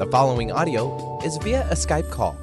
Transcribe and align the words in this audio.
The 0.00 0.06
following 0.06 0.50
audio 0.50 1.18
is 1.22 1.36
via 1.36 1.68
a 1.68 1.74
Skype 1.74 2.10
call. 2.10 2.34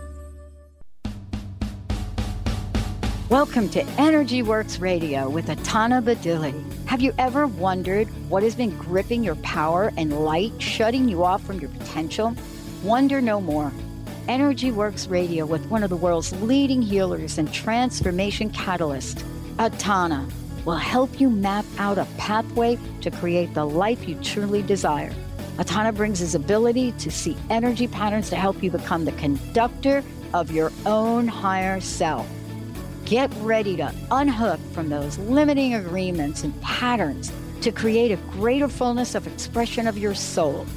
Welcome 3.30 3.68
to 3.70 3.84
Energy 3.98 4.44
Works 4.44 4.78
Radio 4.78 5.28
with 5.28 5.48
Ataana 5.48 6.04
Badili. 6.04 6.54
Have 6.86 7.02
you 7.02 7.16
ever 7.18 7.48
wondered 7.48 8.08
what 8.30 8.44
has 8.44 8.54
been 8.54 8.78
gripping 8.78 9.24
your 9.24 9.38
power 9.38 9.92
and 9.98 10.24
light, 10.24 10.54
shutting 10.62 11.10
you 11.10 11.24
off 11.24 11.44
from 11.44 11.60
your 11.60 11.72
potential? 11.72 12.36
Wonder 12.84 13.22
no 13.22 13.42
more. 13.42 13.72
Energy 14.28 14.70
Works 14.70 15.08
Radio 15.08 15.48
with 15.48 15.66
one 15.72 15.82
of 15.82 15.90
the 15.90 15.98
world's 15.98 16.40
leading 16.44 16.84
healers 16.84 17.40
and 17.40 17.52
transformation 17.52 18.52
catalysts, 18.52 19.24
Ataana, 19.56 20.32
will 20.64 20.76
help 20.76 21.20
you 21.20 21.32
map 21.32 21.66
out 21.80 21.98
a 21.98 22.06
pathway 22.20 22.78
to 23.02 23.10
create 23.10 23.52
the 23.56 23.66
life 23.66 24.08
you 24.08 24.14
truly 24.22 24.62
desire. 24.62 25.12
Ataana 25.58 25.94
brings 25.96 26.20
his 26.20 26.36
ability 26.36 26.92
to 26.94 27.10
see 27.10 27.36
energy 27.50 27.88
patterns 27.88 28.30
to 28.30 28.36
help 28.36 28.62
you 28.62 28.70
become 28.70 29.06
the 29.06 29.12
conductor 29.14 30.04
of 30.34 30.52
your 30.52 30.72
own 30.86 31.28
higher 31.28 31.80
self. 31.82 32.28
Get 33.06 33.32
ready 33.40 33.76
to 33.78 33.92
unhook 34.12 34.60
from 34.74 34.90
those 34.90 35.18
limiting 35.18 35.74
agreements 35.74 36.44
and 36.44 36.60
patterns 36.62 37.32
to 37.62 37.72
create 37.72 38.12
a 38.12 38.18
greater 38.32 38.68
fullness 38.68 39.16
of 39.16 39.26
expression 39.26 39.88
of 39.88 39.98
your 39.98 40.14
soul. 40.14 40.68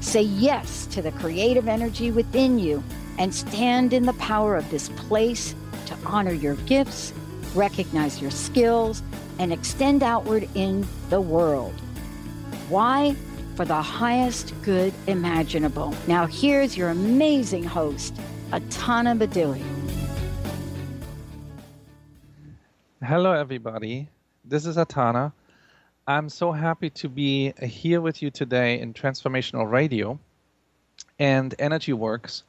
Say 0.00 0.22
yes 0.22 0.86
to 0.86 1.02
the 1.02 1.12
creative 1.12 1.68
energy 1.68 2.10
within 2.10 2.58
you 2.58 2.82
and 3.18 3.34
stand 3.34 3.92
in 3.92 4.06
the 4.06 4.14
power 4.14 4.56
of 4.56 4.70
this 4.70 4.88
place 4.88 5.54
to 5.86 5.96
honor 6.06 6.32
your 6.32 6.54
gifts, 6.54 7.12
recognize 7.54 8.22
your 8.22 8.30
skills, 8.30 9.02
and 9.38 9.52
extend 9.52 10.02
outward 10.02 10.48
in 10.54 10.86
the 11.10 11.20
world. 11.20 11.74
Why? 12.70 13.14
For 13.60 13.66
the 13.66 13.82
highest 13.82 14.54
good 14.62 14.94
imaginable. 15.06 15.94
Now, 16.06 16.24
here's 16.24 16.78
your 16.78 16.88
amazing 16.88 17.62
host, 17.62 18.14
Ataana 18.52 19.18
Badili. 19.18 19.62
Hello, 23.04 23.32
everybody. 23.32 24.08
This 24.46 24.64
is 24.64 24.78
Ataana. 24.78 25.34
I'm 26.06 26.30
so 26.30 26.52
happy 26.52 26.88
to 26.88 27.08
be 27.10 27.52
here 27.60 28.00
with 28.00 28.22
you 28.22 28.30
today 28.30 28.80
in 28.80 28.94
Transformational 28.94 29.70
Radio 29.70 30.18
and 31.18 31.54
Energy 31.58 31.92
Works. 31.92 32.44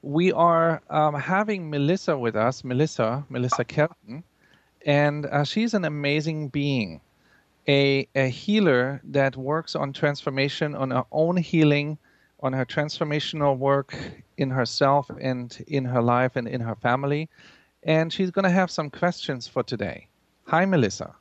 We 0.00 0.32
are 0.32 0.80
um, 0.88 1.16
having 1.16 1.68
Melissa 1.68 2.16
with 2.16 2.34
us, 2.34 2.64
Melissa, 2.64 3.26
Melissa 3.28 3.64
Kelton, 3.64 4.24
and 4.86 5.26
uh, 5.26 5.44
she's 5.44 5.74
an 5.74 5.84
amazing 5.84 6.48
being, 6.48 7.02
a, 7.68 8.08
a 8.14 8.28
healer 8.28 9.00
that 9.04 9.36
works 9.36 9.74
on 9.74 9.92
transformation, 9.92 10.74
on 10.74 10.90
her 10.90 11.04
own 11.12 11.36
healing, 11.36 11.98
on 12.40 12.52
her 12.52 12.64
transformational 12.64 13.56
work 13.56 13.94
in 14.36 14.50
herself 14.50 15.10
and 15.20 15.62
in 15.66 15.84
her 15.84 16.02
life 16.02 16.36
and 16.36 16.48
in 16.48 16.60
her 16.60 16.74
family 16.74 17.28
and 17.82 18.12
she's 18.12 18.30
going 18.30 18.44
to 18.44 18.50
have 18.50 18.70
some 18.70 18.90
questions 18.90 19.46
for 19.46 19.62
today. 19.62 20.08
Hi, 20.46 20.64
Melissa. 20.64 21.14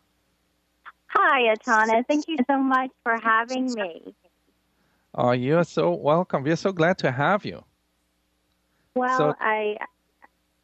Hi, 1.08 1.56
Ataana. 1.56 2.06
Thank 2.08 2.28
you 2.28 2.38
so 2.50 2.58
much 2.58 2.92
for 3.03 3.18
having 3.22 3.74
me. 3.74 4.14
Oh, 5.16 5.31
you're 5.31 5.64
so 5.64 5.92
welcome. 5.92 6.44
We're 6.44 6.56
so 6.56 6.72
glad 6.72 6.98
to 7.00 7.12
have 7.12 7.46
you. 7.46 7.64
Well, 8.96 9.18
so, 9.18 9.36
I 9.40 9.78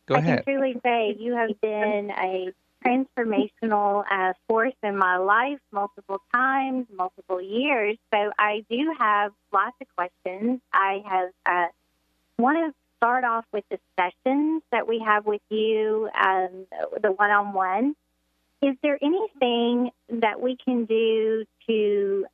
go 0.05 0.15
I 0.15 0.19
ahead. 0.19 0.45
can 0.45 0.53
truly 0.53 0.79
say 0.83 1.15
you 1.19 1.33
have 1.33 1.59
been 1.61 2.11
a 2.11 2.51
transformational 2.85 4.03
uh, 4.09 4.33
force 4.47 4.73
in 4.83 4.97
my 4.97 5.17
life 5.17 5.59
multiple 5.71 6.21
times, 6.33 6.87
multiple 6.95 7.41
years. 7.41 7.97
So 8.13 8.31
I 8.37 8.63
do 8.69 8.93
have 8.99 9.31
lots 9.51 9.75
of 9.81 9.87
questions. 9.95 10.59
I 10.73 11.01
have 11.05 11.29
uh, 11.45 11.67
one 12.37 12.57
of 12.57 12.73
start 12.97 13.23
off 13.23 13.45
with 13.51 13.63
the 13.69 13.79
sessions 13.99 14.63
that 14.71 14.87
we 14.87 15.03
have 15.05 15.25
with 15.25 15.41
you, 15.49 16.09
um, 16.19 16.65
the 17.01 17.11
one 17.11 17.29
on 17.29 17.53
one. 17.53 17.95
Is 18.61 18.75
there 18.81 18.97
anything 19.01 19.91
that 20.09 20.41
we 20.41 20.57
can 20.63 20.85
do 20.85 21.45
to 21.67 22.25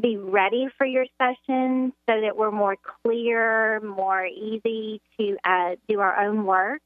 be 0.00 0.16
ready 0.16 0.68
for 0.78 0.86
your 0.86 1.06
sessions 1.18 1.92
so 2.08 2.20
that 2.20 2.36
we're 2.36 2.50
more 2.50 2.76
clear, 3.02 3.80
more 3.80 4.24
easy 4.24 5.00
to 5.18 5.36
uh, 5.44 5.76
do 5.88 6.00
our 6.00 6.26
own 6.26 6.44
work? 6.44 6.82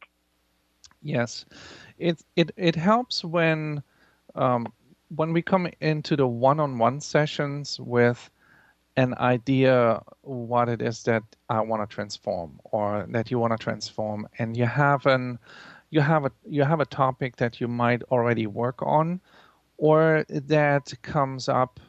Yes, 1.02 1.44
it 1.98 2.22
it 2.36 2.50
it 2.56 2.74
helps 2.76 3.24
when 3.24 3.82
um, 4.34 4.72
when 5.14 5.32
we 5.32 5.42
come 5.42 5.68
into 5.80 6.16
the 6.16 6.26
one-on-one 6.26 7.00
sessions 7.00 7.78
with 7.80 8.30
an 8.96 9.14
idea 9.18 10.02
what 10.22 10.68
it 10.68 10.82
is 10.82 11.02
that 11.04 11.22
I 11.48 11.60
want 11.60 11.88
to 11.88 11.94
transform 11.94 12.60
or 12.64 13.06
that 13.10 13.30
you 13.30 13.38
want 13.38 13.52
to 13.52 13.58
transform 13.58 14.28
and 14.38 14.56
you 14.56 14.66
have 14.66 15.06
an 15.06 15.38
you 15.90 16.00
have 16.00 16.24
a 16.26 16.32
you 16.48 16.64
have 16.64 16.80
a 16.80 16.86
topic 16.86 17.36
that 17.36 17.60
you 17.60 17.68
might 17.68 18.02
already 18.04 18.46
work 18.46 18.82
on 18.82 19.20
or 19.78 20.24
that 20.28 20.92
comes 21.02 21.48
up 21.48 21.80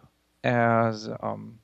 as 0.43 1.09
um, 1.21 1.59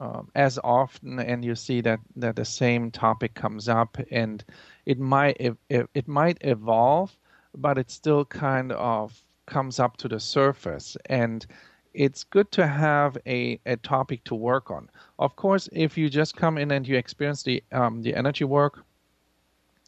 um, 0.00 0.28
as 0.34 0.58
often 0.62 1.18
and 1.18 1.44
you 1.44 1.54
see 1.54 1.80
that 1.80 2.00
that 2.16 2.36
the 2.36 2.44
same 2.44 2.90
topic 2.90 3.34
comes 3.34 3.68
up 3.68 3.98
and 4.10 4.44
it 4.88 4.98
might 4.98 5.36
it, 5.38 5.56
it, 5.94 6.08
might 6.08 6.38
evolve 6.40 7.16
but 7.54 7.78
it 7.78 7.90
still 7.90 8.24
kind 8.24 8.72
of 8.72 9.22
comes 9.46 9.78
up 9.78 9.96
to 9.98 10.08
the 10.08 10.18
surface 10.18 10.96
and 11.06 11.46
it's 11.94 12.24
good 12.24 12.50
to 12.52 12.66
have 12.66 13.18
a, 13.26 13.58
a 13.66 13.76
topic 13.76 14.22
to 14.24 14.34
work 14.34 14.70
on. 14.70 14.88
Of 15.18 15.34
course, 15.36 15.68
if 15.72 15.98
you 15.98 16.08
just 16.08 16.36
come 16.36 16.56
in 16.56 16.70
and 16.70 16.86
you 16.86 16.96
experience 16.96 17.42
the 17.42 17.62
um, 17.72 18.02
the 18.02 18.14
energy 18.14 18.44
work, 18.44 18.84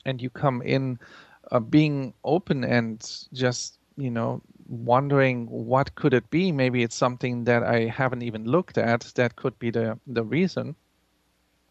and 0.06 0.20
you 0.20 0.30
come 0.30 0.60
in 0.62 0.98
uh, 1.52 1.60
being 1.60 2.12
open 2.24 2.64
and 2.64 2.98
just 3.32 3.78
you 3.96 4.10
know 4.10 4.42
wondering 4.66 5.46
what 5.50 5.94
could 5.94 6.14
it 6.14 6.28
be, 6.30 6.50
maybe 6.52 6.82
it's 6.82 6.96
something 6.96 7.44
that 7.44 7.62
I 7.62 7.86
haven't 7.86 8.22
even 8.22 8.44
looked 8.44 8.78
at. 8.78 9.12
That 9.14 9.36
could 9.36 9.56
be 9.58 9.70
the 9.70 9.98
the 10.06 10.24
reason. 10.24 10.74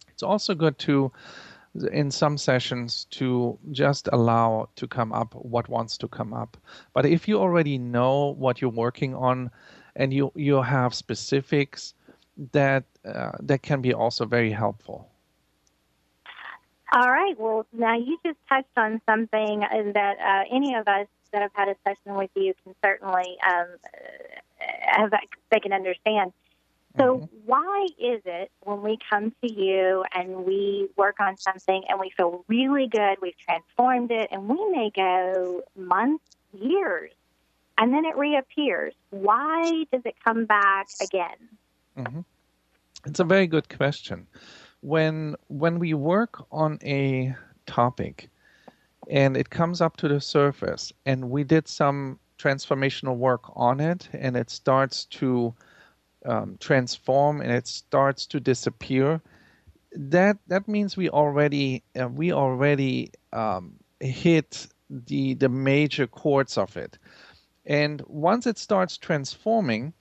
It's 0.10 0.24
also 0.24 0.54
good 0.56 0.78
to 0.80 1.12
in 1.92 2.12
some 2.12 2.38
sessions 2.38 3.06
to 3.12 3.58
just 3.72 4.10
allow 4.12 4.70
to 4.76 4.88
come 4.88 5.14
up 5.14 5.34
what 5.36 5.70
wants 5.70 5.98
to 5.98 6.08
come 6.08 6.34
up. 6.34 6.58
But 6.94 7.06
if 7.06 7.28
you 7.28 7.40
already 7.40 7.78
know 7.78 8.36
what 8.38 8.62
you're 8.62 8.70
working 8.72 9.16
on, 9.16 9.52
and 9.96 10.14
you 10.14 10.32
you 10.36 10.62
have 10.62 10.94
specifics 10.94 11.94
that 12.52 12.84
uh, 13.06 13.32
that 13.42 13.62
can 13.62 13.82
be 13.82 13.94
also 13.94 14.26
very 14.26 14.52
helpful. 14.52 15.10
All 16.92 17.12
right. 17.12 17.38
Well, 17.38 17.68
now 17.72 17.98
you 17.98 18.18
just 18.26 18.40
touched 18.48 18.76
on 18.76 19.00
something 19.08 19.60
that 19.94 20.18
uh, 20.20 20.56
any 20.56 20.74
of 20.74 20.88
us 20.88 21.08
that 21.32 21.44
have 21.44 21.52
had 21.54 21.68
a 21.68 21.76
session 21.86 22.16
with 22.16 22.32
you 22.36 22.54
can 22.64 22.74
certainly 22.84 23.38
um, 23.48 23.68
have 24.82 25.12
they 25.52 25.60
can 25.60 25.74
understand. 25.74 26.34
So, 26.98 27.18
mm-hmm. 27.18 27.26
why 27.46 27.88
is 28.00 28.22
it 28.26 28.52
when 28.62 28.82
we 28.82 28.98
come 29.10 29.32
to 29.44 29.52
you 29.52 30.04
and 30.14 30.44
we 30.44 30.90
work 30.98 31.20
on 31.20 31.38
something 31.38 31.84
and 31.88 32.00
we 32.00 32.12
feel 32.18 32.44
really 32.48 32.88
good, 32.88 33.18
we've 33.22 33.38
transformed 33.38 34.12
it, 34.12 34.30
and 34.32 34.50
we 34.50 34.70
may 34.72 34.90
go 34.90 35.62
months, 35.76 36.26
years 36.52 37.12
and 37.80 37.94
then 37.94 38.06
it 38.06 38.16
reappears. 38.18 38.94
Why 39.10 39.86
does 39.92 40.02
it 40.06 40.16
come 40.24 40.46
back 40.46 40.88
again? 41.02 41.38
Mm-hmm. 41.98 42.20
It's 43.06 43.20
a 43.22 43.24
very 43.24 43.48
good 43.48 43.70
question. 43.70 44.28
When 44.82 45.36
when 45.48 45.80
we 45.80 45.94
work 45.94 46.46
on 46.52 46.78
a 46.84 47.36
topic 47.66 48.30
and 49.10 49.36
it 49.38 49.50
comes 49.50 49.82
up 49.82 49.98
to 49.98 50.08
the 50.08 50.20
surface 50.20 50.92
and 51.06 51.30
we 51.30 51.44
did 51.44 51.68
some 51.68 52.20
transformational 52.38 53.16
work 53.16 53.44
on 53.56 53.80
it 53.80 54.10
and 54.14 54.36
it 54.36 54.50
starts 54.50 55.06
to 55.06 55.54
um, 56.26 56.58
transform 56.60 57.42
and 57.42 57.52
it 57.52 57.68
starts 57.68 58.26
to 58.26 58.40
disappear 58.40 59.22
that 59.92 60.38
that 60.48 60.68
means 60.68 60.96
we 60.96 61.10
already 61.10 61.84
uh, 62.00 62.08
we 62.08 62.32
already 62.32 63.12
um, 63.34 63.74
hit 64.00 64.68
the 64.90 65.34
the 65.36 65.50
major 65.50 66.08
chords 66.08 66.58
of 66.58 66.78
it 66.78 66.98
and 67.70 68.02
once 68.08 68.48
it 68.48 68.58
starts 68.58 68.98
transforming, 68.98 69.94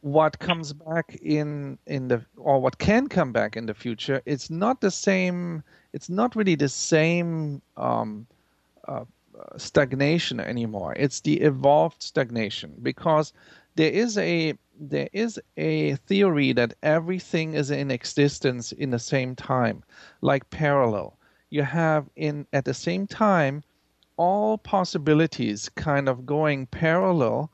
what 0.00 0.38
comes 0.38 0.72
back 0.72 1.18
in 1.20 1.78
in 1.86 2.08
the 2.08 2.24
or 2.36 2.60
what 2.60 2.78
can 2.78 3.06
come 3.08 3.32
back 3.32 3.56
in 3.56 3.66
the 3.66 3.74
future, 3.74 4.22
it's 4.24 4.50
not 4.50 4.80
the 4.80 4.90
same. 4.90 5.62
It's 5.92 6.08
not 6.08 6.34
really 6.34 6.54
the 6.54 6.70
same 6.70 7.60
um, 7.76 8.26
uh, 8.88 9.04
stagnation 9.56 10.40
anymore. 10.40 10.94
It's 10.96 11.20
the 11.20 11.40
evolved 11.40 12.02
stagnation 12.02 12.74
because 12.82 13.32
there 13.76 13.90
is 13.90 14.18
a 14.18 14.54
there 14.78 15.08
is 15.12 15.40
a 15.56 15.94
theory 15.96 16.52
that 16.52 16.74
everything 16.82 17.54
is 17.54 17.70
in 17.70 17.90
existence 17.90 18.72
in 18.72 18.90
the 18.90 18.98
same 18.98 19.34
time, 19.36 19.82
like 20.20 20.50
parallel. 20.50 21.18
You 21.50 21.62
have 21.62 22.08
in 22.16 22.46
at 22.52 22.64
the 22.64 22.74
same 22.74 23.06
time 23.06 23.62
all 24.16 24.58
possibilities 24.58 25.68
kind 25.70 26.08
of 26.08 26.26
going 26.26 26.66
parallel 26.66 27.52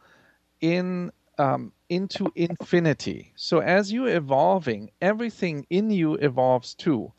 in 0.61 1.11
um, 1.39 1.73
into 1.89 2.33
infinity. 2.37 3.33
So 3.37 3.61
as 3.61 3.93
you're 3.93 4.09
evolving, 4.17 4.91
everything 5.01 5.67
in 5.71 5.91
you 5.91 6.15
evolves 6.15 6.75
too. 6.75 7.13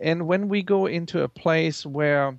And 0.00 0.26
when 0.26 0.48
we 0.48 0.62
go 0.62 0.86
into 0.86 1.22
a 1.22 1.28
place 1.28 1.86
where 1.86 2.38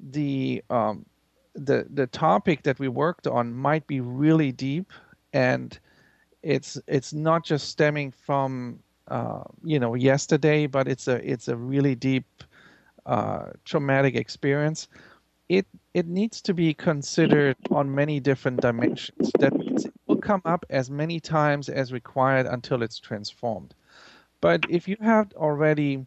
the 0.00 0.62
um, 0.70 1.06
the 1.54 1.86
the 1.92 2.06
topic 2.06 2.62
that 2.64 2.78
we 2.78 2.88
worked 2.88 3.26
on 3.26 3.54
might 3.54 3.86
be 3.86 4.00
really 4.00 4.52
deep, 4.52 4.92
and 5.32 5.78
it's 6.42 6.78
it's 6.86 7.12
not 7.12 7.44
just 7.44 7.68
stemming 7.68 8.10
from 8.12 8.80
uh, 9.08 9.44
you 9.64 9.78
know 9.78 9.94
yesterday, 9.94 10.66
but 10.66 10.88
it's 10.88 11.08
a 11.08 11.16
it's 11.30 11.48
a 11.48 11.56
really 11.56 11.94
deep 11.94 12.26
uh, 13.06 13.50
traumatic 13.64 14.14
experience. 14.14 14.88
It 15.48 15.66
it 15.94 16.06
needs 16.06 16.40
to 16.42 16.54
be 16.54 16.74
considered 16.74 17.56
on 17.70 17.94
many 17.94 18.20
different 18.20 18.60
dimensions. 18.60 19.30
That 19.38 19.54
means 19.54 19.84
it 19.84 19.92
will 20.06 20.16
come 20.16 20.42
up 20.44 20.64
as 20.70 20.90
many 20.90 21.20
times 21.20 21.68
as 21.68 21.92
required 21.92 22.46
until 22.46 22.82
it's 22.82 22.98
transformed. 22.98 23.74
But 24.40 24.64
if 24.68 24.88
you 24.88 24.96
have 25.00 25.32
already 25.34 26.06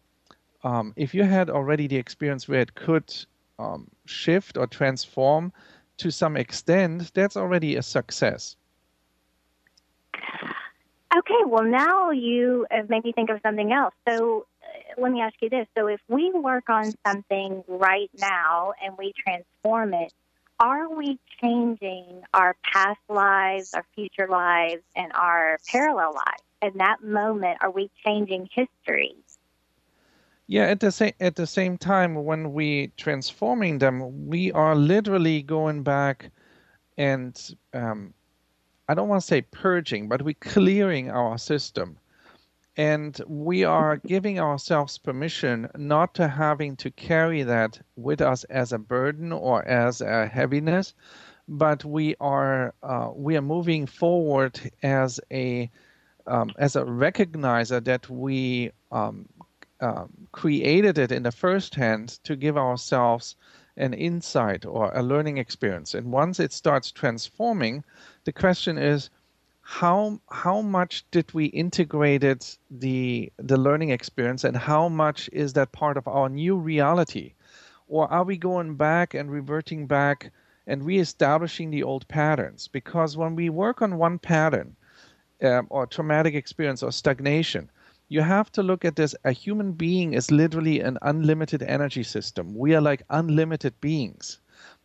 um, 0.63 0.93
if 0.95 1.13
you 1.13 1.23
had 1.23 1.49
already 1.49 1.87
the 1.87 1.97
experience 1.97 2.47
where 2.47 2.61
it 2.61 2.75
could 2.75 3.13
um, 3.59 3.87
shift 4.05 4.57
or 4.57 4.67
transform 4.67 5.53
to 5.97 6.11
some 6.11 6.35
extent, 6.35 7.13
that's 7.13 7.37
already 7.37 7.75
a 7.75 7.83
success. 7.83 8.57
Okay, 11.17 11.45
well, 11.45 11.63
now 11.63 12.11
you 12.11 12.65
have 12.71 12.89
made 12.89 13.03
me 13.03 13.13
think 13.13 13.29
of 13.29 13.39
something 13.41 13.71
else. 13.71 13.93
So 14.07 14.47
uh, 14.61 15.01
let 15.01 15.11
me 15.11 15.21
ask 15.21 15.35
you 15.41 15.49
this. 15.49 15.67
So 15.77 15.87
if 15.87 16.01
we 16.09 16.31
work 16.31 16.69
on 16.69 16.93
something 17.07 17.63
right 17.67 18.09
now 18.19 18.73
and 18.83 18.97
we 18.97 19.13
transform 19.17 19.93
it, 19.93 20.11
are 20.59 20.89
we 20.89 21.19
changing 21.41 22.21
our 22.33 22.55
past 22.63 22.99
lives, 23.07 23.73
our 23.73 23.85
future 23.93 24.27
lives, 24.29 24.83
and 24.95 25.11
our 25.13 25.57
parallel 25.67 26.13
lives? 26.13 26.43
In 26.61 26.77
that 26.79 27.03
moment, 27.03 27.59
are 27.61 27.71
we 27.71 27.89
changing 28.05 28.49
history? 28.53 29.15
Yeah, 30.47 30.63
at 30.63 30.79
the 30.79 30.91
same 30.91 31.13
at 31.19 31.35
the 31.35 31.47
same 31.47 31.77
time, 31.77 32.15
when 32.23 32.53
we 32.53 32.91
transforming 32.97 33.79
them, 33.79 34.27
we 34.27 34.51
are 34.51 34.75
literally 34.75 35.41
going 35.41 35.83
back 35.83 36.31
and 36.97 37.55
um, 37.73 38.13
I 38.87 38.93
don't 38.93 39.09
want 39.09 39.21
to 39.21 39.27
say 39.27 39.41
purging, 39.41 40.07
but 40.07 40.21
we're 40.21 40.35
clearing 40.35 41.09
our 41.09 41.37
system, 41.37 41.97
and 42.77 43.19
we 43.27 43.63
are 43.63 43.97
giving 43.97 44.39
ourselves 44.39 44.97
permission 44.97 45.69
not 45.75 46.13
to 46.15 46.27
having 46.27 46.75
to 46.77 46.91
carry 46.91 47.41
that 47.43 47.79
with 47.95 48.21
us 48.21 48.43
as 48.45 48.73
a 48.73 48.77
burden 48.77 49.31
or 49.31 49.65
as 49.65 50.01
a 50.01 50.27
heaviness, 50.27 50.93
but 51.47 51.83
we 51.83 52.15
are 52.19 52.73
uh, 52.83 53.09
we 53.13 53.35
are 53.37 53.41
moving 53.41 53.85
forward 53.87 54.59
as 54.83 55.19
a 55.31 55.69
um, 56.27 56.51
as 56.57 56.75
a 56.75 56.83
recognizer 56.83 57.83
that 57.83 58.09
we 58.09 58.71
um, 58.91 59.27
um, 59.79 60.09
created 60.31 60.97
it 60.97 61.11
in 61.11 61.23
the 61.23 61.31
first 61.31 61.75
hand 61.75 62.19
to 62.23 62.35
give 62.35 62.57
ourselves 62.57 63.35
an 63.77 63.93
insight 63.93 64.65
or 64.65 64.91
a 64.93 65.03
learning 65.03 65.37
experience. 65.37 65.93
And 65.93 66.11
once 66.11 66.39
it 66.39 66.53
starts 66.53 66.91
transforming, 66.91 67.83
the 68.25 68.33
question 68.33 68.77
is, 68.77 69.09
how 69.61 70.19
how 70.29 70.61
much 70.61 71.05
did 71.11 71.33
we 71.33 71.45
integrated 71.45 72.45
the 72.69 73.31
the 73.37 73.57
learning 73.57 73.89
experience 73.91 74.43
and 74.43 74.57
how 74.57 74.89
much 74.89 75.29
is 75.33 75.53
that 75.53 75.71
part 75.71 75.97
of 75.97 76.07
our 76.07 76.29
new 76.29 76.57
reality? 76.57 77.33
Or 77.87 78.11
are 78.11 78.23
we 78.23 78.37
going 78.37 78.75
back 78.75 79.13
and 79.13 79.31
reverting 79.31 79.87
back 79.87 80.31
and 80.67 80.85
reestablishing 80.85 81.71
the 81.71 81.83
old 81.83 82.07
patterns? 82.07 82.67
Because 82.67 83.17
when 83.17 83.35
we 83.35 83.49
work 83.49 83.81
on 83.81 83.97
one 83.97 84.19
pattern 84.19 84.75
um, 85.43 85.67
or 85.69 85.87
traumatic 85.87 86.35
experience 86.35 86.83
or 86.83 86.91
stagnation 86.91 87.69
you 88.07 88.21
have 88.21 88.51
to 88.51 88.63
look 88.63 88.85
at 88.85 88.95
this 88.95 89.15
a 89.23 89.31
human 89.31 89.71
being 89.73 90.13
is 90.13 90.31
literally 90.31 90.79
an 90.79 90.97
unlimited 91.01 91.63
energy 91.63 92.03
system. 92.03 92.55
We 92.55 92.75
are 92.75 92.81
like 92.81 93.03
unlimited 93.09 93.79
beings. 93.81 94.39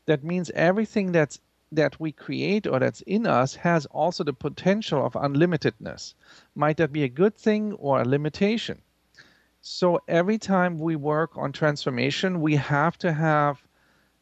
That 0.07 0.25
means 0.25 0.51
everything 0.55 1.13
that's 1.13 1.39
that 1.73 1.99
we 2.01 2.13
create 2.13 2.67
or 2.67 2.79
that's 2.81 3.01
in 3.03 3.27
us 3.27 3.55
has 3.55 3.87
also 3.87 4.25
the 4.25 4.33
potential 4.33 5.05
of 5.05 5.13
unlimitedness. 5.13 6.15
Might 6.55 6.77
that 6.79 6.93
be 6.93 7.05
a 7.05 7.09
good 7.09 7.37
thing 7.37 7.73
or 7.75 8.01
a 8.01 8.09
limitation? 8.09 8.83
So 9.63 10.01
every 10.09 10.39
time 10.39 10.79
we 10.79 10.97
work 10.97 11.37
on 11.37 11.53
transformation 11.53 12.41
we 12.41 12.57
have 12.57 12.99
to 12.99 13.13
have 13.13 13.63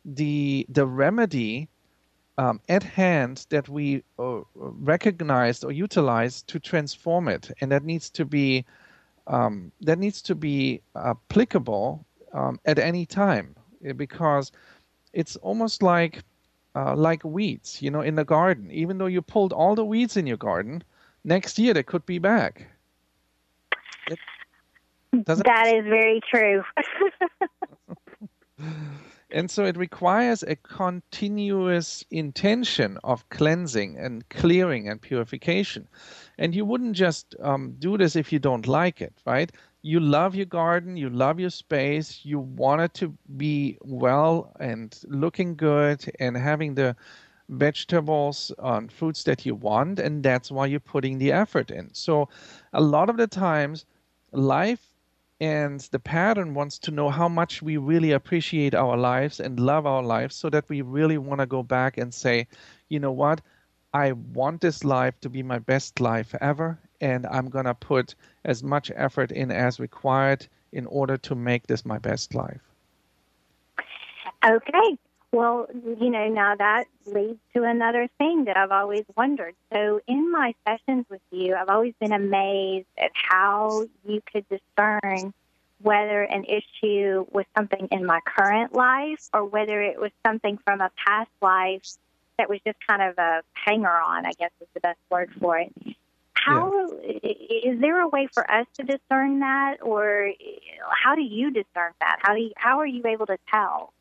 the 0.04 0.66
the 0.68 0.86
remedy 0.86 1.68
um, 2.38 2.60
at 2.68 2.84
hand 2.84 3.46
that 3.50 3.68
we 3.68 4.04
uh, 4.18 4.40
recognized 4.54 5.64
or 5.64 5.72
utilized 5.72 6.46
to 6.48 6.60
transform 6.60 7.28
it. 7.28 7.50
And 7.60 7.70
that 7.72 7.84
needs 7.84 8.08
to 8.10 8.24
be 8.24 8.64
um, 9.26 9.72
that 9.82 9.98
needs 9.98 10.22
to 10.22 10.34
be 10.34 10.80
applicable 10.96 12.06
um, 12.32 12.58
at 12.64 12.78
any 12.78 13.04
time. 13.04 13.54
Because 13.96 14.52
it's 15.12 15.36
almost 15.36 15.82
like 15.82 16.22
uh, 16.78 16.94
like 16.94 17.24
weeds, 17.24 17.82
you 17.82 17.90
know, 17.90 18.02
in 18.02 18.14
the 18.14 18.24
garden. 18.24 18.70
Even 18.70 18.98
though 18.98 19.06
you 19.06 19.20
pulled 19.20 19.52
all 19.52 19.74
the 19.74 19.84
weeds 19.84 20.16
in 20.16 20.26
your 20.26 20.36
garden, 20.36 20.82
next 21.24 21.58
year 21.58 21.74
they 21.74 21.82
could 21.82 22.06
be 22.06 22.18
back. 22.18 22.68
It, 24.06 24.18
that 25.26 25.66
is 25.66 25.84
very 25.84 26.20
true. 26.30 26.62
and 29.30 29.50
so 29.50 29.64
it 29.64 29.76
requires 29.76 30.44
a 30.44 30.54
continuous 30.56 32.04
intention 32.10 32.98
of 33.02 33.28
cleansing 33.30 33.98
and 33.98 34.28
clearing 34.28 34.88
and 34.88 35.02
purification. 35.02 35.88
And 36.38 36.54
you 36.54 36.64
wouldn't 36.64 36.94
just 36.94 37.34
um, 37.40 37.74
do 37.80 37.98
this 37.98 38.14
if 38.14 38.32
you 38.32 38.38
don't 38.38 38.68
like 38.68 39.00
it, 39.00 39.14
right? 39.26 39.50
You 39.82 40.00
love 40.00 40.34
your 40.34 40.46
garden, 40.46 40.96
you 40.96 41.08
love 41.08 41.38
your 41.40 41.50
space, 41.50 42.24
you 42.24 42.38
want 42.38 42.80
it 42.82 42.94
to 42.94 43.16
be 43.36 43.78
well 43.82 44.52
and 44.58 44.98
looking 45.06 45.56
good 45.56 46.04
and 46.18 46.36
having 46.36 46.74
the 46.74 46.96
vegetables 47.48 48.52
and 48.58 48.90
fruits 48.92 49.24
that 49.24 49.46
you 49.46 49.54
want, 49.54 49.98
and 49.98 50.22
that's 50.22 50.50
why 50.50 50.66
you're 50.66 50.80
putting 50.80 51.18
the 51.18 51.32
effort 51.32 51.70
in. 51.70 51.92
So, 51.94 52.28
a 52.72 52.80
lot 52.80 53.08
of 53.08 53.16
the 53.16 53.26
times, 53.26 53.86
life 54.32 54.94
and 55.40 55.80
the 55.92 55.98
pattern 56.00 56.54
wants 56.54 56.78
to 56.80 56.90
know 56.90 57.10
how 57.10 57.28
much 57.28 57.62
we 57.62 57.76
really 57.76 58.12
appreciate 58.12 58.74
our 58.74 58.96
lives 58.96 59.40
and 59.40 59.58
love 59.60 59.86
our 59.86 60.02
lives 60.02 60.34
so 60.34 60.50
that 60.50 60.68
we 60.68 60.82
really 60.82 61.18
want 61.18 61.40
to 61.40 61.46
go 61.46 61.62
back 61.62 61.96
and 61.96 62.12
say, 62.12 62.48
you 62.88 62.98
know 63.00 63.12
what? 63.12 63.40
I 63.92 64.12
want 64.12 64.60
this 64.60 64.84
life 64.84 65.20
to 65.20 65.28
be 65.30 65.42
my 65.42 65.58
best 65.58 66.00
life 66.00 66.34
ever, 66.40 66.78
and 67.00 67.26
I'm 67.26 67.48
going 67.48 67.64
to 67.66 67.74
put 67.74 68.14
as 68.44 68.62
much 68.62 68.90
effort 68.94 69.32
in 69.32 69.50
as 69.50 69.78
required 69.80 70.46
in 70.72 70.86
order 70.86 71.16
to 71.16 71.34
make 71.34 71.66
this 71.66 71.84
my 71.84 71.98
best 71.98 72.34
life. 72.34 72.60
Okay. 74.44 74.98
Well, 75.30 75.66
you 75.74 76.08
know, 76.08 76.28
now 76.28 76.56
that 76.56 76.84
leads 77.04 77.38
to 77.54 77.64
another 77.64 78.08
thing 78.16 78.46
that 78.46 78.56
I've 78.56 78.70
always 78.70 79.04
wondered. 79.14 79.54
So, 79.72 80.00
in 80.06 80.32
my 80.32 80.54
sessions 80.66 81.04
with 81.10 81.20
you, 81.30 81.54
I've 81.54 81.68
always 81.68 81.92
been 82.00 82.12
amazed 82.12 82.86
at 82.96 83.10
how 83.12 83.86
you 84.06 84.22
could 84.32 84.46
discern 84.48 85.34
whether 85.82 86.22
an 86.22 86.44
issue 86.44 87.26
was 87.30 87.44
something 87.56 87.88
in 87.90 88.06
my 88.06 88.20
current 88.24 88.72
life 88.74 89.28
or 89.34 89.44
whether 89.44 89.82
it 89.82 90.00
was 90.00 90.10
something 90.26 90.58
from 90.64 90.80
a 90.80 90.90
past 91.06 91.30
life 91.42 91.82
that 92.38 92.48
was 92.48 92.58
just 92.66 92.78
kind 92.86 93.02
of 93.02 93.18
a 93.18 93.42
hanger 93.52 93.88
on, 93.88 94.24
I 94.24 94.32
guess 94.38 94.50
is 94.60 94.68
the 94.74 94.80
best 94.80 94.98
word 95.10 95.30
for 95.38 95.58
it. 95.58 95.72
How 96.48 96.72
yeah. 97.02 97.18
is 97.62 97.80
there 97.80 98.00
a 98.00 98.08
way 98.08 98.26
for 98.32 98.50
us 98.50 98.66
to 98.76 98.82
discern 98.82 99.40
that, 99.40 99.76
or 99.82 100.32
how 101.04 101.14
do 101.14 101.22
you 101.22 101.50
discern 101.50 101.92
that? 102.00 102.16
How 102.20 102.34
do 102.34 102.40
you, 102.40 102.52
how 102.56 102.78
are 102.78 102.86
you 102.86 103.02
able 103.06 103.26
to 103.26 103.36
tell? 103.52 103.92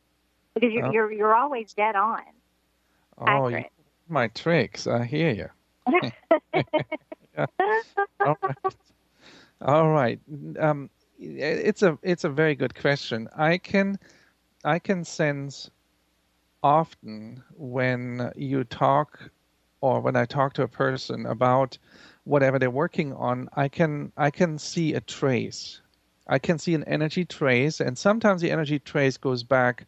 Because 0.54 0.72
you're 0.72 0.92
you're, 0.92 1.12
you're 1.12 1.36
always 1.36 1.74
dead 1.74 1.96
on. 1.96 2.22
Oh, 3.18 3.50
you, 3.50 3.66
my 4.08 4.28
tricks! 4.30 4.88
I 4.88 5.04
hear 5.06 5.32
you. 5.32 5.50
All 7.38 8.38
right. 8.44 8.66
All 9.62 9.90
right. 9.90 10.20
Um, 10.60 10.90
it's 11.20 11.82
a 11.82 11.98
it's 12.02 12.24
a 12.24 12.30
very 12.30 12.56
good 12.56 12.76
question. 12.76 13.28
I 13.36 13.58
can 13.58 13.98
I 14.64 14.80
can 14.80 15.04
sense 15.04 15.70
often 16.64 17.44
when 17.56 18.32
you 18.36 18.64
talk 18.64 19.32
or 19.82 20.02
when 20.02 20.16
I 20.16 20.26
talk 20.26 20.54
to 20.54 20.64
a 20.64 20.68
person 20.68 21.26
about 21.26 21.78
whatever 22.28 22.60
they're 22.60 22.70
working 22.70 23.14
on, 23.14 23.50
I 23.54 23.68
can 23.68 24.12
I 24.18 24.32
can 24.32 24.58
see 24.58 24.94
a 24.94 25.02
trace. 25.02 25.82
I 26.28 26.40
can 26.40 26.60
see 26.60 26.74
an 26.74 26.84
energy 26.84 27.26
trace, 27.26 27.80
and 27.80 27.98
sometimes 27.98 28.42
the 28.42 28.52
energy 28.52 28.80
trace 28.80 29.18
goes 29.18 29.44
back 29.44 29.88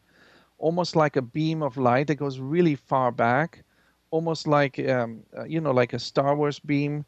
almost 0.57 0.95
like 0.95 1.15
a 1.15 1.21
beam 1.21 1.63
of 1.63 1.77
light 1.77 2.07
that 2.07 2.15
goes 2.15 2.39
really 2.39 2.75
far 2.75 3.11
back, 3.11 3.63
almost 4.11 4.47
like 4.47 4.79
um, 4.89 5.23
uh, 5.37 5.43
you 5.43 5.61
know 5.61 5.71
like 5.71 5.93
a 5.93 5.99
Star 5.99 6.35
Wars 6.35 6.59
beam, 6.59 7.05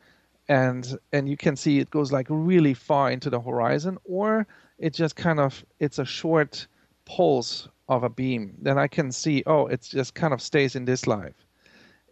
and 0.48 0.98
and 1.14 1.30
you 1.30 1.38
can 1.38 1.56
see 1.56 1.80
it 1.80 1.90
goes 1.90 2.12
like 2.12 2.28
really 2.30 2.74
far 2.74 3.12
into 3.12 3.30
the 3.30 3.40
horizon, 3.40 3.98
or 4.04 4.48
it 4.78 4.94
just 4.94 5.16
kind 5.16 5.40
of 5.40 5.66
it's 5.80 6.00
a 6.00 6.06
short 6.06 6.68
pulse 7.06 7.68
of 7.92 8.04
a 8.04 8.10
beam, 8.10 8.56
then 8.62 8.78
I 8.78 8.88
can 8.88 9.12
see, 9.12 9.44
oh, 9.46 9.68
it 9.68 9.82
just 9.82 10.16
kind 10.16 10.34
of 10.34 10.42
stays 10.42 10.76
in 10.76 10.86
this 10.86 11.08
life. 11.08 11.36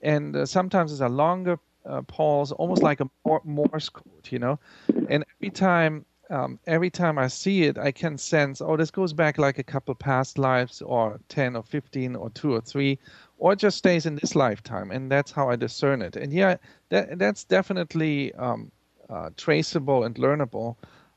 And 0.01 0.35
uh, 0.35 0.45
sometimes 0.45 0.91
it's 0.91 1.01
a 1.01 1.07
longer 1.07 1.57
uh, 1.85 2.01
Paul's 2.03 2.51
almost 2.51 2.83
like 2.83 2.99
a 3.01 3.09
Morse 3.43 3.89
code, 3.89 4.27
you 4.29 4.39
know. 4.39 4.59
And 5.07 5.25
every 5.37 5.49
time, 5.49 6.05
um, 6.29 6.59
every 6.67 6.89
time 6.89 7.17
I 7.17 7.27
see 7.27 7.63
it, 7.63 7.77
I 7.77 7.91
can 7.91 8.17
sense, 8.17 8.61
oh, 8.61 8.77
this 8.77 8.91
goes 8.91 9.13
back 9.13 9.37
like 9.37 9.57
a 9.57 9.63
couple 9.63 9.95
past 9.95 10.37
lives, 10.37 10.81
or 10.81 11.19
ten, 11.29 11.55
or 11.55 11.63
fifteen, 11.63 12.15
or 12.15 12.29
two, 12.29 12.53
or 12.53 12.61
three, 12.61 12.99
or 13.37 13.55
just 13.55 13.77
stays 13.77 14.05
in 14.05 14.15
this 14.15 14.35
lifetime, 14.35 14.91
and 14.91 15.11
that's 15.11 15.31
how 15.31 15.49
I 15.49 15.55
discern 15.55 16.01
it. 16.01 16.15
And 16.15 16.31
yeah, 16.31 16.57
that 16.89 17.17
that's 17.17 17.43
definitely 17.43 18.33
um, 18.35 18.71
uh, 19.09 19.29
traceable 19.37 20.03
and 20.03 20.15
learnable. 20.15 20.75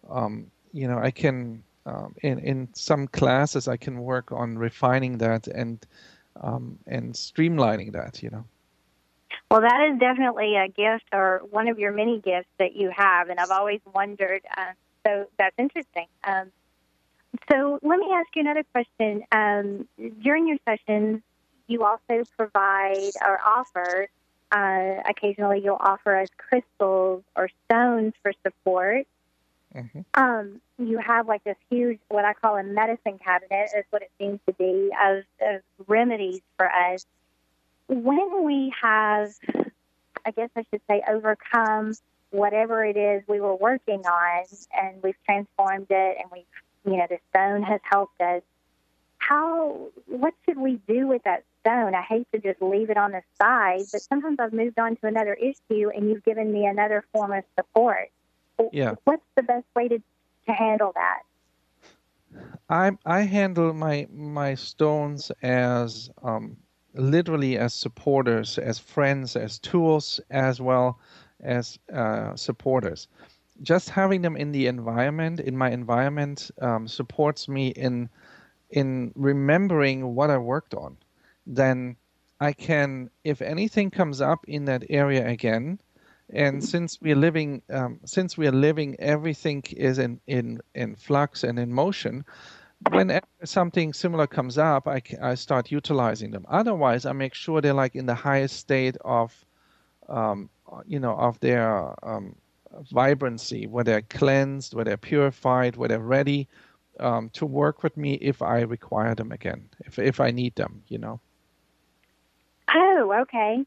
Um, 0.09 0.50
you 0.73 0.88
know, 0.88 0.99
I 0.99 1.11
can 1.11 1.62
um, 1.85 2.14
in 2.23 2.38
in 2.38 2.69
some 2.73 3.09
classes 3.09 3.69
I 3.69 3.76
can 3.76 3.99
work 4.00 4.33
on 4.33 4.57
refining 4.57 5.19
that 5.19 5.47
and 5.49 5.85
um, 6.40 6.78
and 6.87 7.12
streamlining 7.12 7.92
that. 7.92 8.23
You 8.23 8.31
know. 8.31 8.45
Well, 9.52 9.61
that 9.61 9.90
is 9.92 9.99
definitely 9.99 10.56
a 10.56 10.66
gift 10.66 11.04
or 11.12 11.42
one 11.50 11.68
of 11.68 11.78
your 11.78 11.92
many 11.92 12.18
gifts 12.21 12.49
that 12.59 12.75
you 12.75 12.90
have, 12.97 13.28
and 13.28 13.38
I've 13.38 13.50
always 13.50 13.80
wondered. 13.92 14.40
Uh, 14.56 14.73
so 15.06 15.26
that's 15.38 15.54
interesting. 15.59 16.06
Um, 16.25 16.50
so 17.50 17.78
let 17.82 17.99
me 17.99 18.06
ask 18.14 18.28
you 18.35 18.40
another 18.40 18.64
question. 18.73 19.25
Um, 19.30 19.87
during 20.23 20.49
your 20.49 20.56
sessions, 20.64 21.21
you 21.66 21.85
also 21.85 22.25
provide 22.38 23.11
or 23.21 23.38
offer. 23.44 24.09
Uh, 24.50 25.02
occasionally, 25.06 25.61
you'll 25.62 25.76
offer 25.78 26.16
us 26.16 26.28
crystals 26.38 27.23
or 27.37 27.50
stones 27.66 28.14
for 28.23 28.32
support. 28.42 29.06
Mm-hmm. 29.75 30.00
Um, 30.14 30.62
you 30.78 30.97
have 30.97 31.28
like 31.28 31.44
this 31.44 31.56
huge, 31.68 31.99
what 32.09 32.25
I 32.25 32.32
call 32.32 32.56
a 32.56 32.62
medicine 32.62 33.18
cabinet, 33.23 33.68
is 33.76 33.85
what 33.90 34.00
it 34.00 34.11
seems 34.18 34.40
to 34.47 34.54
be, 34.54 34.88
of, 34.99 35.25
of 35.47 35.61
remedies 35.87 36.40
for 36.56 36.73
us. 36.73 37.04
When 37.89 38.45
we 38.45 38.73
have, 38.81 39.33
I 40.25 40.31
guess 40.31 40.51
I 40.57 40.65
should 40.71 40.83
say, 40.89 41.03
overcome 41.09 41.95
whatever 42.31 42.85
it 42.85 42.97
is 42.97 43.23
we 43.29 43.41
were 43.41 43.55
working 43.55 44.03
on, 44.07 44.45
and 44.73 45.03
we've 45.03 45.17
transformed 45.27 45.89
it, 45.91 46.17
and 46.21 46.31
we've, 46.33 46.45
you 46.85 46.99
know, 46.99 47.07
the 47.09 47.19
stone 47.31 47.62
has 47.62 47.81
helped 47.85 48.21
us. 48.21 48.43
How, 49.19 49.89
what 50.07 50.35
should 50.45 50.59
we 50.59 50.81
do 50.89 51.07
with 51.07 51.23
that 51.25 51.45
stone? 51.61 51.95
I 51.95 52.03
hate 52.03 52.27
to 52.33 52.41
just 52.41 52.61
leave 52.61 52.91
it 52.91 52.97
on 52.97 53.12
the 53.12 53.23
side, 53.41 53.83
but 53.93 54.03
sometimes 54.03 54.39
I've 54.41 54.53
moved 54.53 54.79
on 54.79 54.97
to 54.97 55.07
another 55.07 55.35
issue, 55.35 55.91
and 55.95 56.09
you've 56.09 56.25
given 56.25 56.53
me 56.53 56.67
another 56.67 57.05
form 57.12 57.33
of 57.33 57.45
support. 57.57 58.11
Yeah. 58.73 58.95
What's 59.05 59.23
the 59.37 59.43
best 59.43 59.67
way 59.77 59.89
to, 59.89 59.99
to 59.99 60.53
handle 60.53 60.93
that? 60.95 61.23
I 62.69 62.93
I 63.05 63.21
handle 63.23 63.75
my 63.75 64.07
my 64.11 64.55
stones 64.55 65.31
as 65.43 66.11
um, 66.23 66.57
literally 66.95 67.59
as 67.59 67.75
supporters, 67.75 68.59
as 68.59 68.79
friends, 68.79 69.37
as 69.37 69.59
tools, 69.59 70.21
as 70.31 70.61
well 70.61 70.99
as 71.41 71.79
uh, 71.93 72.35
supporters. 72.37 73.09
Just 73.63 73.91
having 73.91 74.23
them 74.23 74.37
in 74.37 74.53
the 74.53 74.67
environment, 74.67 75.41
in 75.41 75.57
my 75.57 75.71
environment, 75.71 76.51
um, 76.61 76.89
supports 76.89 77.49
me 77.49 77.69
in 77.69 78.09
in 78.71 79.13
remembering 79.15 80.15
what 80.15 80.31
I 80.31 80.39
worked 80.39 80.75
on. 80.75 80.97
Then 81.47 81.97
I 82.41 82.53
can, 82.53 83.11
if 83.23 83.43
anything 83.43 83.91
comes 83.91 84.21
up 84.21 84.45
in 84.49 84.65
that 84.65 84.85
area 84.89 85.29
again, 85.29 85.79
and 86.33 86.65
since 86.65 87.01
we 87.01 87.13
are 87.13 87.17
living 87.17 87.63
um, 87.71 88.01
since 88.05 88.39
we 88.39 88.47
are 88.47 88.53
living 88.53 88.97
everything 88.99 89.63
is 89.77 89.99
in 89.99 90.21
in 90.27 90.61
in 90.75 90.95
flux 90.97 91.45
and 91.45 91.59
in 91.59 91.73
motion 91.73 92.25
whenever 92.91 93.27
something 93.45 93.93
similar 93.93 94.27
comes 94.27 94.59
up 94.59 94.89
I, 94.89 95.03
I 95.21 95.35
start 95.35 95.71
utilizing 95.71 96.31
them. 96.31 96.45
Otherwise 96.49 97.07
i 97.07 97.12
make 97.12 97.35
sure 97.35 97.61
they're 97.61 97.75
like 97.75 97.95
in 97.95 98.07
the 98.07 98.15
highest 98.15 98.57
state 98.57 98.97
of 99.05 99.45
um, 100.09 100.51
you 100.87 100.99
know 100.99 101.15
of 101.17 101.39
their 101.41 101.95
um, 102.07 102.35
vibrancy 102.91 103.67
where 103.67 103.85
they're 103.85 104.03
cleansed 104.03 104.75
where 104.75 104.85
they're 104.85 104.97
purified 104.97 105.77
where 105.77 105.89
they're 105.89 106.01
ready 106.01 106.49
um, 107.01 107.31
to 107.31 107.47
work 107.47 107.83
with 107.83 107.97
me 107.97 108.15
if 108.15 108.43
i 108.43 108.61
require 108.61 109.15
them 109.15 109.33
again 109.33 109.69
if 109.81 109.99
if 109.99 110.21
i 110.21 110.31
need 110.31 110.55
them 110.57 110.83
you 110.89 110.99
know? 110.99 111.21
Oh 112.75 113.23
okay. 113.23 113.65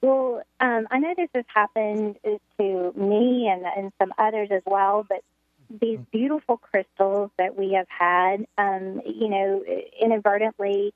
Well, 0.00 0.42
um, 0.60 0.86
I 0.90 0.98
know 0.98 1.12
this 1.16 1.28
has 1.34 1.44
happened 1.52 2.18
to 2.24 2.92
me 2.94 3.48
and, 3.48 3.64
and 3.76 3.92
some 4.00 4.12
others 4.16 4.48
as 4.52 4.62
well, 4.64 5.04
but 5.08 5.22
these 5.70 5.98
beautiful 6.10 6.56
crystals 6.56 7.30
that 7.38 7.56
we 7.56 7.72
have 7.74 7.88
had, 7.88 8.46
um, 8.56 9.00
you 9.04 9.28
know, 9.28 9.62
inadvertently, 10.00 10.92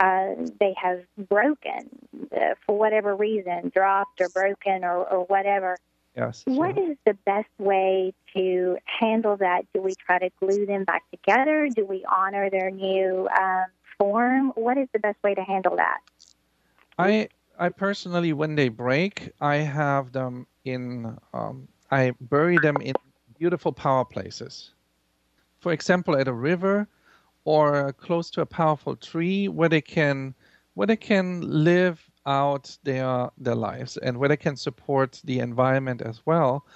uh, 0.00 0.34
they 0.60 0.74
have 0.80 1.02
broken 1.16 1.88
uh, 2.34 2.54
for 2.66 2.78
whatever 2.78 3.14
reason, 3.14 3.70
dropped 3.74 4.20
or 4.20 4.28
broken 4.28 4.84
or, 4.84 5.04
or 5.04 5.24
whatever. 5.24 5.76
Yes. 6.16 6.42
What 6.46 6.78
is 6.78 6.96
the 7.04 7.14
best 7.26 7.48
way 7.58 8.12
to 8.36 8.78
handle 8.84 9.36
that? 9.38 9.66
Do 9.74 9.82
we 9.82 9.94
try 9.94 10.20
to 10.20 10.30
glue 10.38 10.64
them 10.64 10.84
back 10.84 11.02
together? 11.10 11.68
Do 11.74 11.84
we 11.84 12.04
honor 12.04 12.50
their 12.50 12.70
new 12.70 13.28
um, 13.28 13.64
form? 13.98 14.52
What 14.54 14.78
is 14.78 14.88
the 14.92 15.00
best 15.00 15.20
way 15.24 15.34
to 15.34 15.42
handle 15.42 15.76
that? 15.76 15.98
I 16.98 17.28
I 17.58 17.68
personally, 17.70 18.32
when 18.32 18.54
they 18.54 18.68
break, 18.68 19.30
I 19.40 19.56
have 19.56 20.12
them 20.12 20.46
in. 20.64 21.18
Um, 21.32 21.68
I 21.90 22.12
bury 22.20 22.58
them 22.58 22.76
in 22.80 22.94
beautiful 23.38 23.72
power 23.72 24.04
places. 24.04 24.72
For 25.58 25.72
example, 25.72 26.16
at 26.16 26.28
a 26.28 26.32
river 26.32 26.88
or 27.44 27.92
close 27.92 28.30
to 28.30 28.40
a 28.40 28.46
powerful 28.46 28.96
tree 28.96 29.48
where 29.48 29.68
they 29.68 29.80
can 29.80 30.34
where 30.74 30.86
they 30.86 30.96
can 30.96 31.64
live 31.64 32.10
out 32.26 32.76
their 32.82 33.30
their 33.38 33.54
lives 33.54 33.96
and 33.98 34.18
where 34.18 34.28
they 34.28 34.36
can 34.36 34.56
support 34.56 35.20
the 35.24 35.38
environment 35.38 36.02
as 36.02 36.20
well. 36.26 36.66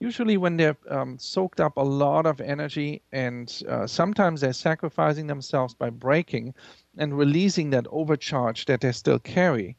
Usually, 0.00 0.36
when 0.36 0.56
they're 0.56 0.76
um, 0.90 1.18
soaked 1.18 1.60
up 1.60 1.76
a 1.76 1.82
lot 1.82 2.26
of 2.26 2.40
energy, 2.40 3.02
and 3.12 3.62
uh, 3.68 3.86
sometimes 3.86 4.40
they're 4.40 4.52
sacrificing 4.52 5.26
themselves 5.26 5.74
by 5.74 5.90
breaking 5.90 6.54
and 6.96 7.16
releasing 7.16 7.70
that 7.70 7.86
overcharge 7.90 8.64
that 8.66 8.80
they 8.80 8.92
still 8.92 9.18
carry 9.18 9.76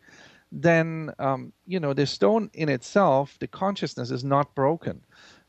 then 0.51 1.11
um, 1.19 1.51
you 1.67 1.79
know 1.79 1.93
the 1.93 2.05
stone 2.05 2.49
in 2.53 2.69
itself, 2.69 3.37
the 3.39 3.47
consciousness 3.47 4.09
is 4.11 4.23
not 4.23 4.55
broken. 4.55 5.01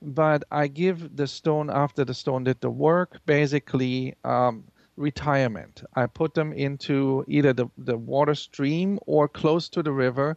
But 0.02 0.44
I 0.50 0.68
give 0.68 1.16
the 1.16 1.26
stone 1.26 1.70
after 1.70 2.04
the 2.04 2.14
stone 2.14 2.44
did 2.44 2.60
the 2.60 2.70
work, 2.70 3.20
basically 3.26 4.14
um, 4.24 4.64
retirement. 4.96 5.82
I 5.94 6.06
put 6.06 6.34
them 6.34 6.52
into 6.52 7.24
either 7.28 7.52
the, 7.52 7.66
the 7.78 7.96
water 7.96 8.34
stream 8.34 8.98
or 9.06 9.28
close 9.28 9.68
to 9.70 9.82
the 9.82 9.92
river, 9.92 10.36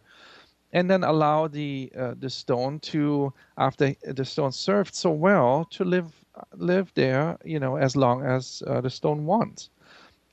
and 0.72 0.90
then 0.90 1.04
allow 1.04 1.48
the 1.48 1.92
uh, 1.98 2.14
the 2.18 2.30
stone 2.30 2.78
to 2.80 3.32
after 3.58 3.94
the 4.04 4.24
stone 4.24 4.52
served 4.52 4.94
so 4.94 5.10
well 5.10 5.64
to 5.70 5.84
live 5.84 6.12
live 6.56 6.92
there, 6.94 7.36
you 7.44 7.58
know, 7.58 7.76
as 7.76 7.96
long 7.96 8.24
as 8.24 8.62
uh, 8.66 8.80
the 8.80 8.90
stone 8.90 9.26
wants, 9.26 9.70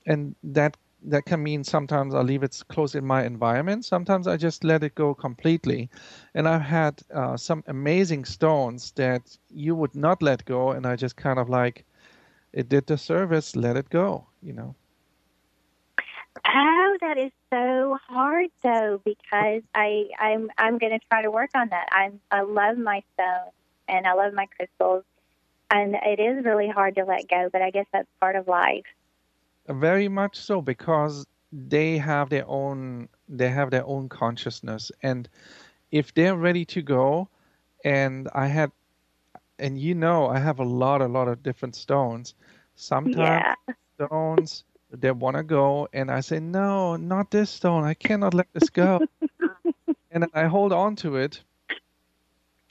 and 0.06 0.34
that 0.42 0.76
that 1.04 1.24
can 1.24 1.42
mean 1.42 1.64
sometimes 1.64 2.14
I 2.14 2.20
leave 2.22 2.42
it 2.42 2.60
close 2.68 2.94
in 2.94 3.04
my 3.04 3.24
environment. 3.24 3.84
Sometimes 3.84 4.26
I 4.26 4.36
just 4.36 4.64
let 4.64 4.82
it 4.82 4.94
go 4.94 5.14
completely. 5.14 5.90
And 6.34 6.48
I've 6.48 6.62
had 6.62 7.00
uh, 7.14 7.36
some 7.36 7.62
amazing 7.66 8.24
stones 8.24 8.92
that 8.92 9.36
you 9.50 9.74
would 9.74 9.94
not 9.94 10.22
let 10.22 10.44
go, 10.44 10.70
and 10.70 10.86
I 10.86 10.96
just 10.96 11.16
kind 11.16 11.38
of 11.38 11.48
like, 11.48 11.84
it 12.52 12.68
did 12.68 12.86
the 12.86 12.98
service, 12.98 13.54
let 13.54 13.76
it 13.76 13.90
go, 13.90 14.26
you 14.42 14.52
know. 14.52 14.74
Oh, 16.46 16.96
that 17.00 17.18
is 17.18 17.32
so 17.52 17.98
hard 18.08 18.46
though, 18.62 19.00
because 19.04 19.62
I 19.74 20.08
I'm 20.18 20.50
I'm 20.56 20.78
going 20.78 20.92
to 20.92 21.04
try 21.10 21.22
to 21.22 21.30
work 21.30 21.50
on 21.54 21.68
that. 21.70 21.88
I'm 21.92 22.20
I 22.30 22.42
love 22.42 22.78
my 22.78 23.02
stones 23.14 23.52
and 23.88 24.06
I 24.06 24.14
love 24.14 24.32
my 24.32 24.46
crystals, 24.46 25.04
and 25.70 25.94
it 25.94 26.20
is 26.20 26.44
really 26.44 26.68
hard 26.68 26.94
to 26.96 27.04
let 27.04 27.28
go. 27.28 27.48
But 27.52 27.62
I 27.62 27.70
guess 27.70 27.86
that's 27.92 28.08
part 28.20 28.36
of 28.36 28.48
life. 28.48 28.84
Very 29.68 30.08
much 30.08 30.36
so, 30.36 30.62
because 30.62 31.26
they 31.52 31.98
have 31.98 32.30
their 32.30 32.46
own 32.48 33.08
they 33.28 33.50
have 33.50 33.70
their 33.70 33.84
own 33.86 34.08
consciousness, 34.08 34.90
and 35.02 35.28
if 35.90 36.14
they're 36.14 36.36
ready 36.36 36.64
to 36.66 36.82
go, 36.82 37.28
and 37.84 38.28
I 38.34 38.46
had, 38.46 38.70
and 39.58 39.78
you 39.78 39.94
know, 39.94 40.28
I 40.28 40.38
have 40.38 40.58
a 40.58 40.64
lot, 40.64 41.02
a 41.02 41.08
lot 41.08 41.28
of 41.28 41.42
different 41.42 41.76
stones. 41.76 42.34
Sometimes 42.76 43.16
yeah. 43.68 43.74
stones 43.94 44.64
they 44.90 45.10
want 45.10 45.36
to 45.36 45.42
go, 45.42 45.88
and 45.92 46.10
I 46.10 46.20
say, 46.20 46.40
no, 46.40 46.96
not 46.96 47.30
this 47.30 47.50
stone. 47.50 47.84
I 47.84 47.94
cannot 47.94 48.34
let 48.34 48.46
this 48.52 48.70
go, 48.70 49.00
and 50.10 50.26
I 50.34 50.44
hold 50.44 50.72
on 50.72 50.96
to 50.96 51.16
it. 51.16 51.42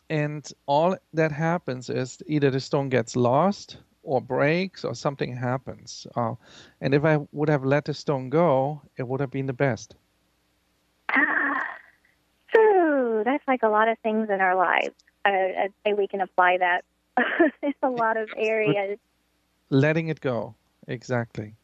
And 0.10 0.50
all 0.66 0.96
that 1.14 1.32
happens 1.32 1.90
is 1.90 2.22
either 2.28 2.50
the 2.50 2.62
stone 2.62 2.90
gets 2.90 3.16
lost 3.16 3.78
or 4.08 4.22
breaks 4.22 4.86
or 4.86 4.96
something 4.96 5.36
happens. 5.36 6.08
Uh, 6.16 6.34
and 6.80 6.94
if 6.94 7.04
I 7.04 7.20
would 7.34 7.50
have 7.50 7.66
let 7.66 7.86
the 7.86 7.94
stone 7.94 8.30
go, 8.30 8.82
it 8.98 9.08
would 9.08 9.20
have 9.20 9.32
been 9.32 9.48
the 9.48 9.54
best. 9.54 9.96
Ah, 11.10 11.64
that's 13.26 13.44
like 13.48 13.64
a 13.64 13.70
lot 13.70 13.90
of 13.90 14.00
things 14.00 14.30
in 14.30 14.40
our 14.40 14.56
lives. 14.56 14.96
I, 15.26 15.54
I'd 15.64 15.74
say 15.86 15.94
we 15.94 16.08
can 16.08 16.22
apply 16.22 16.58
that. 16.60 16.86
it's 17.62 17.78
a 17.84 17.90
lot 17.90 18.16
of 18.16 18.30
areas. 18.38 18.98
Letting 19.70 20.08
it 20.08 20.22
go, 20.22 20.56
exactly. 20.88 21.56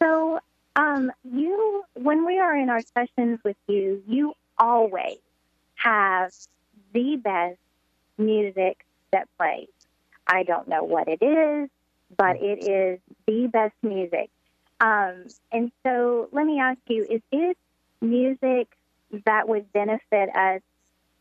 So, 0.00 0.38
um, 0.76 1.10
you, 1.24 1.82
when 1.94 2.24
we 2.24 2.38
are 2.38 2.56
in 2.56 2.70
our 2.70 2.82
sessions 2.96 3.40
with 3.44 3.56
you, 3.66 4.02
you 4.06 4.34
always 4.56 5.18
have 5.74 6.30
the 6.92 7.16
best 7.16 7.58
music 8.18 8.84
that 9.10 9.26
plays. 9.36 9.73
I 10.26 10.42
don't 10.42 10.68
know 10.68 10.84
what 10.84 11.08
it 11.08 11.22
is, 11.22 11.68
but 12.16 12.36
it 12.40 12.64
is 12.68 13.00
the 13.26 13.46
best 13.48 13.74
music. 13.82 14.30
Um, 14.80 15.24
and 15.52 15.70
so 15.84 16.28
let 16.32 16.46
me 16.46 16.60
ask 16.60 16.78
you: 16.86 17.06
Is 17.08 17.22
it 17.30 17.56
music 18.00 18.68
that 19.24 19.48
would 19.48 19.72
benefit 19.72 20.34
us? 20.34 20.60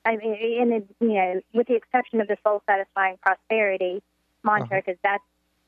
I 0.05 0.17
mean, 0.17 0.33
in 0.33 0.73
a, 0.73 1.03
you 1.03 1.13
know, 1.13 1.41
with 1.53 1.67
the 1.67 1.75
exception 1.75 2.19
of 2.19 2.27
the 2.27 2.37
soul-satisfying 2.43 3.17
prosperity 3.21 4.03
mantra, 4.43 4.81
because 4.85 4.97
uh-huh. 5.03 5.17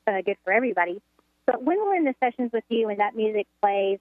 that's 0.06 0.18
uh, 0.18 0.22
good 0.22 0.36
for 0.44 0.52
everybody. 0.52 1.00
But 1.46 1.62
when 1.62 1.78
we're 1.78 1.94
in 1.94 2.04
the 2.04 2.14
sessions 2.20 2.52
with 2.52 2.64
you 2.68 2.88
and 2.90 3.00
that 3.00 3.16
music 3.16 3.46
plays, 3.62 3.98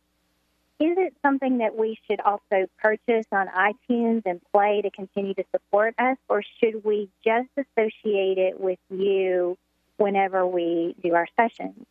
is 0.79 0.98
it 0.98 1.13
something 1.22 1.60
that 1.60 1.77
we 1.77 1.98
should 2.05 2.20
also 2.20 2.67
purchase 2.82 3.25
on 3.32 3.48
iTunes 3.48 4.24
and 4.25 4.41
play 4.51 4.82
to 4.82 4.89
continue 4.89 5.34
to 5.36 5.44
support 5.51 5.96
us, 5.98 6.17
or 6.27 6.44
should 6.60 6.84
we 6.84 7.10
just 7.24 7.48
associate 7.58 8.38
it 8.38 8.60
with 8.60 8.79
you 8.89 9.58
whenever 9.98 10.46
we 10.46 10.96
do 11.01 11.13
our 11.13 11.27
sessions? 11.38 11.86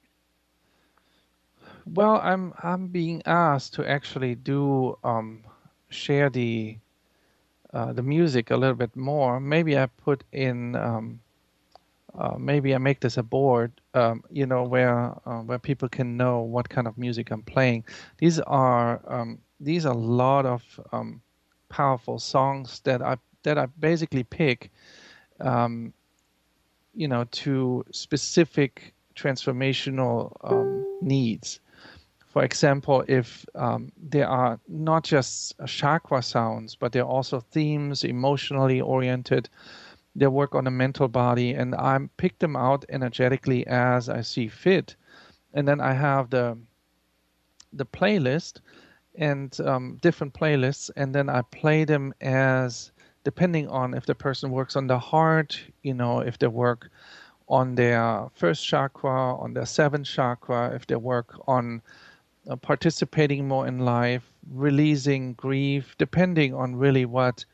Well, 1.86 2.20
I'm 2.22 2.52
I'm 2.62 2.88
being 2.88 3.22
asked 3.24 3.74
to 3.74 3.88
actually 3.88 4.34
do 4.34 4.98
um, 5.02 5.44
share 5.88 6.28
the 6.28 6.76
uh, 7.72 7.92
the 7.92 8.02
music 8.02 8.50
a 8.50 8.56
little 8.56 8.76
bit 8.76 8.94
more. 8.96 9.40
Maybe 9.40 9.78
I 9.78 9.86
put 9.86 10.24
in 10.32 10.76
um, 10.76 11.20
uh, 12.18 12.36
maybe 12.38 12.74
I 12.74 12.78
make 12.78 13.00
this 13.00 13.16
a 13.16 13.22
board, 13.22 13.72
um, 13.94 14.22
you 14.30 14.46
know, 14.46 14.62
where 14.62 15.14
uh, 15.26 15.40
where 15.40 15.58
people 15.58 15.88
can 15.88 16.16
know 16.16 16.40
what 16.40 16.68
kind 16.68 16.86
of 16.86 16.96
music 16.96 17.30
I'm 17.30 17.42
playing. 17.42 17.84
These 18.18 18.40
are 18.40 19.00
um, 19.08 19.38
these 19.60 19.84
are 19.86 19.92
a 19.94 19.96
lot 19.96 20.46
of 20.46 20.62
um, 20.92 21.20
powerful 21.68 22.18
songs 22.18 22.80
that 22.84 23.02
I 23.02 23.16
that 23.42 23.58
I 23.58 23.66
basically 23.66 24.24
pick, 24.24 24.70
um, 25.40 25.92
you 26.94 27.08
know, 27.08 27.24
to 27.24 27.84
specific 27.90 28.94
transformational 29.16 30.36
um, 30.44 30.86
needs. 31.00 31.60
For 32.26 32.42
example, 32.42 33.04
if 33.06 33.46
um, 33.54 33.92
there 33.96 34.28
are 34.28 34.58
not 34.66 35.04
just 35.04 35.54
chakra 35.66 36.20
sounds, 36.20 36.74
but 36.74 36.92
there 36.92 37.02
are 37.02 37.08
also 37.08 37.38
themes, 37.40 38.02
emotionally 38.02 38.80
oriented 38.80 39.48
they 40.14 40.26
work 40.26 40.54
on 40.54 40.64
the 40.64 40.70
mental 40.70 41.08
body, 41.08 41.52
and 41.54 41.74
I 41.74 41.98
pick 42.16 42.38
them 42.38 42.56
out 42.56 42.84
energetically 42.88 43.66
as 43.66 44.08
I 44.08 44.22
see 44.22 44.48
fit. 44.48 44.96
And 45.52 45.66
then 45.66 45.80
I 45.80 45.92
have 45.92 46.30
the 46.30 46.58
the 47.72 47.86
playlist 47.86 48.60
and 49.16 49.58
um, 49.60 49.98
different 50.02 50.34
playlists, 50.34 50.90
and 50.96 51.14
then 51.14 51.28
I 51.28 51.42
play 51.42 51.84
them 51.84 52.14
as 52.20 52.92
depending 53.24 53.68
on 53.68 53.94
if 53.94 54.06
the 54.06 54.14
person 54.14 54.50
works 54.50 54.76
on 54.76 54.86
the 54.86 54.98
heart, 54.98 55.60
you 55.82 55.94
know, 55.94 56.20
if 56.20 56.38
they 56.38 56.46
work 56.46 56.90
on 57.48 57.74
their 57.74 58.28
first 58.34 58.66
chakra, 58.66 59.36
on 59.36 59.54
their 59.54 59.66
seventh 59.66 60.06
chakra, 60.06 60.74
if 60.74 60.86
they 60.86 60.96
work 60.96 61.34
on 61.46 61.82
uh, 62.48 62.56
participating 62.56 63.48
more 63.48 63.66
in 63.66 63.78
life, 63.80 64.22
releasing 64.52 65.32
grief, 65.34 65.94
depending 65.98 66.54
on 66.54 66.76
really 66.76 67.04
what 67.04 67.44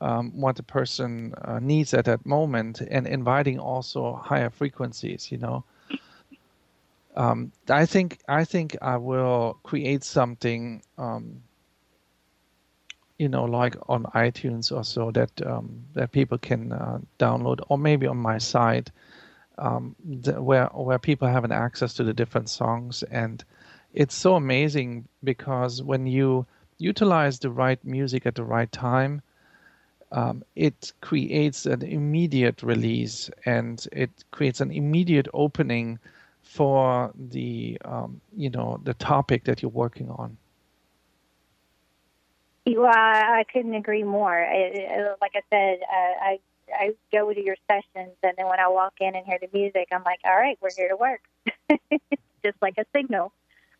um, 0.00 0.32
what 0.40 0.56
the 0.56 0.62
person 0.62 1.34
uh, 1.42 1.58
needs 1.60 1.94
at 1.94 2.04
that 2.04 2.24
moment 2.24 2.80
and 2.80 3.06
inviting 3.06 3.58
also 3.58 4.14
higher 4.14 4.50
frequencies 4.50 5.30
you 5.30 5.38
know? 5.38 5.64
Um, 7.16 7.52
I 7.68 7.86
think 7.86 8.18
I 8.28 8.44
think 8.44 8.76
I 8.80 8.96
will 8.96 9.58
create 9.62 10.04
something 10.04 10.82
um, 10.98 11.42
you 13.18 13.28
know 13.28 13.44
like 13.44 13.76
on 13.88 14.04
iTunes 14.14 14.70
or 14.70 14.84
so 14.84 15.10
that 15.10 15.30
um, 15.46 15.84
that 15.94 16.12
people 16.12 16.38
can 16.38 16.72
uh, 16.72 16.98
download 17.18 17.60
or 17.68 17.78
maybe 17.78 18.06
on 18.06 18.16
my 18.16 18.38
site 18.38 18.90
um, 19.58 19.96
the, 20.04 20.40
where 20.40 20.66
where 20.66 20.98
people 20.98 21.28
have 21.28 21.44
an 21.44 21.52
access 21.52 21.94
to 21.94 22.04
the 22.04 22.14
different 22.14 22.48
songs. 22.48 23.02
And 23.02 23.44
it's 23.92 24.14
so 24.14 24.36
amazing 24.36 25.06
because 25.24 25.82
when 25.82 26.06
you 26.06 26.46
utilize 26.78 27.38
the 27.38 27.50
right 27.50 27.82
music 27.84 28.24
at 28.26 28.36
the 28.36 28.44
right 28.44 28.70
time 28.70 29.20
um, 30.12 30.42
it 30.56 30.92
creates 31.00 31.66
an 31.66 31.82
immediate 31.82 32.62
release 32.62 33.30
and 33.44 33.86
it 33.92 34.10
creates 34.30 34.60
an 34.60 34.70
immediate 34.70 35.28
opening 35.34 35.98
for 36.42 37.12
the 37.14 37.78
um, 37.84 38.20
you 38.34 38.48
know 38.48 38.80
the 38.84 38.94
topic 38.94 39.44
that 39.44 39.60
you're 39.60 39.70
working 39.70 40.10
on. 40.10 40.36
Well, 42.66 42.86
I 42.86 43.44
couldn't 43.52 43.74
agree 43.74 44.02
more. 44.02 44.46
like 45.20 45.32
I 45.34 45.42
said, 45.50 45.78
I 45.90 46.38
I 46.72 46.94
go 47.12 47.32
to 47.32 47.44
your 47.44 47.56
sessions, 47.70 48.14
and 48.22 48.34
then 48.36 48.46
when 48.46 48.60
I 48.60 48.68
walk 48.68 48.94
in 49.00 49.14
and 49.14 49.26
hear 49.26 49.38
the 49.40 49.48
music, 49.52 49.88
I'm 49.92 50.02
like, 50.04 50.20
all 50.24 50.36
right, 50.36 50.58
we're 50.60 50.70
here 50.76 50.88
to 50.88 50.96
work. 50.96 51.20
just 52.44 52.56
like 52.62 52.74
a 52.78 52.84
signal. 52.94 53.32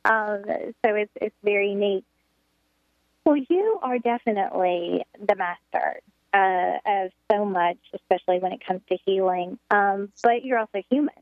Um, 0.05 0.43
so 0.85 0.95
it's 0.95 1.13
it's 1.17 1.37
very 1.43 1.75
neat. 1.75 2.05
Well, 3.25 3.37
you 3.37 3.79
are 3.83 3.99
definitely 3.99 5.05
the 5.19 5.37
master 5.37 6.01
uh, 6.33 6.79
of 6.87 7.11
so 7.31 7.45
much, 7.45 7.79
especially 7.95 8.39
when 8.39 8.53
it 8.53 8.65
comes 8.65 8.81
to 8.89 8.99
healing. 9.05 9.59
Um, 9.71 10.13
but 10.23 10.45
you're 10.45 10.59
also 10.59 10.83
human. 10.91 11.15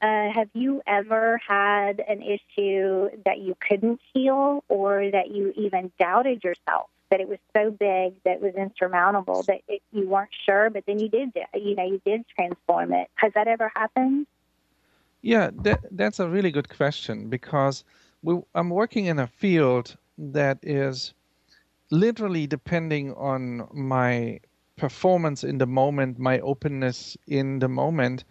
Uh, 0.00 0.30
have 0.30 0.48
you 0.52 0.82
ever 0.86 1.40
had 1.46 2.00
an 2.00 2.22
issue 2.22 3.08
that 3.24 3.38
you 3.38 3.56
couldn't 3.66 4.00
heal 4.12 4.62
or 4.68 5.10
that 5.10 5.30
you 5.30 5.52
even 5.56 5.90
doubted 5.98 6.44
yourself? 6.44 6.90
That 7.10 7.20
it 7.20 7.28
was 7.28 7.38
so 7.56 7.70
big 7.70 8.14
that 8.24 8.34
it 8.34 8.40
was 8.42 8.54
insurmountable 8.56 9.44
that 9.44 9.60
it, 9.68 9.80
you 9.92 10.08
weren't 10.08 10.34
sure, 10.44 10.70
but 10.70 10.84
then 10.86 10.98
you 10.98 11.08
did, 11.08 11.32
you 11.54 11.76
know, 11.76 11.86
you 11.86 12.00
did 12.04 12.24
transform 12.34 12.92
it. 12.92 13.08
Has 13.14 13.32
that 13.34 13.46
ever 13.46 13.70
happened? 13.74 14.26
Yeah, 15.22 15.50
that, 15.62 15.84
that's 15.92 16.18
a 16.18 16.28
really 16.28 16.50
good 16.50 16.68
question 16.68 17.28
because 17.28 17.84
we, 18.22 18.40
I'm 18.54 18.70
working 18.70 19.06
in 19.06 19.18
a 19.18 19.26
field 19.26 19.96
that 20.18 20.58
is 20.62 21.14
literally 21.90 22.46
depending 22.46 23.12
on 23.14 23.68
my 23.72 24.40
performance 24.76 25.44
in 25.44 25.58
the 25.58 25.66
moment, 25.66 26.18
my 26.18 26.38
openness 26.40 27.16
in 27.26 27.58
the 27.58 27.68
moment, 27.68 28.24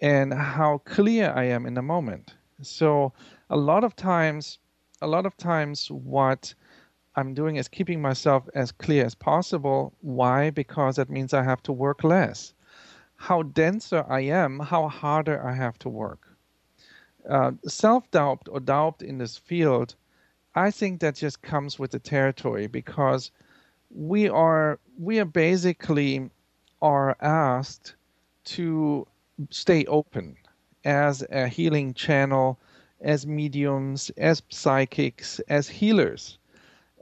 and 0.00 0.32
how 0.32 0.78
clear 0.84 1.32
I 1.34 1.44
am 1.44 1.66
in 1.66 1.74
the 1.74 1.82
moment. 1.82 2.34
So 2.62 3.12
a 3.48 3.56
lot 3.56 3.84
of 3.84 3.96
times, 3.96 4.58
a 5.02 5.06
lot 5.06 5.26
of 5.26 5.36
times, 5.36 5.90
what 5.90 6.54
I'm 7.16 7.34
doing 7.34 7.56
is 7.56 7.68
keeping 7.68 8.00
myself 8.00 8.48
as 8.54 8.70
clear 8.72 9.04
as 9.04 9.14
possible. 9.14 9.92
Why? 10.00 10.50
Because 10.50 10.96
that 10.96 11.10
means 11.10 11.34
I 11.34 11.42
have 11.42 11.62
to 11.64 11.72
work 11.72 12.04
less. 12.04 12.54
How 13.16 13.42
denser 13.42 14.04
I 14.08 14.20
am, 14.20 14.60
how 14.60 14.88
harder 14.88 15.44
I 15.44 15.54
have 15.54 15.78
to 15.80 15.88
work. 15.88 16.28
Uh, 17.28 17.52
Self 17.66 18.10
doubt 18.10 18.48
or 18.50 18.60
doubt 18.60 19.02
in 19.02 19.18
this 19.18 19.36
field 19.36 19.96
I 20.54 20.70
think 20.70 21.00
that 21.00 21.14
just 21.14 21.42
comes 21.42 21.78
with 21.78 21.92
the 21.92 21.98
territory 21.98 22.66
because 22.66 23.30
we 23.90 24.28
are 24.28 24.78
we 24.98 25.20
are 25.20 25.24
basically 25.24 26.30
are 26.82 27.16
asked 27.20 27.94
to 28.44 29.06
stay 29.50 29.84
open 29.86 30.36
as 30.84 31.24
a 31.30 31.46
healing 31.46 31.94
channel, 31.94 32.58
as 33.00 33.26
mediums, 33.26 34.10
as 34.16 34.42
psychics, 34.48 35.40
as 35.48 35.68
healers. 35.68 36.38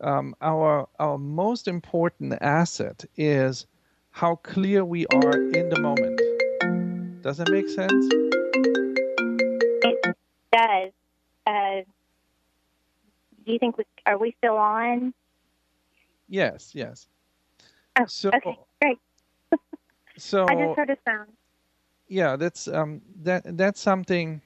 Um, 0.00 0.34
our 0.42 0.88
our 0.98 1.18
most 1.18 1.68
important 1.68 2.34
asset 2.40 3.04
is 3.16 3.66
how 4.10 4.36
clear 4.36 4.84
we 4.84 5.06
are 5.06 5.38
in 5.52 5.68
the 5.70 5.80
moment. 5.80 6.20
Does 7.22 7.38
that 7.38 7.50
make 7.50 7.68
sense? 7.68 8.06
It 9.84 10.16
does. 10.52 10.92
Uh, 11.46 11.82
do 13.48 13.54
you 13.54 13.58
think 13.58 13.78
we 13.78 13.84
are 14.04 14.18
we 14.18 14.34
still 14.38 14.56
on? 14.56 15.14
Yes, 16.28 16.72
yes. 16.74 17.08
Oh, 17.98 18.04
so, 18.06 18.28
okay, 18.28 18.58
great. 18.82 18.98
so 20.18 20.44
I 20.46 20.54
just 20.54 20.76
heard 20.76 20.90
a 20.90 20.98
sound. 21.06 21.30
Yeah, 22.08 22.36
that's 22.36 22.68
um, 22.68 23.00
that 23.22 23.56
that's 23.56 23.80
something 23.80 24.42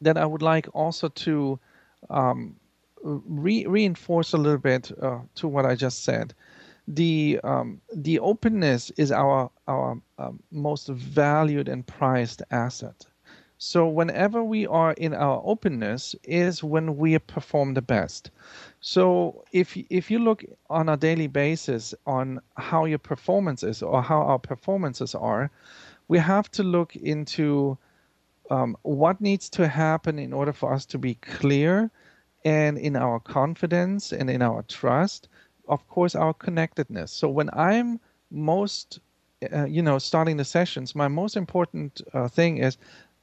that 0.00 0.18
I 0.18 0.26
would 0.26 0.42
like 0.42 0.66
also 0.74 1.08
to 1.08 1.60
um, 2.10 2.56
re- 3.02 3.66
reinforce 3.66 4.32
a 4.32 4.38
little 4.38 4.58
bit 4.58 4.90
uh, 5.00 5.20
to 5.36 5.46
what 5.46 5.64
I 5.64 5.76
just 5.76 6.02
said. 6.02 6.34
The 6.88 7.38
um, 7.44 7.80
the 7.94 8.18
openness 8.18 8.90
is 8.96 9.12
our 9.12 9.52
our 9.68 10.00
um, 10.18 10.42
most 10.50 10.88
valued 10.88 11.68
and 11.68 11.86
prized 11.86 12.42
asset. 12.50 13.06
So 13.60 13.88
whenever 13.88 14.44
we 14.44 14.66
are 14.66 14.92
in 14.94 15.14
our 15.14 15.42
openness 15.44 16.16
is 16.24 16.64
when 16.64 16.96
we 16.98 17.18
perform 17.18 17.74
the 17.74 17.82
best. 17.82 18.30
So 18.80 19.44
if 19.52 19.76
if 19.90 20.10
you 20.10 20.18
look 20.18 20.44
on 20.70 20.88
a 20.88 20.96
daily 20.96 21.28
basis 21.28 21.94
on 22.06 22.40
how 22.56 22.86
your 22.86 22.98
performance 22.98 23.62
is 23.62 23.82
or 23.82 24.02
how 24.02 24.22
our 24.22 24.40
performances 24.40 25.14
are, 25.14 25.50
we 26.08 26.18
have 26.18 26.50
to 26.52 26.64
look 26.64 26.96
into 26.96 27.78
um, 28.50 28.76
what 28.82 29.20
needs 29.20 29.50
to 29.50 29.68
happen 29.68 30.18
in 30.18 30.32
order 30.32 30.52
for 30.52 30.74
us 30.74 30.86
to 30.86 30.98
be 30.98 31.14
clear 31.16 31.90
and 32.44 32.78
in 32.78 32.96
our 32.96 33.20
confidence 33.20 34.12
and 34.12 34.30
in 34.30 34.42
our 34.42 34.62
trust 34.62 35.28
of 35.68 35.86
course 35.88 36.16
our 36.16 36.34
connectedness 36.34 37.12
so 37.12 37.28
when 37.28 37.50
i'm 37.52 38.00
most, 38.30 39.00
uh, 39.52 39.64
you 39.64 39.82
know, 39.82 39.98
starting 39.98 40.36
the 40.36 40.44
sessions, 40.44 40.94
my 40.94 41.08
most 41.08 41.36
important 41.36 42.00
uh, 42.14 42.28
thing 42.28 42.58
is 42.58 42.78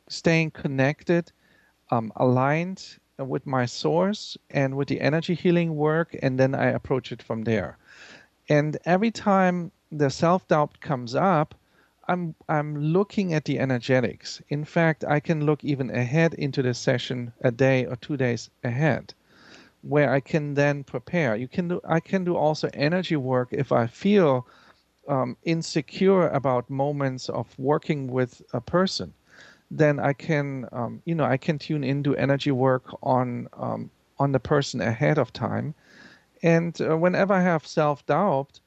staying 0.09 0.51
connected, 0.51 1.31
um, 1.91 2.11
aligned 2.15 2.99
with 3.17 3.45
my 3.47 3.65
source 3.65 4.37
and 4.49 4.77
with 4.77 4.87
the 4.87 5.01
energy 5.01 5.33
healing 5.33 5.75
work, 5.75 6.15
and 6.21 6.39
then 6.39 6.53
I 6.53 6.67
approach 6.67 7.11
it 7.11 7.23
from 7.23 7.43
there. 7.43 7.77
And 8.49 8.77
every 8.85 9.11
time 9.11 9.71
the 9.91 10.09
self 10.09 10.47
doubt 10.47 10.79
comes 10.81 11.15
up, 11.15 11.55
I'm 12.07 12.35
I'm 12.47 12.77
looking 12.77 13.33
at 13.33 13.45
the 13.45 13.59
energetics. 13.59 14.41
In 14.49 14.63
fact, 14.63 15.03
I 15.05 15.19
can 15.19 15.45
look 15.45 15.63
even 15.63 15.89
ahead 15.89 16.33
into 16.35 16.61
the 16.61 16.73
session 16.73 17.33
a 17.41 17.51
day 17.51 17.85
or 17.85 17.95
two 17.97 18.15
days 18.17 18.49
ahead, 18.63 19.13
where 19.81 20.11
I 20.11 20.21
can 20.21 20.53
then 20.53 20.83
prepare. 20.83 21.35
You 21.35 21.47
can 21.47 21.67
do 21.67 21.81
I 21.87 21.99
can 21.99 22.23
do 22.23 22.35
also 22.35 22.69
energy 22.73 23.17
work 23.17 23.49
if 23.51 23.71
I 23.71 23.87
feel 23.87 24.47
um, 25.07 25.37
insecure 25.43 26.29
about 26.29 26.69
moments 26.69 27.29
of 27.29 27.47
working 27.59 28.07
with 28.07 28.41
a 28.53 28.61
person. 28.61 29.13
Then 29.71 29.99
I 29.99 30.13
can 30.13 30.67
um, 30.71 31.01
you 31.05 31.15
know 31.15 31.25
I 31.25 31.37
can 31.37 31.59
tune 31.59 31.83
in 31.83 31.97
into 31.97 32.15
energy 32.15 32.51
work 32.51 32.85
on 33.03 33.47
um, 33.53 33.91
on 34.19 34.31
the 34.31 34.39
person 34.39 34.81
ahead 34.81 35.17
of 35.17 35.33
time, 35.33 35.73
and 36.43 36.79
uh, 36.81 36.97
whenever 36.97 37.33
I 37.33 37.41
have 37.41 37.67
self 37.67 38.05
doubt, 38.05 38.59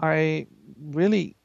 I 0.00 0.46
really 0.80 1.36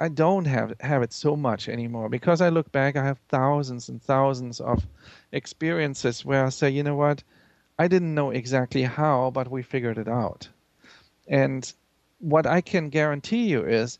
I 0.00 0.08
don't 0.08 0.46
have 0.46 0.74
have 0.80 1.02
it 1.02 1.12
so 1.12 1.36
much 1.36 1.68
anymore 1.68 2.08
because 2.08 2.40
I 2.40 2.50
look 2.50 2.70
back. 2.72 2.96
I 2.96 3.04
have 3.04 3.18
thousands 3.28 3.88
and 3.88 4.02
thousands 4.02 4.60
of 4.60 4.86
experiences 5.32 6.24
where 6.24 6.44
I 6.44 6.50
say, 6.50 6.70
you 6.70 6.82
know 6.82 6.96
what, 6.96 7.22
I 7.78 7.88
didn't 7.88 8.14
know 8.14 8.30
exactly 8.30 8.82
how, 8.82 9.30
but 9.30 9.50
we 9.50 9.62
figured 9.62 9.98
it 9.98 10.08
out. 10.08 10.48
And 11.28 11.72
what 12.18 12.46
I 12.46 12.60
can 12.60 12.88
guarantee 12.90 13.46
you 13.48 13.64
is, 13.64 13.98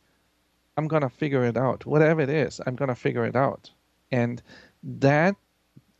I'm 0.76 0.88
gonna 0.88 1.10
figure 1.10 1.44
it 1.44 1.56
out. 1.56 1.86
Whatever 1.86 2.20
it 2.22 2.28
is, 2.30 2.60
I'm 2.66 2.76
gonna 2.76 2.94
figure 2.94 3.24
it 3.24 3.36
out. 3.36 3.70
And 4.12 4.42
that 4.82 5.36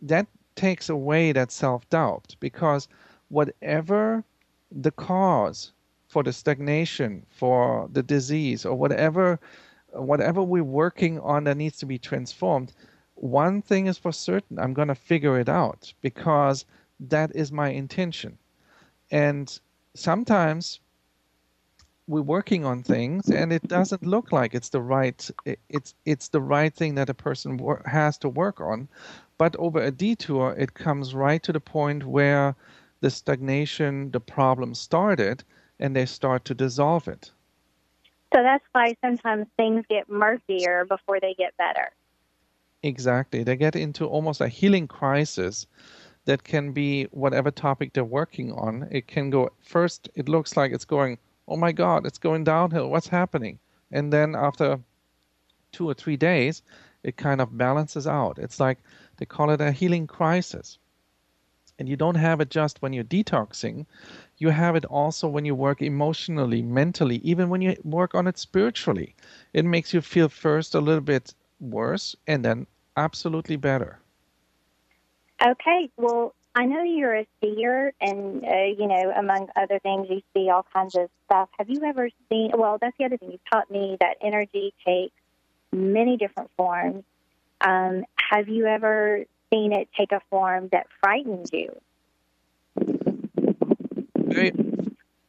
that 0.03 0.27
takes 0.55 0.89
away 0.89 1.33
that 1.33 1.51
self 1.51 1.89
doubt 1.91 2.37
because 2.41 2.89
whatever 3.29 4.25
the 4.71 4.91
cause 4.91 5.73
for 6.09 6.23
the 6.23 6.33
stagnation, 6.33 7.27
for 7.31 7.89
the 7.93 8.03
disease, 8.03 8.65
or 8.65 8.75
whatever 8.77 9.39
whatever 9.93 10.43
we're 10.43 10.63
working 10.63 11.19
on 11.21 11.45
that 11.45 11.57
needs 11.57 11.79
to 11.79 11.87
be 11.87 11.99
transformed, 11.99 12.73
one 13.15 13.63
thing 13.63 13.87
is 13.87 13.99
for 13.99 14.13
certain 14.13 14.59
I'm 14.59 14.75
going 14.75 14.89
to 14.89 14.95
figure 14.95 15.39
it 15.39 15.49
out 15.49 15.93
because 16.03 16.65
that 17.01 17.35
is 17.35 17.51
my 17.53 17.71
intention. 17.71 18.39
And 19.11 19.59
sometimes 19.95 20.81
we're 22.09 22.23
working 22.23 22.65
on 22.65 22.83
things 22.83 23.29
and 23.31 23.53
it 23.53 23.67
doesn't 23.69 24.07
look 24.07 24.31
like 24.33 24.55
it's 24.55 24.69
the 24.69 24.81
right 24.81 25.31
it's 25.69 25.95
it's 26.05 26.29
the 26.29 26.41
right 26.41 26.75
thing 26.75 26.95
that 26.95 27.11
a 27.11 27.15
person 27.15 27.57
wor- 27.57 27.83
has 27.87 28.17
to 28.19 28.29
work 28.29 28.61
on 28.61 28.89
but 29.39 29.57
over 29.57 29.81
a 29.81 29.91
detour 29.91 30.55
it 30.57 30.75
comes 30.75 31.15
right 31.15 31.43
to 31.43 31.53
the 31.53 31.61
point 31.61 32.05
where 32.05 32.55
the 33.01 33.11
stagnation 33.11 34.11
the 34.13 34.21
problem 34.21 34.75
started 34.75 35.43
and 35.81 35.97
they 35.97 36.07
start 36.07 36.45
to 36.45 36.55
dissolve 36.55 37.09
it 37.09 37.31
so 38.35 38.43
that's 38.43 38.65
why 38.73 38.95
sometimes 39.03 39.47
things 39.57 39.85
get 39.89 40.09
murkier 40.09 40.85
before 40.85 41.21
they 41.21 41.35
get 41.35 41.57
better. 41.57 41.91
Exactly. 42.83 43.43
They 43.43 43.57
get 43.57 43.77
into 43.77 44.05
almost 44.05 44.41
a 44.41 44.49
healing 44.49 44.89
crisis 44.89 45.67
that 46.25 46.45
can 46.45 46.73
be 46.73 47.05
whatever 47.13 47.51
topic 47.51 47.93
they're 47.93 48.05
working 48.05 48.53
on. 48.53 48.89
It 48.91 49.07
can 49.07 49.31
go 49.31 49.51
first, 49.63 50.09
it 50.15 50.29
looks 50.29 50.57
like 50.57 50.73
it's 50.73 50.85
going, 50.85 51.19
oh 51.49 51.57
my 51.57 51.73
God, 51.73 52.07
it's 52.07 52.19
going 52.19 52.45
downhill. 52.45 52.91
What's 52.91 53.09
happening? 53.09 53.59
And 53.91 54.13
then 54.13 54.35
after 54.35 54.81
two 55.73 55.89
or 55.89 55.95
three 55.95 56.17
days, 56.17 56.63
it 57.03 57.17
kind 57.17 57.41
of 57.41 57.57
balances 57.57 58.07
out. 58.07 58.39
It's 58.39 58.59
like 58.59 58.79
they 59.17 59.27
call 59.27 59.51
it 59.51 59.61
a 59.61 59.73
healing 59.73 60.07
crisis. 60.07 60.79
And 61.79 61.89
you 61.89 61.97
don't 61.97 62.15
have 62.15 62.41
it 62.41 62.49
just 62.49 62.81
when 62.81 62.95
you're 62.95 63.05
detoxing, 63.05 63.85
you 64.39 64.49
have 64.49 64.77
it 64.77 64.87
also 64.87 65.29
when 65.29 65.45
you 65.45 65.55
work 65.55 65.83
emotionally, 65.83 66.63
mentally, 66.63 67.17
even 67.17 67.51
when 67.51 67.61
you 67.61 67.77
work 67.85 68.15
on 68.15 68.27
it 68.27 68.39
spiritually. 68.39 69.15
It 69.53 69.65
makes 69.65 69.93
you 69.93 70.01
feel 70.01 70.31
first 70.31 70.75
a 70.75 70.81
little 70.81 71.03
bit 71.03 71.35
worse 71.61 72.17
and 72.27 72.45
then 72.45 72.67
absolutely 72.97 73.57
better. 73.57 73.99
Okay, 75.45 75.91
well, 75.99 76.35
I 76.59 76.65
know 76.65 76.83
you're 76.83 77.15
a 77.15 77.27
seer, 77.43 77.93
and 78.01 78.43
uh, 78.43 78.65
you 78.79 78.89
know, 78.89 79.13
among 79.15 79.49
other 79.57 79.79
things, 79.79 80.07
you 80.09 80.23
see 80.33 80.49
all 80.49 80.65
kinds 80.73 80.97
of 80.97 81.11
stuff. 81.27 81.51
Have 81.59 81.69
you 81.69 81.83
ever 81.85 82.09
seen? 82.31 82.51
Well, 82.55 82.79
that's 82.81 82.97
the 82.99 83.05
other 83.05 83.19
thing. 83.19 83.31
You've 83.31 83.45
taught 83.53 83.71
me 83.71 83.99
that 84.01 84.17
energy 84.23 84.73
takes 84.87 85.13
many 85.71 86.17
different 86.17 86.51
forms. 86.57 87.05
Um, 87.61 88.07
have 88.31 88.49
you 88.49 88.65
ever 88.65 89.25
seen 89.53 89.73
it 89.75 89.89
take 89.99 90.13
a 90.13 90.21
form 90.31 90.71
that 90.73 90.87
frightens 91.03 91.51
you? 91.53 91.77
I 94.31 94.53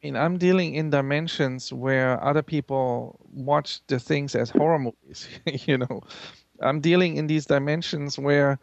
mean, 0.02 0.16
I'm 0.16 0.38
dealing 0.38 0.76
in 0.76 0.88
dimensions 0.88 1.70
where 1.74 2.24
other 2.24 2.42
people 2.42 3.20
watch 3.30 3.86
the 3.88 4.00
things 4.00 4.34
as 4.34 4.48
horror 4.48 4.78
movies. 4.78 5.28
you 5.66 5.76
know, 5.76 6.00
I'm 6.62 6.80
dealing 6.80 7.18
in 7.18 7.26
these 7.26 7.44
dimensions 7.44 8.18
where 8.18 8.58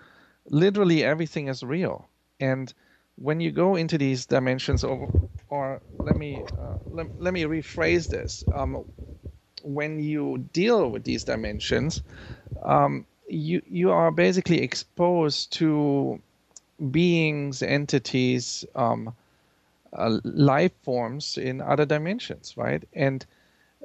literally 0.49 1.03
everything 1.03 1.47
is 1.47 1.61
real. 1.61 2.09
And 2.39 2.73
when 3.17 3.39
you 3.39 3.51
go 3.51 3.75
into 3.75 3.97
these 3.97 4.25
dimensions, 4.25 4.83
or, 4.83 5.11
or 5.49 5.81
let 5.97 6.17
me 6.17 6.43
uh, 6.59 6.77
let, 6.91 7.07
let 7.21 7.33
me 7.33 7.43
rephrase 7.43 8.09
this. 8.09 8.43
Um, 8.53 8.85
when 9.63 9.99
you 9.99 10.45
deal 10.53 10.89
with 10.89 11.03
these 11.03 11.23
dimensions, 11.23 12.01
um, 12.63 13.05
you 13.27 13.61
you 13.69 13.91
are 13.91 14.11
basically 14.11 14.61
exposed 14.61 15.53
to 15.53 16.21
beings, 16.91 17.63
entities, 17.63 18.65
um, 18.75 19.13
uh, 19.93 20.19
life 20.23 20.73
forms 20.83 21.37
in 21.37 21.61
other 21.61 21.85
dimensions, 21.85 22.55
right? 22.57 22.83
And 22.93 23.25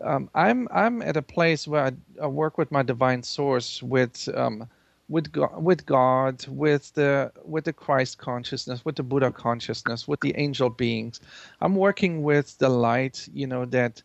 um, 0.02 0.28
I'm 0.34 0.68
I'm 0.70 1.02
at 1.02 1.16
a 1.16 1.22
place 1.22 1.68
where 1.68 1.84
I, 1.86 1.92
I, 2.22 2.26
work 2.26 2.58
with 2.58 2.72
my 2.72 2.82
divine 2.82 3.22
source, 3.22 3.82
with 3.82 4.28
um, 4.34 4.68
with 5.10 5.32
God, 5.32 5.62
with 5.62 5.84
God, 5.84 6.46
with 6.46 6.94
the 6.94 7.32
with 7.44 7.64
the 7.64 7.72
Christ 7.72 8.18
consciousness, 8.18 8.84
with 8.84 8.96
the 8.96 9.02
Buddha 9.02 9.32
consciousness, 9.32 10.06
with 10.08 10.20
the 10.20 10.34
angel 10.36 10.70
beings. 10.70 11.20
I'm 11.60 11.74
working 11.74 12.22
with 12.22 12.56
the 12.58 12.68
light, 12.68 13.28
you 13.34 13.46
know 13.46 13.64
that 13.66 14.02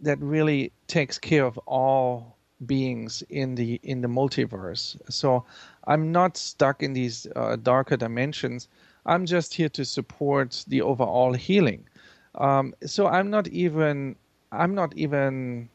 that 0.00 0.18
really 0.20 0.72
takes 0.88 1.18
care 1.18 1.44
of 1.44 1.58
all 1.58 2.36
beings 2.66 3.22
in 3.28 3.54
the 3.54 3.78
in 3.82 4.00
the 4.00 4.08
multiverse. 4.08 4.96
So 5.10 5.44
I'm 5.86 6.10
not 6.10 6.36
stuck 6.36 6.82
in 6.82 6.94
these 6.94 7.26
uh, 7.36 7.56
darker 7.56 7.96
dimensions. 7.96 8.68
I'm 9.04 9.26
just 9.26 9.52
here 9.54 9.68
to 9.70 9.84
support 9.84 10.64
the 10.66 10.80
overall 10.80 11.34
healing. 11.34 11.84
Um, 12.36 12.74
so 12.86 13.06
I'm 13.06 13.30
not 13.30 13.48
even 13.48 14.16
I'm 14.50 14.74
not 14.74 14.96
even 14.96 15.68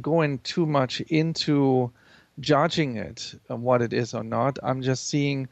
going 0.00 0.38
too 0.40 0.66
much 0.66 1.00
into 1.02 1.92
judging 2.38 2.96
it 2.96 3.34
what 3.48 3.82
it 3.82 3.92
is 3.92 4.14
or 4.14 4.22
not. 4.22 4.58
I'm 4.62 4.82
just 4.82 5.08
seeing 5.08 5.48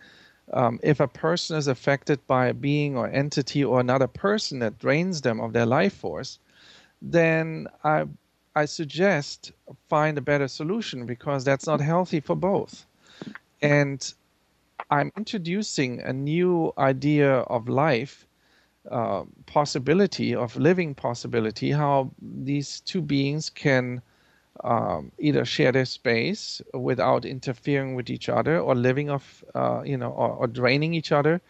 um, 0.52 0.80
if 0.82 1.00
a 1.00 1.08
person 1.08 1.56
is 1.56 1.66
affected 1.68 2.26
by 2.26 2.46
a 2.46 2.54
being 2.54 2.96
or 2.96 3.08
entity 3.08 3.64
or 3.64 3.80
another 3.80 4.06
person 4.06 4.60
that 4.60 4.78
drains 4.78 5.20
them 5.20 5.40
of 5.40 5.52
their 5.52 5.66
life 5.66 5.94
force, 5.94 6.38
then 7.02 7.68
I 7.84 8.06
I 8.54 8.64
suggest 8.64 9.52
find 9.88 10.18
a 10.18 10.22
better 10.22 10.48
solution 10.48 11.06
because 11.06 11.44
that's 11.44 11.66
not 11.66 11.80
healthy 11.80 12.20
for 12.20 12.34
both. 12.34 12.86
And 13.62 14.12
I'm 14.90 15.12
introducing 15.16 16.00
a 16.00 16.12
new 16.12 16.72
idea 16.78 17.30
of 17.40 17.68
life, 17.68 18.26
uh, 18.90 19.24
possibility 19.46 20.34
of 20.34 20.56
living 20.56 20.94
possibility, 20.94 21.70
how 21.72 22.10
these 22.20 22.80
two 22.80 23.02
beings 23.02 23.50
can 23.50 24.02
um, 24.64 25.12
either 25.18 25.44
share 25.44 25.72
their 25.72 25.84
space 25.84 26.60
without 26.74 27.24
interfering 27.24 27.94
with 27.94 28.10
each 28.10 28.28
other, 28.28 28.58
or 28.58 28.74
living 28.74 29.10
off, 29.10 29.44
uh, 29.54 29.82
you 29.84 29.96
know, 29.96 30.10
or, 30.10 30.30
or, 30.30 30.46
draining 30.46 30.94
each 30.94 31.12
other, 31.12 31.40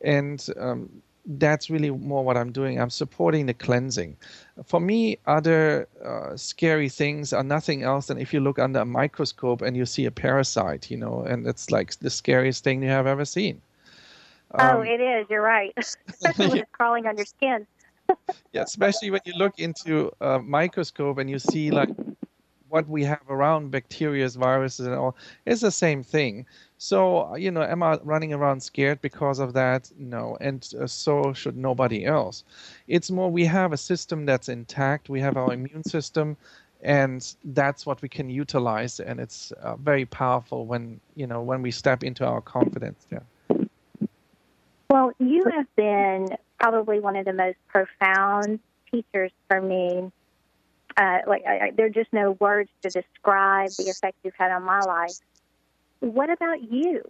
and 0.00 0.46
um, 0.58 1.02
that's 1.26 1.70
really 1.70 1.90
more 1.90 2.24
what 2.24 2.36
I'm 2.36 2.52
doing. 2.52 2.80
I'm 2.80 2.90
supporting 2.90 3.46
the 3.46 3.54
cleansing. 3.54 4.16
For 4.64 4.80
me, 4.80 5.18
other 5.26 5.88
uh, 6.04 6.36
scary 6.36 6.88
things 6.88 7.32
are 7.32 7.44
nothing 7.44 7.82
else 7.82 8.06
than 8.06 8.18
if 8.18 8.32
you 8.32 8.40
look 8.40 8.58
under 8.58 8.80
a 8.80 8.84
microscope 8.84 9.62
and 9.62 9.76
you 9.76 9.86
see 9.86 10.06
a 10.06 10.10
parasite, 10.10 10.90
you 10.90 10.96
know, 10.96 11.22
and 11.22 11.46
it's 11.46 11.70
like 11.70 11.98
the 12.00 12.10
scariest 12.10 12.64
thing 12.64 12.82
you 12.82 12.88
have 12.88 13.06
ever 13.06 13.24
seen. 13.24 13.60
Oh, 14.52 14.64
um, 14.64 14.76
oh, 14.78 14.80
it 14.80 15.00
is. 15.00 15.26
You're 15.30 15.42
right. 15.42 15.72
Especially 15.76 16.48
when 16.48 16.58
it's 16.58 16.70
crawling 16.72 17.06
on 17.06 17.16
your 17.16 17.26
skin. 17.26 17.66
yeah, 18.52 18.62
especially 18.62 19.10
when 19.10 19.20
you 19.24 19.32
look 19.36 19.58
into 19.58 20.10
a 20.20 20.40
microscope 20.40 21.18
and 21.18 21.30
you 21.30 21.38
see 21.38 21.70
like 21.70 21.90
what 22.70 22.88
we 22.88 23.04
have 23.04 23.20
around 23.28 23.70
bacteria, 23.70 24.28
viruses, 24.30 24.86
and 24.86 24.94
all. 24.94 25.16
is 25.44 25.60
the 25.60 25.70
same 25.70 26.02
thing. 26.02 26.46
So, 26.78 27.34
you 27.36 27.50
know, 27.50 27.62
am 27.62 27.82
I 27.82 27.98
running 28.02 28.32
around 28.32 28.62
scared 28.62 29.02
because 29.02 29.38
of 29.38 29.52
that? 29.52 29.90
No, 29.98 30.38
and 30.40 30.66
uh, 30.80 30.86
so 30.86 31.32
should 31.34 31.56
nobody 31.56 32.06
else. 32.06 32.44
It's 32.88 33.10
more 33.10 33.30
we 33.30 33.44
have 33.44 33.72
a 33.72 33.76
system 33.76 34.24
that's 34.24 34.48
intact, 34.48 35.10
we 35.10 35.20
have 35.20 35.36
our 35.36 35.52
immune 35.52 35.84
system, 35.84 36.36
and 36.82 37.34
that's 37.44 37.84
what 37.84 38.00
we 38.00 38.08
can 38.08 38.30
utilize 38.30 39.00
and 39.00 39.20
it's 39.20 39.52
uh, 39.52 39.76
very 39.76 40.06
powerful 40.06 40.64
when 40.64 40.98
you 41.14 41.26
know 41.26 41.42
when 41.42 41.60
we 41.62 41.70
step 41.70 42.02
into 42.02 42.24
our 42.24 42.40
confidence 42.40 43.06
there 43.10 43.24
well 44.88 45.12
you 45.18 45.44
have 45.54 45.66
been 45.76 46.26
probably 46.58 46.98
one 46.98 47.16
of 47.16 47.24
the 47.26 47.32
most 47.32 47.58
profound 47.68 48.58
teachers 48.90 49.30
for 49.48 49.60
me 49.60 50.10
uh, 51.00 51.18
like 51.26 51.42
I, 51.46 51.58
I, 51.58 51.70
there 51.74 51.86
are 51.86 51.90
just 51.90 52.12
no 52.12 52.32
words 52.32 52.68
to 52.82 52.90
describe 52.90 53.70
the 53.78 53.88
effect 53.88 54.18
you've 54.22 54.34
had 54.36 54.50
on 54.52 54.64
my 54.64 54.80
life. 54.80 55.16
What 56.00 56.28
about 56.28 56.62
you? 56.62 57.02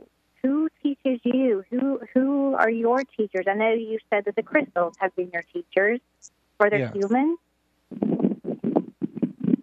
Who 0.43 0.69
teaches 0.83 1.21
you? 1.25 1.65
Who 1.71 2.01
who 2.15 2.55
are 2.55 2.71
your 2.71 3.03
teachers? 3.05 3.47
I 3.49 3.55
know 3.55 3.73
you 3.73 3.99
said 4.09 4.25
that 4.27 4.37
the 4.37 4.43
crystals 4.43 4.95
have 4.99 5.15
been 5.17 5.31
your 5.33 5.43
teachers 5.53 6.01
for 6.57 6.71
the 6.71 6.79
yes. 6.79 6.95
humans. 6.95 7.39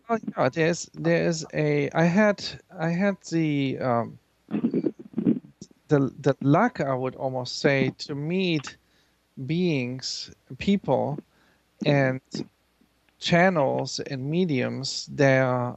Oh 0.10 0.20
yeah, 0.38 0.50
there's 0.50 0.90
there's 0.94 1.46
a 1.54 1.90
I 1.92 2.04
had 2.04 2.44
I 2.78 2.90
had 2.90 3.18
the 3.32 3.78
um, 3.80 4.20
the 5.88 6.12
the 6.20 6.36
luck 6.42 6.82
I 6.82 6.94
would 6.94 7.16
almost 7.16 7.60
say 7.60 7.94
to 8.00 8.14
meet 8.14 8.78
beings, 9.46 10.32
people, 10.58 11.18
and 11.86 12.22
channels 13.20 14.00
and 14.00 14.30
mediums 14.30 15.08
that 15.14 15.76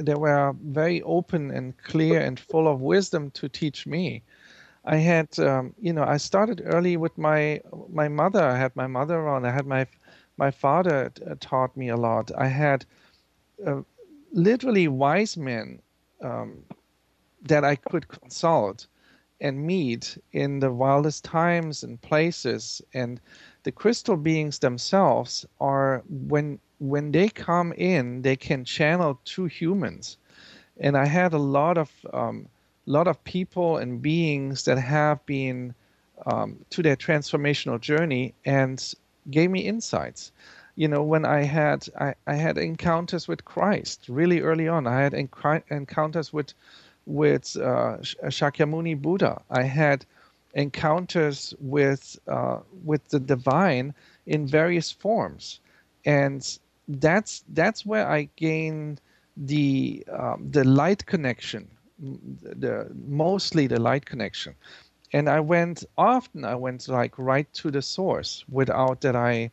that 0.00 0.18
were 0.20 0.54
very 0.62 1.02
open 1.02 1.50
and 1.50 1.76
clear 1.78 2.20
and 2.20 2.38
full 2.38 2.68
of 2.68 2.80
wisdom 2.80 3.30
to 3.32 3.48
teach 3.48 3.86
me. 3.86 4.22
I 4.84 4.96
had 4.96 5.38
um, 5.38 5.74
you 5.80 5.92
know 5.92 6.04
I 6.04 6.16
started 6.18 6.62
early 6.64 6.96
with 6.96 7.16
my 7.18 7.60
my 7.92 8.08
mother. 8.08 8.42
I 8.42 8.56
had 8.58 8.74
my 8.76 8.86
mother 8.86 9.16
around. 9.18 9.46
I 9.46 9.52
had 9.52 9.66
my 9.66 9.86
my 10.36 10.50
father 10.50 11.10
taught 11.40 11.76
me 11.76 11.88
a 11.88 11.96
lot. 11.96 12.30
I 12.36 12.46
had 12.48 12.84
uh, 13.66 13.82
literally 14.32 14.88
wise 14.88 15.36
men 15.36 15.80
um, 16.22 16.64
that 17.42 17.64
I 17.64 17.76
could 17.76 18.08
consult 18.08 18.86
and 19.40 19.66
meet 19.66 20.18
in 20.32 20.60
the 20.60 20.72
wildest 20.72 21.24
times 21.24 21.82
and 21.82 22.00
places. 22.00 22.82
And 22.94 23.20
the 23.64 23.72
crystal 23.72 24.16
beings 24.16 24.58
themselves 24.58 25.46
are 25.60 26.02
when 26.08 26.58
when 26.78 27.12
they 27.12 27.28
come 27.28 27.72
in, 27.72 28.22
they 28.22 28.36
can 28.36 28.64
channel 28.64 29.20
to 29.24 29.46
humans. 29.46 30.16
And 30.78 30.96
I 30.96 31.06
had 31.06 31.32
a 31.32 31.38
lot 31.38 31.76
of 31.76 31.90
um, 32.12 32.48
lot 32.86 33.08
of 33.08 33.22
people 33.24 33.76
and 33.76 34.00
beings 34.00 34.64
that 34.64 34.78
have 34.78 35.24
been 35.26 35.74
um, 36.26 36.64
to 36.70 36.82
their 36.82 36.96
transformational 36.96 37.80
journey 37.80 38.34
and 38.44 38.94
gave 39.30 39.50
me 39.50 39.60
insights. 39.60 40.32
You 40.76 40.86
know 40.86 41.02
when 41.02 41.24
i 41.24 41.42
had 41.42 41.88
I, 41.98 42.14
I 42.26 42.34
had 42.34 42.56
encounters 42.56 43.26
with 43.26 43.44
christ 43.44 44.06
really 44.08 44.40
early 44.40 44.68
on. 44.68 44.86
I 44.86 45.00
had 45.02 45.12
encounters 45.12 46.32
with 46.32 46.54
with 47.06 47.56
uh, 47.56 47.98
shakyamuni 48.28 49.00
buddha. 49.02 49.42
I 49.50 49.64
had 49.64 50.06
encounters 50.54 51.54
with 51.60 52.18
uh, 52.28 52.58
with 52.84 53.08
the 53.08 53.18
divine 53.18 53.94
in 54.26 54.46
various 54.46 54.92
forms. 54.92 55.60
And 56.04 56.46
that's 56.88 57.44
that's 57.50 57.84
where 57.86 58.08
i 58.08 58.28
gained 58.36 59.00
the 59.36 60.04
um, 60.12 60.48
the 60.50 60.64
light 60.64 61.06
connection 61.06 61.68
the 61.98 62.90
mostly 63.06 63.66
the 63.66 63.78
light 63.80 64.06
connection 64.06 64.54
and 65.12 65.28
i 65.28 65.40
went 65.40 65.84
often 65.98 66.44
i 66.44 66.54
went 66.54 66.88
like 66.88 67.12
right 67.18 67.52
to 67.52 67.70
the 67.70 67.82
source 67.82 68.44
without 68.50 69.00
that 69.02 69.16
i 69.16 69.50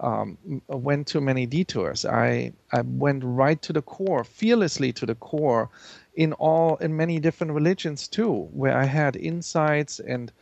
um, 0.00 0.36
went 0.68 1.06
too 1.06 1.20
many 1.20 1.46
detours. 1.46 2.04
I, 2.04 2.52
I 2.72 2.82
went 2.82 3.22
right 3.24 3.60
to 3.62 3.72
the 3.72 3.82
core, 3.82 4.24
fearlessly 4.24 4.92
to 4.94 5.06
the 5.06 5.14
core, 5.14 5.70
in 6.14 6.32
all 6.34 6.76
in 6.76 6.96
many 6.96 7.20
different 7.20 7.52
religions 7.52 8.08
too, 8.08 8.48
where 8.52 8.76
I 8.76 8.84
had 8.84 9.16
insights 9.16 10.00
and 10.00 10.32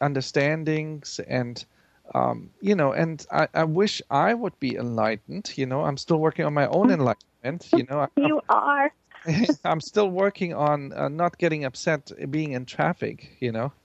understandings 0.00 1.20
and 1.28 1.64
um, 2.14 2.50
you 2.60 2.74
know, 2.74 2.92
and 2.92 3.24
I, 3.30 3.48
I 3.54 3.64
wish 3.64 4.02
I 4.10 4.34
would 4.34 4.58
be 4.60 4.76
enlightened. 4.76 5.52
You 5.56 5.66
know, 5.66 5.84
I'm 5.84 5.96
still 5.96 6.18
working 6.18 6.44
on 6.44 6.54
my 6.54 6.66
own 6.68 6.90
enlightenment. 6.90 7.68
You 7.72 7.84
know, 7.88 8.08
you 8.16 8.40
are. 8.48 8.92
I'm 9.64 9.80
still 9.80 10.08
working 10.08 10.54
on 10.54 10.92
uh, 10.92 11.08
not 11.08 11.36
getting 11.38 11.64
upset 11.64 12.12
being 12.30 12.52
in 12.52 12.64
traffic. 12.64 13.36
You 13.40 13.52
know, 13.52 13.72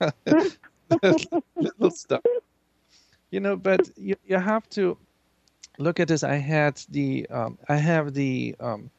little 1.56 1.90
stuff 1.90 2.20
you 3.32 3.40
know 3.40 3.56
but 3.56 3.88
you, 3.96 4.14
you 4.24 4.36
have 4.36 4.68
to 4.68 4.96
look 5.78 5.98
at 5.98 6.06
this 6.06 6.22
i 6.22 6.36
had 6.36 6.80
the 6.90 7.26
um, 7.30 7.58
i 7.68 7.76
have 7.76 8.14
the 8.14 8.54
um, 8.60 8.90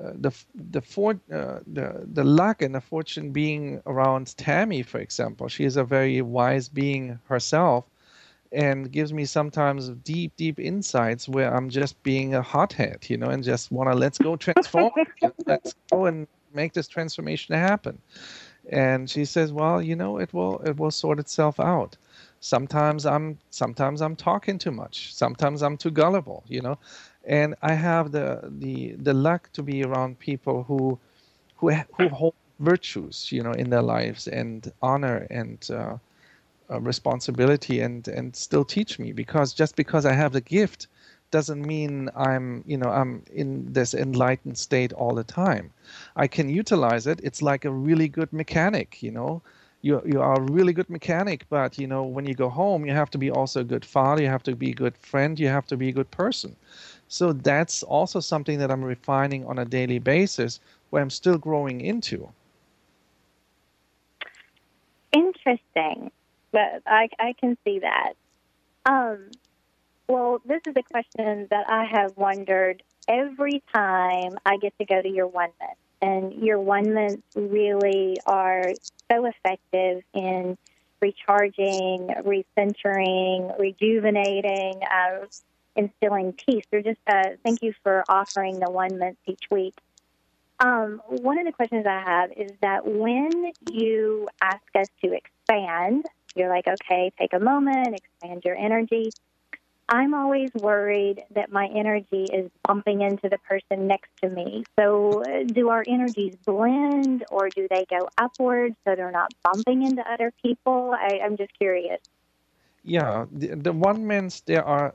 uh, 0.00 0.12
the 0.14 0.32
the 0.54 0.80
for, 0.80 1.10
uh, 1.32 1.58
the 1.66 2.06
the 2.12 2.24
luck 2.24 2.62
and 2.62 2.74
the 2.74 2.80
fortune 2.80 3.30
being 3.30 3.82
around 3.84 4.34
Tammy, 4.38 4.82
for 4.82 4.98
example. 4.98 5.48
She 5.48 5.64
is 5.64 5.76
a 5.76 5.84
very 5.84 6.22
wise 6.22 6.70
being 6.70 7.18
herself, 7.28 7.84
and 8.52 8.92
gives 8.92 9.12
me 9.12 9.24
sometimes 9.24 9.88
deep, 9.90 10.36
deep 10.36 10.60
insights 10.60 11.28
where 11.28 11.54
I'm 11.54 11.70
just 11.70 12.02
being 12.02 12.34
a 12.34 12.42
hothead, 12.42 13.08
you 13.10 13.16
know, 13.18 13.28
and 13.28 13.42
just 13.42 13.72
want 13.72 13.90
to 13.90 13.96
let's 13.96 14.18
go 14.18 14.36
transform, 14.36 14.92
let's 15.46 15.74
go 15.90 16.06
and 16.06 16.28
make 16.54 16.74
this 16.74 16.88
transformation 16.88 17.54
happen. 17.54 17.98
And 18.70 19.10
she 19.10 19.24
says, 19.24 19.52
well, 19.52 19.82
you 19.82 19.96
know, 19.96 20.18
it 20.18 20.32
will 20.34 20.58
it 20.60 20.78
will 20.78 20.90
sort 20.90 21.18
itself 21.18 21.58
out. 21.60 21.96
Sometimes 22.40 23.06
i'm 23.06 23.38
sometimes 23.50 24.02
i'm 24.02 24.16
talking 24.16 24.58
too 24.58 24.72
much. 24.72 25.14
Sometimes 25.14 25.62
i'm 25.62 25.76
too 25.76 25.90
gullible 25.90 26.44
you 26.48 26.60
know? 26.60 26.78
And 27.24 27.54
i 27.62 27.74
have 27.74 28.12
the 28.12 28.40
the 28.58 28.92
the 28.92 29.14
luck 29.14 29.50
to 29.54 29.62
be 29.62 29.82
around 29.84 30.18
people 30.18 30.64
who 30.64 30.98
who 31.56 31.72
who 31.96 32.08
hold 32.08 32.34
virtues 32.60 33.32
you 33.32 33.42
know 33.42 33.52
in 33.52 33.70
their 33.70 33.82
lives 33.82 34.28
and 34.28 34.72
honor 34.82 35.26
and 35.30 35.68
uh, 35.70 35.96
uh, 36.72 36.80
responsibility 36.80 37.80
and 37.80 38.08
and 38.08 38.34
still 38.34 38.64
teach 38.64 38.98
me 38.98 39.12
because 39.12 39.52
just 39.52 39.76
because 39.76 40.06
i 40.06 40.12
have 40.12 40.32
the 40.32 40.40
gift 40.40 40.86
doesn't 41.30 41.62
mean 41.66 42.10
i'm 42.16 42.64
you 42.66 42.76
know 42.76 42.90
i'm 42.90 43.22
in 43.32 43.72
this 43.72 43.94
enlightened 43.94 44.56
state 44.56 44.92
all 44.92 45.14
the 45.14 45.24
time 45.24 45.70
i 46.16 46.26
can 46.26 46.48
utilize 46.48 47.06
it 47.06 47.20
it's 47.22 47.42
like 47.42 47.64
a 47.64 47.70
really 47.70 48.08
good 48.08 48.32
mechanic 48.32 49.02
you 49.02 49.10
know 49.10 49.42
you 49.82 50.00
you 50.06 50.20
are 50.20 50.34
a 50.34 50.52
really 50.52 50.72
good 50.72 50.88
mechanic, 50.88 51.44
but 51.50 51.76
you 51.78 51.86
know 51.86 52.04
when 52.04 52.24
you 52.24 52.34
go 52.34 52.48
home, 52.48 52.86
you 52.86 52.92
have 52.92 53.10
to 53.10 53.18
be 53.18 53.30
also 53.30 53.60
a 53.60 53.64
good 53.64 53.84
father. 53.84 54.22
You 54.22 54.28
have 54.28 54.44
to 54.44 54.56
be 54.56 54.70
a 54.70 54.74
good 54.74 54.96
friend. 54.96 55.38
You 55.38 55.48
have 55.48 55.66
to 55.66 55.76
be 55.76 55.88
a 55.88 55.92
good 55.92 56.10
person. 56.10 56.56
So 57.08 57.32
that's 57.32 57.82
also 57.82 58.20
something 58.20 58.58
that 58.60 58.70
I'm 58.70 58.84
refining 58.84 59.44
on 59.44 59.58
a 59.58 59.64
daily 59.64 59.98
basis, 59.98 60.60
where 60.90 61.02
I'm 61.02 61.10
still 61.10 61.36
growing 61.36 61.80
into. 61.80 62.28
Interesting, 65.12 66.10
but 66.52 66.82
I 66.86 67.08
I 67.18 67.34
can 67.38 67.56
see 67.64 67.80
that. 67.80 68.12
Um, 68.84 69.30
well, 70.08 70.40
this 70.44 70.60
is 70.66 70.74
a 70.76 70.82
question 70.82 71.46
that 71.50 71.70
I 71.70 71.84
have 71.84 72.16
wondered 72.16 72.82
every 73.08 73.62
time 73.74 74.38
I 74.44 74.56
get 74.58 74.76
to 74.78 74.84
go 74.84 75.00
to 75.00 75.08
your 75.08 75.26
oneness 75.26 75.76
and 76.00 76.34
your 76.34 76.58
one 76.58 76.92
months 76.92 77.22
really 77.34 78.18
are 78.26 78.72
so 79.10 79.26
effective 79.26 80.02
in 80.12 80.58
recharging, 81.00 82.08
recentering, 82.24 83.58
rejuvenating, 83.58 84.80
uh, 84.90 85.26
instilling 85.76 86.32
peace. 86.32 86.64
They're 86.70 86.82
just 86.82 87.00
uh, 87.06 87.30
thank 87.44 87.62
you 87.62 87.72
for 87.82 88.04
offering 88.08 88.60
the 88.60 88.70
one 88.70 88.98
month 88.98 89.18
each 89.26 89.44
week. 89.50 89.74
Um, 90.60 91.00
one 91.08 91.38
of 91.38 91.46
the 91.46 91.52
questions 91.52 91.86
I 91.86 92.00
have 92.00 92.30
is 92.36 92.52
that 92.60 92.86
when 92.86 93.52
you 93.70 94.28
ask 94.40 94.62
us 94.76 94.86
to 95.04 95.12
expand, 95.12 96.04
you're 96.34 96.48
like, 96.48 96.66
okay, 96.66 97.12
take 97.18 97.32
a 97.32 97.38
moment, 97.38 97.96
expand 97.96 98.42
your 98.44 98.56
energy. 98.56 99.10
I'm 99.88 100.14
always 100.14 100.50
worried 100.54 101.22
that 101.34 101.52
my 101.52 101.66
energy 101.66 102.24
is 102.24 102.50
bumping 102.66 103.02
into 103.02 103.28
the 103.28 103.38
person 103.38 103.86
next 103.86 104.10
to 104.22 104.30
me. 104.30 104.64
So, 104.78 105.22
do 105.46 105.68
our 105.68 105.84
energies 105.86 106.34
blend 106.46 107.24
or 107.30 107.50
do 107.50 107.66
they 107.68 107.84
go 107.90 108.08
upward 108.16 108.74
so 108.84 108.94
they're 108.94 109.10
not 109.10 109.32
bumping 109.42 109.82
into 109.82 110.02
other 110.10 110.32
people? 110.42 110.94
I, 110.98 111.18
am 111.22 111.36
just 111.36 111.52
curious. 111.58 112.00
Yeah, 112.84 113.26
the, 113.32 113.48
the 113.54 113.72
one 113.72 114.06
means 114.06 114.40
there 114.46 114.64
are, 114.64 114.94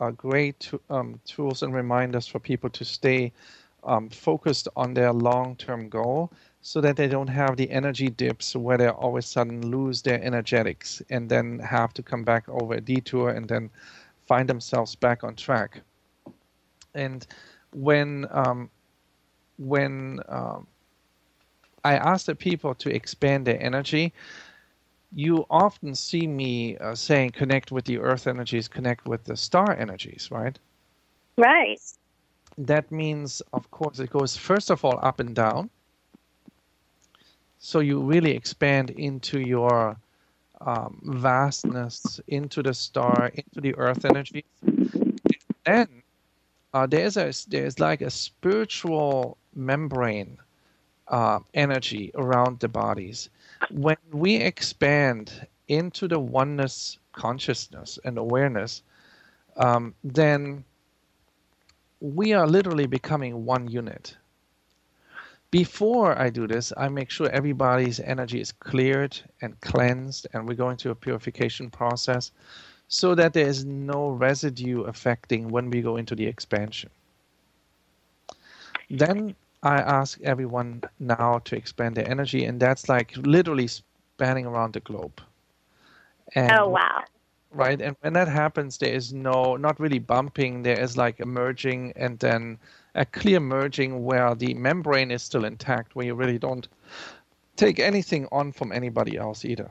are 0.00 0.12
great 0.12 0.70
um, 0.88 1.20
tools 1.26 1.62
and 1.62 1.74
reminders 1.74 2.26
for 2.26 2.38
people 2.38 2.70
to 2.70 2.84
stay 2.84 3.32
um, 3.84 4.08
focused 4.08 4.66
on 4.76 4.94
their 4.94 5.12
long 5.12 5.56
term 5.56 5.88
goal 5.88 6.32
so 6.60 6.80
that 6.80 6.96
they 6.96 7.08
don't 7.08 7.28
have 7.28 7.56
the 7.56 7.70
energy 7.70 8.10
dips 8.10 8.56
where 8.56 8.78
they 8.78 8.88
all 8.88 9.10
of 9.10 9.16
a 9.16 9.22
sudden 9.22 9.70
lose 9.70 10.02
their 10.02 10.22
energetics 10.22 11.02
and 11.10 11.28
then 11.28 11.58
have 11.60 11.94
to 11.94 12.02
come 12.02 12.24
back 12.24 12.48
over 12.48 12.74
a 12.74 12.80
detour 12.80 13.30
and 13.30 13.48
then 13.48 13.70
find 14.26 14.48
themselves 14.48 14.94
back 14.96 15.24
on 15.24 15.36
track. 15.36 15.82
And 16.94 17.26
when 17.72 18.26
um, 18.30 18.70
when 19.58 20.20
um, 20.28 20.66
I 21.84 21.94
ask 21.96 22.26
the 22.26 22.34
people 22.34 22.74
to 22.76 22.90
expand 22.94 23.46
their 23.46 23.62
energy, 23.62 24.12
you 25.14 25.46
often 25.50 25.94
see 25.94 26.26
me 26.26 26.76
uh, 26.78 26.94
saying 26.94 27.30
connect 27.30 27.72
with 27.72 27.84
the 27.84 27.98
earth 27.98 28.26
energies, 28.26 28.68
connect 28.68 29.06
with 29.06 29.24
the 29.24 29.36
star 29.36 29.76
energies, 29.76 30.28
right? 30.30 30.58
Right. 31.36 31.80
that 32.58 32.90
means, 32.90 33.40
of 33.52 33.70
course, 33.70 34.00
it 34.00 34.10
goes 34.10 34.36
first 34.36 34.70
of 34.70 34.84
all 34.84 34.98
up 35.02 35.20
and 35.20 35.34
down. 35.34 35.70
So 37.58 37.80
you 37.80 38.00
really 38.00 38.32
expand 38.32 38.90
into 38.90 39.40
your 39.40 39.96
um, 40.60 41.00
vastness, 41.04 42.20
into 42.28 42.62
the 42.62 42.74
star, 42.74 43.28
into 43.28 43.60
the 43.60 43.74
earth 43.76 44.04
energy. 44.04 44.44
Then 45.64 46.02
uh, 46.72 46.86
there's 46.86 47.16
a 47.16 47.32
there's 47.48 47.78
like 47.80 48.00
a 48.00 48.10
spiritual 48.10 49.38
membrane 49.54 50.38
uh, 51.08 51.40
energy 51.54 52.10
around 52.14 52.60
the 52.60 52.68
bodies. 52.68 53.30
When 53.70 53.96
we 54.12 54.36
expand 54.36 55.46
into 55.68 56.08
the 56.08 56.18
oneness 56.18 56.98
consciousness 57.12 57.98
and 58.04 58.18
awareness, 58.18 58.82
um, 59.56 59.94
then 60.04 60.64
we 62.00 62.32
are 62.32 62.46
literally 62.46 62.86
becoming 62.86 63.44
one 63.44 63.68
unit. 63.68 64.16
Before 65.50 66.18
I 66.18 66.28
do 66.28 66.46
this, 66.46 66.72
I 66.76 66.88
make 66.88 67.10
sure 67.10 67.30
everybody's 67.30 68.00
energy 68.00 68.40
is 68.40 68.52
cleared 68.52 69.18
and 69.40 69.58
cleansed, 69.62 70.26
and 70.32 70.46
we 70.46 70.54
go 70.54 70.68
into 70.68 70.90
a 70.90 70.94
purification 70.94 71.70
process 71.70 72.32
so 72.88 73.14
that 73.14 73.32
there 73.32 73.46
is 73.46 73.64
no 73.64 74.10
residue 74.10 74.82
affecting 74.82 75.48
when 75.48 75.70
we 75.70 75.80
go 75.80 75.96
into 75.96 76.14
the 76.14 76.26
expansion. 76.26 76.90
Then 78.90 79.34
I 79.62 79.80
ask 79.80 80.20
everyone 80.22 80.82
now 80.98 81.40
to 81.44 81.56
expand 81.56 81.96
their 81.96 82.08
energy, 82.08 82.44
and 82.44 82.60
that's 82.60 82.88
like 82.88 83.16
literally 83.16 83.68
spanning 83.68 84.46
around 84.46 84.74
the 84.74 84.80
globe. 84.80 85.20
And, 86.34 86.52
oh, 86.52 86.68
wow. 86.68 87.04
Right. 87.50 87.80
And 87.80 87.96
when 88.00 88.12
that 88.12 88.28
happens, 88.28 88.76
there 88.76 88.92
is 88.92 89.14
no, 89.14 89.56
not 89.56 89.80
really 89.80 89.98
bumping, 89.98 90.62
there 90.62 90.78
is 90.78 90.96
like 90.96 91.20
emerging 91.20 91.94
and 91.96 92.18
then 92.18 92.58
a 92.94 93.04
clear 93.04 93.40
merging 93.40 94.04
where 94.04 94.34
the 94.34 94.54
membrane 94.54 95.10
is 95.10 95.22
still 95.22 95.44
intact, 95.44 95.94
where 95.94 96.06
you 96.06 96.14
really 96.14 96.38
don't 96.38 96.68
take 97.56 97.78
anything 97.78 98.26
on 98.32 98.52
from 98.52 98.72
anybody 98.72 99.16
else 99.16 99.44
either. 99.44 99.70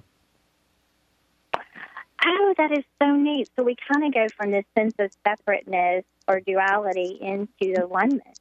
Oh, 2.26 2.54
that 2.58 2.72
is 2.72 2.84
so 3.02 3.16
neat. 3.16 3.50
So 3.58 3.64
we 3.64 3.76
kind 3.92 4.06
of 4.06 4.14
go 4.14 4.28
from 4.36 4.52
this 4.52 4.66
sense 4.78 4.94
of 5.00 5.12
separateness 5.26 6.04
or 6.28 6.42
duality 6.42 7.18
into 7.22 7.74
the 7.74 7.88
oneness. 7.88 8.38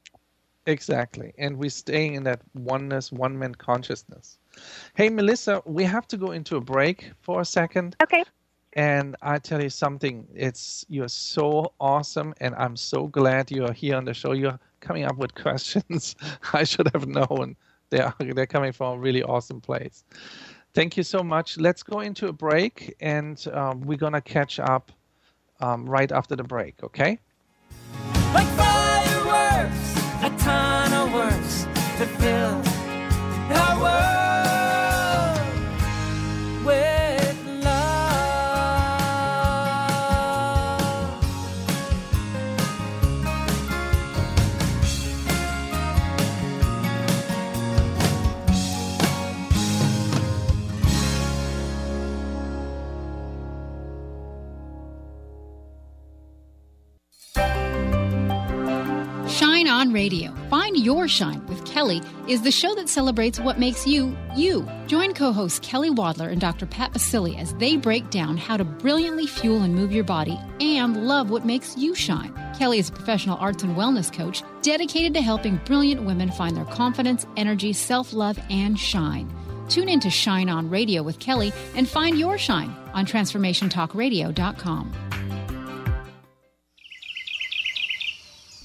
Exactly. 0.66 1.32
And 1.38 1.58
we're 1.58 1.70
staying 1.70 2.14
in 2.14 2.24
that 2.24 2.40
oneness, 2.54 3.12
one 3.12 3.38
man 3.38 3.54
consciousness. 3.54 4.38
Hey, 4.94 5.08
Melissa, 5.08 5.62
we 5.64 5.84
have 5.84 6.08
to 6.08 6.16
go 6.16 6.32
into 6.32 6.56
a 6.56 6.60
break 6.60 7.12
for 7.20 7.40
a 7.40 7.44
second. 7.44 7.96
Okay. 8.02 8.24
And 8.76 9.16
I 9.22 9.38
tell 9.38 9.62
you 9.62 9.70
something, 9.70 10.28
it's 10.34 10.84
you're 10.90 11.08
so 11.08 11.72
awesome, 11.80 12.34
and 12.42 12.54
I'm 12.56 12.76
so 12.76 13.06
glad 13.06 13.50
you're 13.50 13.72
here 13.72 13.96
on 13.96 14.04
the 14.04 14.12
show. 14.12 14.32
You're 14.32 14.60
coming 14.80 15.04
up 15.04 15.16
with 15.16 15.34
questions 15.42 16.14
I 16.52 16.64
should 16.64 16.90
have 16.92 17.08
known. 17.08 17.56
They're 17.88 18.12
they're 18.18 18.46
coming 18.46 18.72
from 18.72 18.98
a 18.98 19.00
really 19.00 19.22
awesome 19.22 19.62
place. 19.62 20.04
Thank 20.74 20.98
you 20.98 21.02
so 21.02 21.22
much. 21.22 21.56
Let's 21.56 21.82
go 21.82 22.00
into 22.00 22.28
a 22.28 22.34
break, 22.34 22.94
and 23.00 23.42
um, 23.54 23.80
we're 23.80 23.96
gonna 23.96 24.20
catch 24.20 24.60
up 24.60 24.92
um, 25.60 25.88
right 25.88 26.12
after 26.12 26.36
the 26.36 26.44
break. 26.44 26.74
Okay? 26.82 27.18
Like 28.34 28.46
fireworks, 28.48 29.96
a 30.22 30.36
ton 30.38 30.92
of 30.92 31.14
words 31.14 31.64
to 31.96 32.06
radio. 59.96 60.30
Find 60.50 60.76
Your 60.76 61.08
Shine 61.08 61.42
with 61.46 61.64
Kelly 61.64 62.02
is 62.28 62.42
the 62.42 62.50
show 62.50 62.74
that 62.74 62.86
celebrates 62.86 63.40
what 63.40 63.58
makes 63.58 63.86
you, 63.86 64.14
you. 64.36 64.68
Join 64.86 65.14
co 65.14 65.32
hosts 65.32 65.58
Kelly 65.60 65.88
Wadler 65.88 66.30
and 66.30 66.38
Dr. 66.38 66.66
Pat 66.66 66.92
Baccili 66.92 67.40
as 67.40 67.54
they 67.54 67.78
break 67.78 68.10
down 68.10 68.36
how 68.36 68.58
to 68.58 68.64
brilliantly 68.64 69.26
fuel 69.26 69.62
and 69.62 69.74
move 69.74 69.92
your 69.92 70.04
body 70.04 70.38
and 70.60 71.08
love 71.08 71.30
what 71.30 71.46
makes 71.46 71.78
you 71.78 71.94
shine. 71.94 72.34
Kelly 72.58 72.78
is 72.78 72.90
a 72.90 72.92
professional 72.92 73.38
arts 73.38 73.62
and 73.62 73.74
wellness 73.74 74.12
coach 74.12 74.42
dedicated 74.60 75.14
to 75.14 75.22
helping 75.22 75.58
brilliant 75.64 76.02
women 76.02 76.30
find 76.30 76.54
their 76.54 76.66
confidence, 76.66 77.26
energy, 77.38 77.72
self 77.72 78.12
love, 78.12 78.38
and 78.50 78.78
shine. 78.78 79.34
Tune 79.70 79.88
in 79.88 80.00
to 80.00 80.10
Shine 80.10 80.50
On 80.50 80.68
Radio 80.68 81.02
with 81.02 81.18
Kelly 81.20 81.54
and 81.74 81.88
find 81.88 82.18
your 82.18 82.36
shine 82.36 82.68
on 82.92 83.06
TransformationTalkRadio.com. 83.06 85.45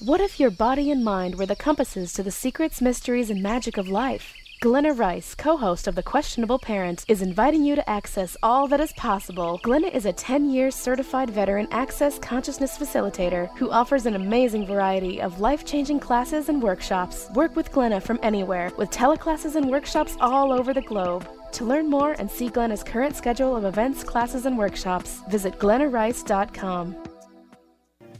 What 0.04 0.20
if 0.20 0.40
your 0.40 0.50
body 0.50 0.90
and 0.90 1.04
mind 1.04 1.36
were 1.36 1.46
the 1.46 1.54
compasses 1.54 2.12
to 2.14 2.24
the 2.24 2.32
secrets, 2.32 2.80
mysteries, 2.82 3.30
and 3.30 3.40
magic 3.40 3.76
of 3.76 3.86
life? 3.86 4.34
Glenna 4.60 4.92
Rice, 4.92 5.36
co 5.36 5.56
host 5.56 5.86
of 5.86 5.94
The 5.94 6.02
Questionable 6.02 6.58
Parent, 6.58 7.04
is 7.06 7.22
inviting 7.22 7.64
you 7.64 7.76
to 7.76 7.88
access 7.88 8.36
all 8.42 8.66
that 8.66 8.80
is 8.80 8.92
possible. 8.94 9.60
Glenna 9.62 9.86
is 9.86 10.04
a 10.04 10.12
10 10.12 10.50
year 10.50 10.72
certified 10.72 11.30
veteran 11.30 11.68
access 11.70 12.18
consciousness 12.18 12.76
facilitator 12.76 13.56
who 13.56 13.70
offers 13.70 14.06
an 14.06 14.16
amazing 14.16 14.66
variety 14.66 15.22
of 15.22 15.38
life 15.38 15.64
changing 15.64 16.00
classes 16.00 16.48
and 16.48 16.60
workshops. 16.60 17.28
Work 17.36 17.54
with 17.54 17.70
Glenna 17.70 18.00
from 18.00 18.18
anywhere 18.24 18.72
with 18.76 18.90
teleclasses 18.90 19.54
and 19.54 19.70
workshops 19.70 20.16
all 20.20 20.50
over 20.50 20.74
the 20.74 20.82
globe. 20.82 21.28
To 21.52 21.64
learn 21.64 21.88
more 21.88 22.16
and 22.18 22.28
see 22.28 22.48
Glenna's 22.48 22.82
current 22.82 23.14
schedule 23.14 23.54
of 23.54 23.64
events, 23.64 24.02
classes, 24.02 24.46
and 24.46 24.58
workshops, 24.58 25.22
visit 25.28 25.60
glennarice.com. 25.60 27.11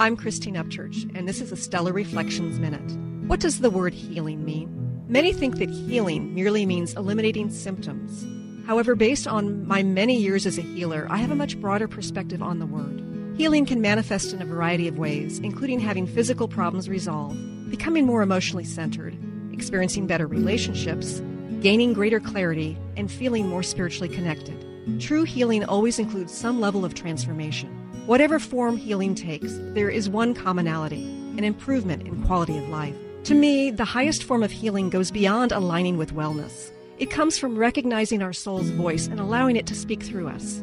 I'm 0.00 0.16
Christine 0.16 0.54
Upchurch, 0.54 1.10
and 1.16 1.26
this 1.26 1.40
is 1.40 1.50
a 1.50 1.56
Stellar 1.56 1.92
Reflections 1.92 2.60
Minute. 2.60 2.88
What 3.26 3.40
does 3.40 3.58
the 3.58 3.68
word 3.68 3.92
healing 3.92 4.44
mean? 4.44 5.02
Many 5.08 5.32
think 5.32 5.58
that 5.58 5.70
healing 5.70 6.36
merely 6.36 6.64
means 6.66 6.94
eliminating 6.94 7.50
symptoms. 7.50 8.24
However, 8.64 8.94
based 8.94 9.26
on 9.26 9.66
my 9.66 9.82
many 9.82 10.16
years 10.16 10.46
as 10.46 10.56
a 10.56 10.62
healer, 10.62 11.08
I 11.10 11.16
have 11.16 11.32
a 11.32 11.34
much 11.34 11.60
broader 11.60 11.88
perspective 11.88 12.44
on 12.44 12.60
the 12.60 12.66
word. 12.66 13.34
Healing 13.38 13.66
can 13.66 13.80
manifest 13.80 14.32
in 14.32 14.40
a 14.40 14.46
variety 14.46 14.86
of 14.86 14.98
ways, 14.98 15.40
including 15.40 15.80
having 15.80 16.06
physical 16.06 16.46
problems 16.46 16.88
resolved, 16.88 17.68
becoming 17.68 18.06
more 18.06 18.22
emotionally 18.22 18.62
centered, 18.62 19.18
experiencing 19.52 20.06
better 20.06 20.28
relationships, 20.28 21.20
gaining 21.60 21.92
greater 21.92 22.20
clarity, 22.20 22.78
and 22.96 23.10
feeling 23.10 23.48
more 23.48 23.64
spiritually 23.64 24.08
connected. 24.08 24.64
True 25.00 25.24
healing 25.24 25.64
always 25.64 25.98
includes 25.98 26.32
some 26.32 26.60
level 26.60 26.84
of 26.84 26.94
transformation. 26.94 27.77
Whatever 28.08 28.38
form 28.38 28.78
healing 28.78 29.14
takes, 29.14 29.58
there 29.74 29.90
is 29.90 30.08
one 30.08 30.32
commonality 30.32 31.02
an 31.36 31.44
improvement 31.44 32.08
in 32.08 32.24
quality 32.24 32.56
of 32.56 32.66
life. 32.70 32.96
To 33.24 33.34
me, 33.34 33.70
the 33.70 33.84
highest 33.84 34.24
form 34.24 34.42
of 34.42 34.50
healing 34.50 34.88
goes 34.88 35.10
beyond 35.10 35.52
aligning 35.52 35.98
with 35.98 36.14
wellness. 36.14 36.72
It 36.98 37.10
comes 37.10 37.38
from 37.38 37.58
recognizing 37.58 38.22
our 38.22 38.32
soul's 38.32 38.70
voice 38.70 39.08
and 39.08 39.20
allowing 39.20 39.56
it 39.56 39.66
to 39.66 39.74
speak 39.74 40.02
through 40.02 40.28
us. 40.28 40.60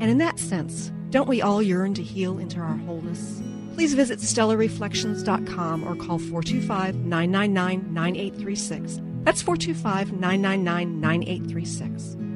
And 0.00 0.04
in 0.04 0.16
that 0.18 0.38
sense, 0.38 0.90
don't 1.10 1.28
we 1.28 1.42
all 1.42 1.62
yearn 1.62 1.92
to 1.92 2.02
heal 2.02 2.38
into 2.38 2.58
our 2.58 2.78
wholeness? 2.78 3.42
Please 3.74 3.92
visit 3.92 4.20
stellarreflections.com 4.20 5.84
or 5.84 5.94
call 5.94 6.18
425 6.18 6.96
999 6.96 7.92
9836. 7.92 9.00
That's 9.24 9.42
425 9.42 10.12
999 10.14 11.00
9836. 11.02 12.27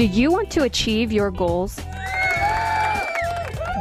Do 0.00 0.06
you 0.06 0.32
want 0.32 0.50
to 0.52 0.62
achieve 0.62 1.12
your 1.12 1.30
goals? 1.30 1.78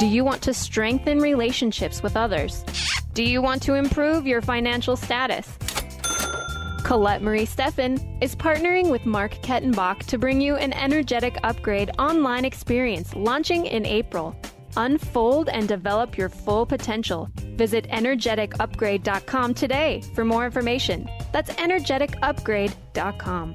Do 0.01 0.05
you 0.05 0.25
want 0.25 0.41
to 0.41 0.53
strengthen 0.53 1.19
relationships 1.19 2.03
with 2.03 2.17
others? 2.17 2.65
Do 3.13 3.23
you 3.23 3.41
want 3.41 3.63
to 3.63 3.75
improve 3.75 4.27
your 4.27 4.41
financial 4.41 4.97
status? 4.97 5.47
Colette 6.83 7.21
Marie 7.21 7.45
Steffen 7.45 8.21
is 8.21 8.35
partnering 8.35 8.91
with 8.91 9.05
Mark 9.05 9.35
Kettenbach 9.35 9.99
to 10.07 10.17
bring 10.17 10.41
you 10.41 10.57
an 10.57 10.73
energetic 10.73 11.37
upgrade 11.43 11.91
online 11.97 12.43
experience 12.43 13.15
launching 13.15 13.65
in 13.65 13.85
April. 13.85 14.35
unfold 14.75 15.47
and 15.47 15.69
develop 15.69 16.17
your 16.17 16.27
full 16.27 16.65
potential. 16.65 17.29
Visit 17.55 17.87
energeticupgrade.com 17.87 19.53
today 19.53 20.01
for 20.13 20.25
more 20.25 20.45
information. 20.45 21.09
That's 21.31 21.51
energeticupgrade.com. 21.51 23.53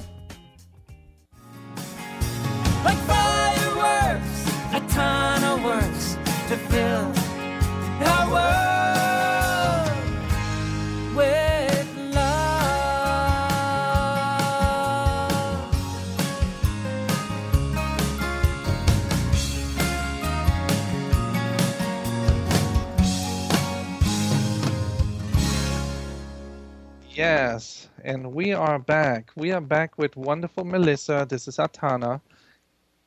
and 28.14 28.32
we 28.32 28.52
are 28.52 28.78
back. 28.78 29.32
We 29.34 29.50
are 29.50 29.60
back 29.60 29.98
with 29.98 30.16
wonderful 30.16 30.64
Melissa. 30.64 31.26
This 31.28 31.48
is 31.48 31.56
Ataana, 31.56 32.20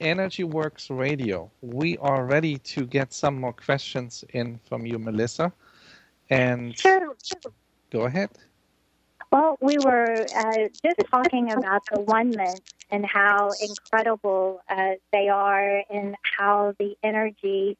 Energy 0.01 0.43
Works 0.43 0.89
Radio. 0.89 1.49
We 1.61 1.97
are 1.99 2.25
ready 2.25 2.57
to 2.75 2.85
get 2.85 3.13
some 3.13 3.39
more 3.39 3.53
questions 3.53 4.25
in 4.33 4.59
from 4.67 4.85
you, 4.85 4.99
Melissa. 4.99 5.53
And 6.29 6.77
Sure. 6.77 7.15
go 7.89 8.01
ahead. 8.01 8.31
Well, 9.31 9.57
we 9.61 9.77
were 9.77 10.25
uh, 10.35 10.67
just 10.83 10.99
talking 11.09 11.53
about 11.53 11.83
the 11.89 12.01
oneness 12.01 12.59
and 12.91 13.05
how 13.05 13.51
incredible 13.61 14.61
uh, 14.69 14.95
they 15.13 15.29
are, 15.29 15.83
and 15.89 16.17
how 16.21 16.73
the 16.79 16.97
energy, 17.01 17.77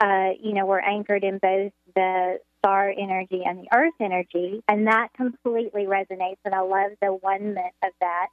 uh, 0.00 0.30
you 0.40 0.52
know, 0.52 0.66
we're 0.66 0.80
anchored 0.80 1.22
in 1.22 1.38
both 1.38 1.72
the 1.94 2.40
star 2.66 2.92
energy 2.96 3.42
and 3.46 3.60
the 3.60 3.68
earth 3.72 3.94
energy, 4.00 4.62
and 4.66 4.88
that 4.88 5.08
completely 5.16 5.84
resonates. 5.84 6.38
And 6.44 6.52
I 6.52 6.60
love 6.60 6.92
the 7.00 7.12
oneness 7.12 7.72
of 7.84 7.92
that. 8.00 8.26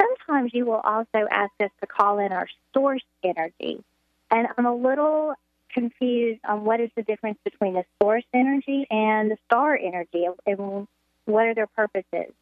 Sometimes 0.00 0.52
you 0.54 0.66
will 0.66 0.80
also 0.84 1.26
ask 1.30 1.50
us 1.60 1.70
to 1.80 1.86
call 1.86 2.20
in 2.20 2.30
our 2.32 2.46
source 2.72 3.02
energy, 3.24 3.82
and 4.30 4.46
I'm 4.56 4.66
a 4.66 4.74
little 4.74 5.34
confused 5.72 6.40
on 6.48 6.64
what 6.64 6.80
is 6.80 6.90
the 6.96 7.02
difference 7.02 7.38
between 7.44 7.74
the 7.74 7.84
source 8.00 8.24
energy 8.32 8.86
and 8.88 9.32
the 9.32 9.36
star 9.46 9.76
energy, 9.76 10.26
and 10.46 10.86
what 11.24 11.46
are 11.46 11.54
their 11.54 11.66
purposes? 11.66 12.32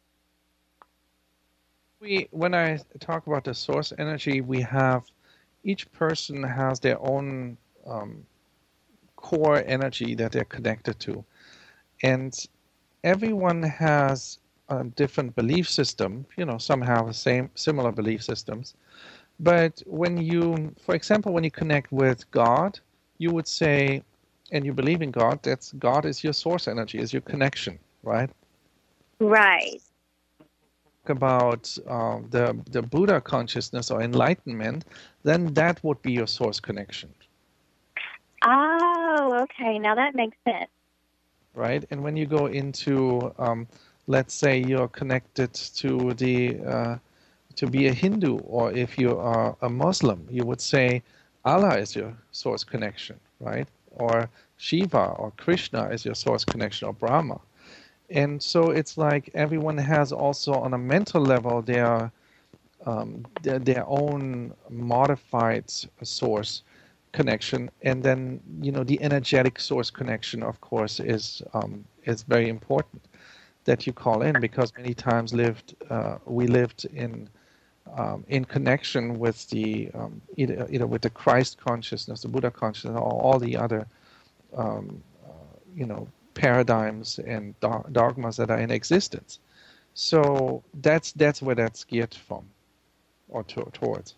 We, 1.99 2.27
when 2.31 2.53
I 2.53 2.79
talk 2.99 3.25
about 3.25 3.45
the 3.45 3.55
source 3.55 3.91
energy, 3.97 4.41
we 4.41 4.61
have 4.61 5.05
each 5.63 5.91
person 5.91 6.43
has 6.43 6.79
their 6.79 6.99
own 7.01 7.57
um, 7.85 8.25
core 9.27 9.63
energy 9.67 10.15
that 10.15 10.33
they're 10.33 10.45
connected 10.57 10.99
to, 11.01 11.25
and 12.03 12.33
everyone 13.03 13.63
has 13.63 14.39
a 14.69 14.83
different 14.85 15.35
belief 15.35 15.69
system. 15.69 16.25
You 16.37 16.45
know, 16.45 16.59
some 16.59 16.81
have 16.81 17.07
the 17.07 17.13
same 17.13 17.49
similar 17.55 17.91
belief 17.91 18.23
systems, 18.23 18.75
but 19.39 19.83
when 19.87 20.17
you, 20.17 20.73
for 20.85 20.95
example, 20.95 21.33
when 21.33 21.45
you 21.45 21.51
connect 21.51 21.91
with 21.91 22.29
God, 22.31 22.79
you 23.19 23.31
would 23.31 23.47
say, 23.47 24.03
and 24.51 24.65
you 24.65 24.73
believe 24.73 25.01
in 25.01 25.11
God, 25.11 25.39
that's 25.43 25.73
God 25.73 26.05
is 26.05 26.23
your 26.23 26.33
source 26.33 26.67
energy, 26.67 26.99
is 26.99 27.13
your 27.13 27.23
connection, 27.23 27.79
right? 28.03 28.29
Right. 29.19 29.81
about 31.09 31.75
uh, 31.89 32.19
the 32.31 32.57
the 32.71 32.81
Buddha 32.83 33.21
consciousness 33.21 33.91
or 33.91 34.01
enlightenment, 34.01 34.85
then 35.23 35.53
that 35.55 35.83
would 35.83 36.01
be 36.03 36.13
your 36.13 36.27
source 36.27 36.59
connection, 36.61 37.13
Oh, 38.43 39.43
okay. 39.43 39.79
Now 39.79 39.95
that 39.95 40.15
makes 40.15 40.37
sense. 40.47 40.69
right? 41.53 41.83
And 41.91 42.03
when 42.03 42.15
you 42.15 42.25
go 42.25 42.47
into, 42.47 43.33
um, 43.37 43.67
let's 44.07 44.33
say, 44.33 44.59
you're 44.59 44.87
connected 44.87 45.53
to 45.53 46.13
the 46.13 46.59
uh, 46.65 46.97
to 47.55 47.67
be 47.67 47.87
a 47.87 47.93
Hindu, 47.93 48.37
or 48.39 48.71
if 48.71 48.97
you 48.97 49.17
are 49.17 49.55
a 49.61 49.69
Muslim, 49.69 50.27
you 50.29 50.43
would 50.45 50.61
say 50.61 51.03
Allah 51.45 51.77
is 51.77 51.95
your 51.95 52.15
source 52.31 52.63
connection, 52.63 53.19
right? 53.39 53.67
Or 53.91 54.29
Shiva 54.57 55.07
or 55.17 55.31
Krishna 55.37 55.89
is 55.89 56.05
your 56.05 56.15
source 56.15 56.45
connection, 56.45 56.87
or 56.87 56.93
Brahma. 56.93 57.39
And 58.09 58.41
so 58.41 58.71
it's 58.71 58.97
like 58.97 59.29
everyone 59.33 59.77
has 59.77 60.11
also 60.11 60.53
on 60.53 60.73
a 60.73 60.77
mental 60.77 61.21
level 61.21 61.61
their 61.61 62.11
um, 62.85 63.25
their, 63.41 63.59
their 63.59 63.83
own 63.87 64.53
modified 64.69 65.65
source 66.03 66.63
connection, 67.11 67.69
and 67.81 68.03
then 68.03 68.41
you 68.61 68.71
know 68.71 68.83
the 68.83 69.01
energetic 69.01 69.59
source 69.59 69.89
connection, 69.89 70.43
of 70.43 70.59
course, 70.61 70.99
is 70.99 71.41
um, 71.53 71.85
is 72.05 72.23
very 72.23 72.49
important 72.49 73.01
that 73.65 73.85
you 73.85 73.93
call 73.93 74.21
in 74.21 74.39
because 74.39 74.73
many 74.77 74.93
times 74.93 75.33
lived 75.33 75.75
uh, 75.89 76.17
we 76.25 76.47
lived 76.47 76.85
in 76.85 77.29
um, 77.97 78.23
in 78.27 78.45
connection 78.45 79.19
with 79.19 79.49
the 79.49 79.89
um, 79.93 80.21
either, 80.37 80.67
either 80.69 80.87
with 80.87 81.01
the 81.01 81.09
Christ 81.09 81.57
consciousness, 81.57 82.21
the 82.21 82.27
Buddha 82.27 82.51
consciousness, 82.51 82.95
or 82.95 83.11
all 83.25 83.39
the 83.39 83.57
other 83.57 83.87
um, 84.55 85.01
uh, 85.25 85.31
you 85.75 85.85
know 85.85 86.07
paradigms 86.33 87.19
and 87.19 87.59
dogmas 87.59 88.37
that 88.37 88.49
are 88.49 88.59
in 88.59 88.71
existence. 88.71 89.39
So 89.93 90.63
that's 90.81 91.11
that's 91.13 91.41
where 91.41 91.55
that's 91.55 91.83
geared 91.83 92.13
from, 92.13 92.45
or 93.27 93.43
to, 93.43 93.69
towards. 93.73 94.15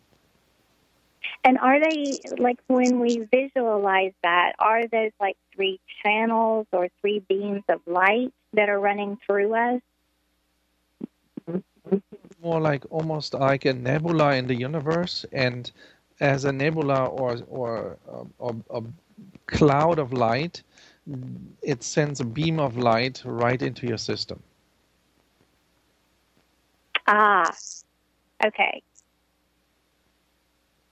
And 1.44 1.58
are 1.58 1.80
they 1.80 2.20
like 2.38 2.60
when 2.68 3.00
we 3.00 3.28
visualize 3.32 4.14
that? 4.24 4.54
Are 4.60 4.88
those 4.88 5.12
like 5.20 5.38
three 5.56 5.80
channels 6.04 6.68
or 6.72 6.90
three 7.02 7.20
beams 7.20 7.64
of 7.70 7.82
light 7.86 8.34
that 8.54 8.70
are 8.70 8.80
running 8.80 9.18
through 9.26 9.54
us? 9.56 9.82
More 12.42 12.62
like 12.62 12.86
almost 12.90 13.34
like 13.34 13.66
a 13.66 13.74
nebula 13.74 14.36
in 14.36 14.48
the 14.48 14.56
universe, 14.56 15.26
and 15.32 15.72
as 16.20 16.46
a 16.46 16.52
nebula 16.52 17.06
or 17.06 17.38
or 17.50 17.98
a, 18.08 18.48
a, 18.48 18.56
a 18.80 18.84
cloud 19.48 20.00
of 20.00 20.14
light, 20.14 20.64
it 21.62 21.84
sends 21.84 22.20
a 22.20 22.26
beam 22.26 22.60
of 22.60 22.78
light 22.78 23.22
right 23.26 23.62
into 23.62 23.88
your 23.88 23.98
system. 23.98 24.42
Ah, 27.08 27.52
okay. 28.46 28.82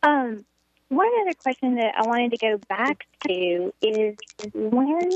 Um, 0.03 0.45
one 0.89 1.09
other 1.21 1.33
question 1.41 1.75
that 1.75 1.93
I 1.97 2.07
wanted 2.07 2.31
to 2.31 2.37
go 2.37 2.57
back 2.67 3.05
to 3.27 3.73
is 3.81 4.15
when. 4.53 5.11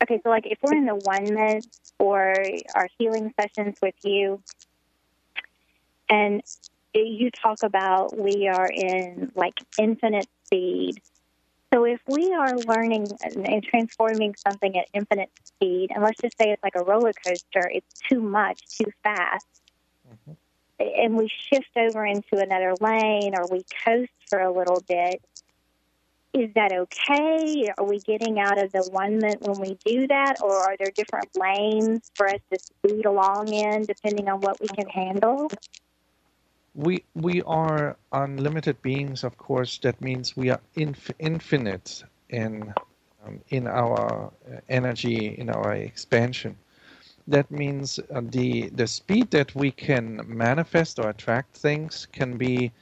Okay, 0.00 0.20
so 0.22 0.30
like 0.30 0.46
if 0.46 0.58
we're 0.62 0.74
in 0.74 0.86
the 0.86 0.94
oneness 0.94 1.66
or 1.98 2.34
our 2.74 2.88
healing 2.98 3.34
sessions 3.40 3.76
with 3.82 3.96
you, 4.04 4.40
and 6.08 6.42
you 6.94 7.30
talk 7.30 7.62
about 7.62 8.16
we 8.16 8.48
are 8.48 8.68
in 8.68 9.30
like 9.34 9.54
infinite 9.78 10.28
speed. 10.44 11.00
So 11.74 11.84
if 11.84 12.00
we 12.06 12.32
are 12.32 12.56
learning 12.56 13.08
and 13.34 13.62
transforming 13.62 14.34
something 14.36 14.78
at 14.78 14.86
infinite 14.94 15.30
speed, 15.44 15.90
and 15.94 16.02
let's 16.02 16.20
just 16.20 16.38
say 16.38 16.50
it's 16.50 16.62
like 16.62 16.76
a 16.76 16.82
roller 16.82 17.12
coaster, 17.12 17.70
it's 17.70 18.00
too 18.08 18.22
much, 18.22 18.58
too 18.68 18.90
fast, 19.02 19.46
and 20.78 21.16
we 21.16 21.28
shift 21.28 21.70
over 21.76 22.04
into 22.06 22.38
another 22.38 22.74
lane 22.80 23.34
or 23.34 23.46
we 23.50 23.64
coast 23.84 24.10
for 24.28 24.40
a 24.40 24.52
little 24.52 24.82
bit, 24.88 25.20
is 26.34 26.52
that 26.54 26.72
okay? 26.72 27.72
Are 27.76 27.84
we 27.84 27.98
getting 28.00 28.38
out 28.38 28.62
of 28.62 28.70
the 28.72 28.88
one 28.92 29.18
minute 29.18 29.40
when 29.42 29.60
we 29.60 29.78
do 29.84 30.06
that, 30.08 30.36
or 30.42 30.54
are 30.54 30.76
there 30.78 30.90
different 30.94 31.28
lanes 31.36 32.10
for 32.14 32.28
us 32.28 32.40
to 32.52 32.58
speed 32.58 33.06
along 33.06 33.52
in 33.52 33.84
depending 33.84 34.28
on 34.28 34.40
what 34.40 34.60
we 34.60 34.68
can 34.68 34.88
handle? 34.88 35.50
We 36.74 37.02
we 37.14 37.42
are 37.42 37.96
unlimited 38.12 38.80
beings, 38.82 39.24
of 39.24 39.36
course. 39.38 39.78
That 39.78 40.00
means 40.00 40.36
we 40.36 40.50
are 40.50 40.60
inf- 40.76 41.10
infinite 41.18 42.04
in 42.28 42.72
um, 43.26 43.40
in 43.48 43.66
our 43.66 44.26
uh, 44.26 44.60
energy, 44.68 45.34
in 45.38 45.50
our 45.50 45.72
expansion. 45.72 46.56
That 47.28 47.50
means 47.50 48.00
uh, 48.00 48.22
the 48.24 48.70
the 48.70 48.86
speed 48.86 49.30
that 49.32 49.54
we 49.54 49.70
can 49.70 50.22
manifest 50.26 50.98
or 50.98 51.10
attract 51.10 51.56
things 51.58 52.08
can 52.10 52.38
be 52.38 52.72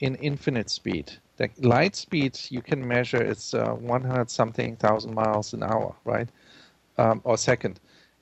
in 0.00 0.14
infinite 0.16 0.70
speed. 0.70 1.12
The 1.38 1.50
light 1.58 1.96
speed 1.96 2.38
you 2.48 2.62
can 2.62 2.86
measure 2.86 3.22
it's 3.22 3.52
uh, 3.52 3.72
100 3.74 4.30
something 4.30 4.76
thousand 4.76 5.14
miles 5.14 5.52
an 5.54 5.64
hour, 5.64 5.96
right, 6.04 6.28
um, 6.98 7.20
or 7.24 7.36
second, 7.36 7.80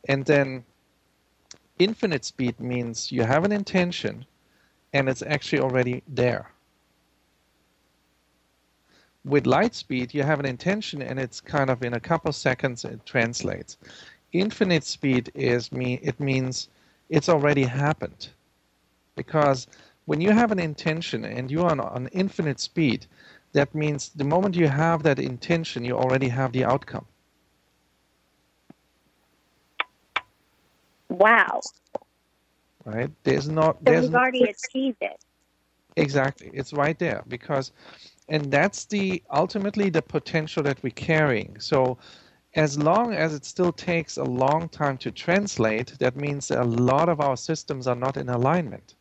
and 0.08 0.24
then 0.24 0.64
infinite 1.78 2.24
speed 2.24 2.58
means 2.60 3.12
you 3.12 3.22
have 3.24 3.44
an 3.44 3.52
intention 3.52 4.24
and 4.94 5.08
it's 5.08 5.22
actually 5.22 5.60
already 5.60 6.02
there. 6.08 6.50
With 9.24 9.46
light 9.46 9.74
speed, 9.74 10.14
you 10.14 10.22
have 10.22 10.40
an 10.40 10.46
intention 10.46 11.02
and 11.02 11.18
it's 11.18 11.40
kind 11.40 11.70
of 11.70 11.82
in 11.82 11.94
a 11.94 12.00
couple 12.00 12.32
seconds 12.32 12.84
it 12.84 13.04
translates. 13.06 13.76
Infinite 14.34 14.84
speed 14.84 15.32
is 15.34 15.72
me 15.72 16.00
it 16.02 16.20
means 16.20 16.68
it's 17.10 17.30
already 17.30 17.64
happened. 17.64 18.30
Because 19.16 19.68
when 20.06 20.20
you 20.22 20.32
have 20.32 20.52
an 20.52 20.60
intention 20.60 21.24
and 21.26 21.50
you 21.50 21.62
are 21.62 21.72
on, 21.72 21.80
on 21.80 22.08
infinite 22.08 22.60
speed, 22.60 23.06
That 23.54 23.74
means 23.74 24.10
the 24.16 24.24
moment 24.24 24.56
you 24.56 24.68
have 24.68 25.02
that 25.04 25.18
intention, 25.20 25.84
you 25.84 25.96
already 25.98 26.28
have 26.30 26.52
the 26.52 26.64
outcome. 26.64 27.06
Wow. 31.10 31.60
Right? 32.84 33.10
There's 33.24 33.48
not. 33.48 33.78
So 33.86 33.92
there's 33.92 34.00
we've 34.00 34.14
already 34.14 34.40
quick- 34.40 34.56
achieved 34.68 34.98
it. 35.02 35.18
Exactly. 35.96 36.50
It's 36.54 36.72
right 36.72 36.98
there 36.98 37.24
because, 37.28 37.72
and 38.28 38.50
that's 38.52 38.86
the 38.86 39.22
ultimately 39.32 39.90
the 39.90 40.02
potential 40.02 40.62
that 40.64 40.82
we're 40.82 40.90
carrying. 40.90 41.58
So, 41.60 41.98
as 42.54 42.78
long 42.78 43.12
as 43.12 43.34
it 43.34 43.44
still 43.44 43.72
takes 43.72 44.16
a 44.16 44.24
long 44.24 44.68
time 44.68 44.96
to 44.98 45.10
translate, 45.10 45.94
that 45.98 46.16
means 46.16 46.50
a 46.50 46.62
lot 46.62 47.08
of 47.08 47.20
our 47.20 47.36
systems 47.36 47.86
are 47.88 47.96
not 47.96 48.16
in 48.16 48.28
alignment. 48.28 48.94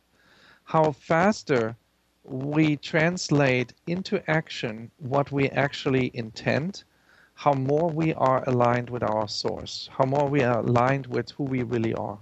How 0.64 0.90
faster 0.92 1.76
we 2.24 2.76
translate 2.76 3.74
into 3.86 4.28
action 4.28 4.90
what 4.98 5.30
we 5.30 5.48
actually 5.50 6.10
intend, 6.14 6.82
how 7.34 7.52
more 7.52 7.90
we 7.90 8.14
are 8.14 8.42
aligned 8.48 8.90
with 8.90 9.02
our 9.02 9.28
source, 9.28 9.88
how 9.92 10.04
more 10.04 10.28
we 10.28 10.42
are 10.42 10.58
aligned 10.60 11.06
with 11.06 11.30
who 11.32 11.44
we 11.44 11.62
really 11.62 11.94
are. 11.94 12.18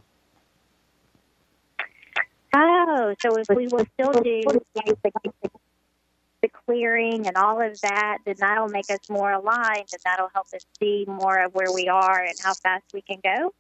Oh, 2.55 3.15
so 3.23 3.37
if 3.39 3.47
we 3.55 3.69
will 3.69 3.87
still 3.95 4.13
do 4.13 4.43
the 6.43 6.49
clearing 6.49 7.27
and 7.27 7.37
all 7.37 7.61
of 7.61 7.81
that, 7.81 8.19
then 8.27 8.35
that'll 8.39 8.69
make 8.69 8.91
us 8.91 9.09
more 9.09 9.33
aligned 9.33 9.89
and 9.93 10.03
that'll 10.05 10.31
help 10.35 10.47
us 10.55 10.67
see 10.79 11.05
more 11.07 11.45
of 11.45 11.55
where 11.55 11.73
we 11.73 11.89
are 11.89 12.25
and 12.25 12.35
how 12.43 12.53
fast 12.53 12.85
we 12.93 13.01
can 13.01 13.19
go. 13.25 13.55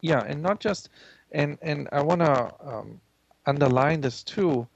Yeah, 0.00 0.22
and 0.26 0.42
not 0.42 0.60
just, 0.60 0.88
and 1.32 1.58
and 1.60 1.88
I 1.92 2.02
want 2.02 2.20
to 2.20 2.54
um, 2.64 3.00
underline 3.46 4.00
this 4.00 4.22
too. 4.22 4.66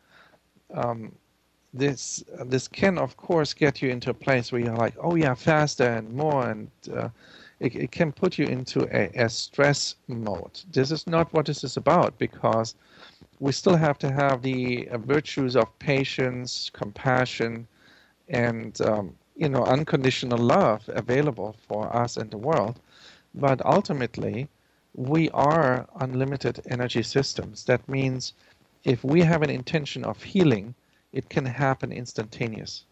Um, 0.75 1.13
this 1.73 2.23
this 2.45 2.69
can 2.69 2.99
of 2.99 3.17
course 3.17 3.53
get 3.53 3.83
you 3.83 3.91
into 3.91 4.11
a 4.11 4.15
place 4.15 4.53
where 4.53 4.61
you're 4.61 4.77
like, 4.77 4.95
oh 5.01 5.15
yeah, 5.15 5.35
faster 5.35 5.85
and 5.85 6.13
more, 6.13 6.49
and 6.49 6.71
uh, 6.93 7.09
it, 7.61 7.75
it 7.75 7.91
can 7.91 8.13
put 8.13 8.39
you 8.39 8.47
into 8.47 8.89
a, 8.97 9.25
a 9.25 9.29
stress 9.29 9.97
mode. 10.09 10.61
This 10.73 10.91
is 10.91 11.07
not 11.07 11.33
what 11.33 11.47
this 11.47 11.65
is 11.65 11.77
about 11.77 12.19
because 12.19 12.75
we 13.45 13.53
still 13.53 13.77
have 13.77 13.99
to 13.99 14.11
have 14.11 14.43
the 14.43 14.89
uh, 14.89 14.99
virtues 14.99 15.55
of 15.55 15.79
patience, 15.79 16.71
compassion, 16.73 17.67
and 18.29 18.81
um, 18.81 19.15
you 19.37 19.49
know 19.51 19.65
unconditional 19.65 20.39
love 20.39 20.83
available 20.89 21.55
for 21.69 21.95
us 21.95 22.17
and 22.17 22.31
the 22.31 22.39
world. 22.39 22.81
But 23.35 23.65
ultimately, 23.67 24.49
we 24.95 25.29
are 25.31 25.87
unlimited 26.01 26.63
energy 26.71 27.03
systems. 27.03 27.65
That 27.65 27.87
means 27.89 28.33
if 28.85 29.05
we 29.05 29.21
have 29.21 29.43
an 29.43 29.51
intention 29.51 30.05
of 30.05 30.23
healing, 30.23 30.75
it 31.13 31.29
can 31.29 31.45
happen 31.45 31.93
instantaneous. 31.93 32.85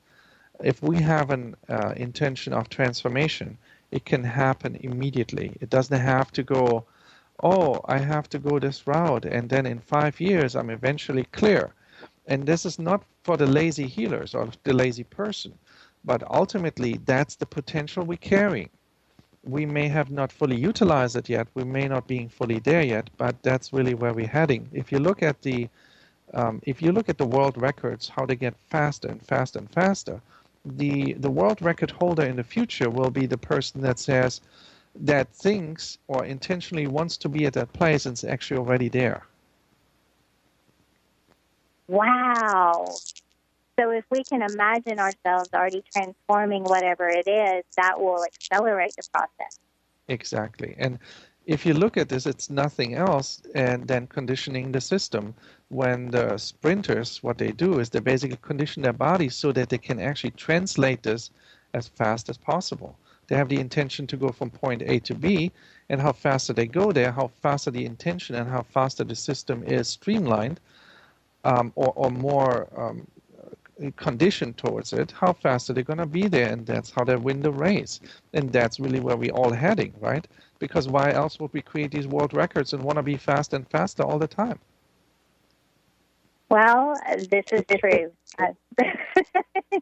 If 0.63 0.83
we 0.83 0.97
have 1.03 1.31
an 1.31 1.57
uh, 1.69 1.95
intention 1.97 2.53
of 2.53 2.69
transformation, 2.69 3.57
it 3.91 4.05
can 4.05 4.25
happen 4.25 4.77
immediately. 4.81 5.57
It 5.63 5.71
doesn't 5.71 6.01
have 6.01 6.31
to 6.33 6.43
go, 6.43 6.85
oh, 7.43 7.81
I 7.87 7.99
have 7.99 8.29
to 8.31 8.39
go 8.39 8.59
this 8.59 8.87
route, 8.87 9.25
and 9.25 9.49
then 9.49 9.67
in 9.67 9.81
five 9.81 10.21
years 10.21 10.57
I'm 10.57 10.71
eventually 10.71 11.25
clear. 11.33 11.75
And 12.27 12.47
this 12.47 12.65
is 12.65 12.79
not 12.79 13.05
for 13.25 13.37
the 13.37 13.47
lazy 13.47 13.87
healers 13.87 14.35
or 14.35 14.49
the 14.65 14.73
lazy 14.73 15.05
person, 15.05 15.55
but 16.05 16.23
ultimately 16.31 17.01
that's 17.05 17.37
the 17.37 17.47
potential 17.47 18.05
we 18.05 18.17
carry 18.17 18.71
we 19.45 19.67
may 19.67 19.89
have 19.89 20.11
not 20.11 20.31
fully 20.33 20.57
utilized 20.57 21.17
it 21.17 21.29
yet. 21.29 21.49
We 21.55 21.65
may 21.65 21.89
not 21.89 22.07
be 22.07 22.29
fully 22.29 22.61
there 22.61 22.83
yet, 22.83 23.11
but 23.17 23.43
that's 23.43 23.73
really 23.73 23.95
where 23.95 24.13
we're 24.13 24.27
heading. 24.27 24.69
If 24.73 24.93
you 24.93 24.99
look 24.99 25.23
at 25.23 25.43
the 25.43 25.69
um, 26.35 26.63
if 26.65 26.81
you 26.81 26.93
look 26.93 27.09
at 27.09 27.19
the 27.19 27.27
world 27.27 27.61
records, 27.61 28.09
how 28.09 28.25
they 28.25 28.37
get 28.37 28.55
faster 28.71 29.09
and 29.09 29.21
faster 29.23 29.59
and 29.59 29.71
faster, 29.71 30.21
the 30.65 31.15
the 31.15 31.31
world 31.31 31.61
record 31.61 31.91
holder 31.91 32.25
in 32.25 32.37
the 32.37 32.45
future 32.45 32.89
will 32.89 33.11
be 33.11 33.27
the 33.27 33.37
person 33.37 33.81
that 33.83 33.99
says 33.99 34.41
that 34.95 35.35
thinks 35.35 35.99
or 36.09 36.25
intentionally 36.25 36.87
wants 36.87 37.17
to 37.19 37.29
be 37.29 37.47
at 37.47 37.55
that 37.55 37.73
place 37.73 38.07
and 38.07 38.15
is 38.15 38.25
actually 38.25 38.59
already 38.59 38.89
there. 38.89 39.27
Wow. 41.89 42.87
So 43.79 43.91
if 43.91 44.05
we 44.11 44.23
can 44.25 44.43
imagine 44.43 44.99
ourselves 44.99 45.49
already 45.55 45.83
transforming 45.95 46.65
whatever 46.65 47.09
it 47.09 47.27
is, 47.27 47.65
that 47.77 48.01
will 48.01 48.25
accelerate 48.25 48.95
the 48.97 49.03
process. 49.13 49.59
Exactly. 50.09 50.75
And 50.79 50.99
if 51.47 51.67
you 51.67 51.75
look 51.75 51.97
at 51.97 52.09
this, 52.09 52.27
it's 52.27 52.51
nothing 52.51 52.95
else 52.95 53.43
and 53.55 53.89
than 53.89 54.07
conditioning 54.07 54.73
the 54.73 54.81
system. 54.81 55.35
When 55.69 56.11
the 56.11 56.37
sprinters, 56.37 57.23
what 57.23 57.39
they 57.39 57.51
do 57.51 57.81
is 57.81 57.91
they 57.91 58.01
basically 58.01 58.39
condition 58.43 58.83
their 58.83 58.93
bodies 58.93 59.35
so 59.35 59.53
that 59.53 59.69
they 59.69 59.79
can 59.79 59.99
actually 59.99 60.33
translate 60.33 61.03
this 61.03 61.31
as 61.75 61.89
fast 61.89 62.29
as 62.29 62.37
possible. 62.37 62.97
They 63.29 63.37
have 63.37 63.49
the 63.49 63.61
intention 63.61 64.07
to 64.09 64.17
go 64.17 64.31
from 64.31 64.51
point 64.51 64.83
A 64.83 64.99
to 65.01 65.15
B, 65.15 65.53
and 65.89 66.01
how 66.01 66.13
faster 66.13 66.53
they 66.53 66.67
go 66.67 66.93
there, 66.93 67.13
how 67.13 67.29
faster 67.29 67.71
the 67.71 67.85
intention 67.85 68.35
and 68.35 68.49
how 68.49 68.63
faster 68.63 69.05
the 69.05 69.15
system 69.15 69.63
is 69.65 69.89
streamlined 69.89 70.61
um, 71.45 71.73
or, 71.75 71.93
or 71.97 72.11
more 72.11 72.69
um, 72.77 73.07
conditioned 73.97 74.57
towards 74.57 74.93
it, 74.93 75.11
how 75.13 75.33
fast 75.33 75.69
are 75.71 75.73
they 75.73 75.83
going 75.83 75.99
to 75.99 76.07
be 76.07 76.29
there? 76.29 76.53
And 76.53 76.65
that's 76.65 76.91
how 76.91 77.05
they 77.05 77.17
win 77.17 77.41
the 77.41 77.51
race. 77.51 78.01
And 78.33 78.53
that's 78.53 78.79
really 78.79 79.01
where 79.01 79.17
we're 79.17 79.33
all 79.33 79.53
heading, 79.53 79.93
right? 80.01 80.27
Because 80.59 80.89
why 80.89 81.11
else 81.13 81.41
would 81.41 81.53
we 81.53 81.63
create 81.63 81.91
these 81.91 82.07
world 82.07 82.35
records 82.35 82.73
and 82.73 82.83
want 82.83 82.97
to 82.97 83.03
be 83.03 83.17
fast 83.17 83.55
and 83.55 83.69
faster 83.69 84.03
all 84.03 84.19
the 84.19 84.29
time? 84.29 84.59
Well, 86.49 86.95
this 87.31 87.47
is 87.53 87.65
true. 87.79 88.13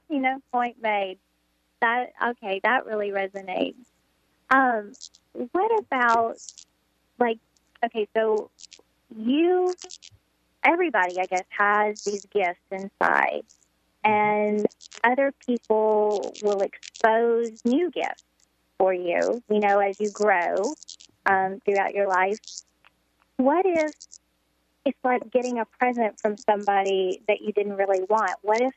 You 0.09 0.21
know, 0.21 0.39
point 0.53 0.77
made. 0.81 1.19
That 1.81 2.13
okay, 2.31 2.61
that 2.63 2.87
really 2.87 3.11
resonates. 3.11 3.75
Um, 4.51 4.93
what 5.53 5.79
about 5.79 6.37
like 7.19 7.39
okay, 7.85 8.09
so 8.17 8.51
you 9.17 9.75
everybody 10.65 11.19
I 11.19 11.27
guess 11.27 11.45
has 11.51 12.03
these 12.05 12.27
gifts 12.27 12.61
inside 12.71 13.43
and 14.05 14.67
other 15.05 15.33
people 15.47 16.35
will 16.43 16.61
expose 16.61 17.65
new 17.65 17.91
gifts 17.91 18.25
for 18.79 18.95
you, 18.95 19.43
you 19.51 19.61
know, 19.61 19.79
as 19.79 20.01
you 20.01 20.11
grow 20.11 20.75
um, 21.27 21.61
throughout 21.65 21.95
your 21.95 22.09
life. 22.09 22.39
What 23.37 23.65
if 23.67 23.93
it's 24.85 24.99
like 25.05 25.31
getting 25.31 25.59
a 25.59 25.65
present 25.65 26.19
from 26.21 26.37
somebody 26.37 27.23
that 27.29 27.41
you 27.43 27.53
didn't 27.53 27.77
really 27.77 28.05
want? 28.09 28.33
What 28.43 28.61
if 28.61 28.75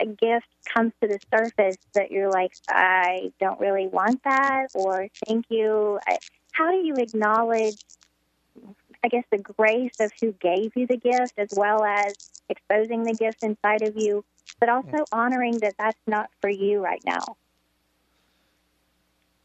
a 0.00 0.06
gift 0.06 0.46
comes 0.72 0.92
to 1.00 1.08
the 1.08 1.18
surface 1.34 1.76
that 1.94 2.10
you're 2.10 2.30
like, 2.30 2.54
I 2.68 3.32
don't 3.40 3.58
really 3.58 3.88
want 3.88 4.22
that, 4.24 4.68
or 4.74 5.08
thank 5.26 5.46
you? 5.48 5.98
How 6.52 6.70
do 6.70 6.76
you 6.76 6.94
acknowledge 6.96 7.76
I 9.04 9.08
guess, 9.08 9.24
the 9.30 9.38
grace 9.38 10.00
of 10.00 10.10
who 10.18 10.32
gave 10.32 10.72
you 10.74 10.86
the 10.86 10.96
gift, 10.96 11.34
as 11.36 11.50
well 11.54 11.84
as 11.84 12.14
exposing 12.48 13.02
the 13.02 13.12
gift 13.12 13.42
inside 13.42 13.82
of 13.82 13.94
you, 13.96 14.24
but 14.60 14.70
also 14.70 14.88
mm. 14.88 15.04
honoring 15.12 15.58
that 15.58 15.74
that's 15.78 16.00
not 16.06 16.30
for 16.40 16.48
you 16.48 16.80
right 16.80 17.02
now. 17.04 17.36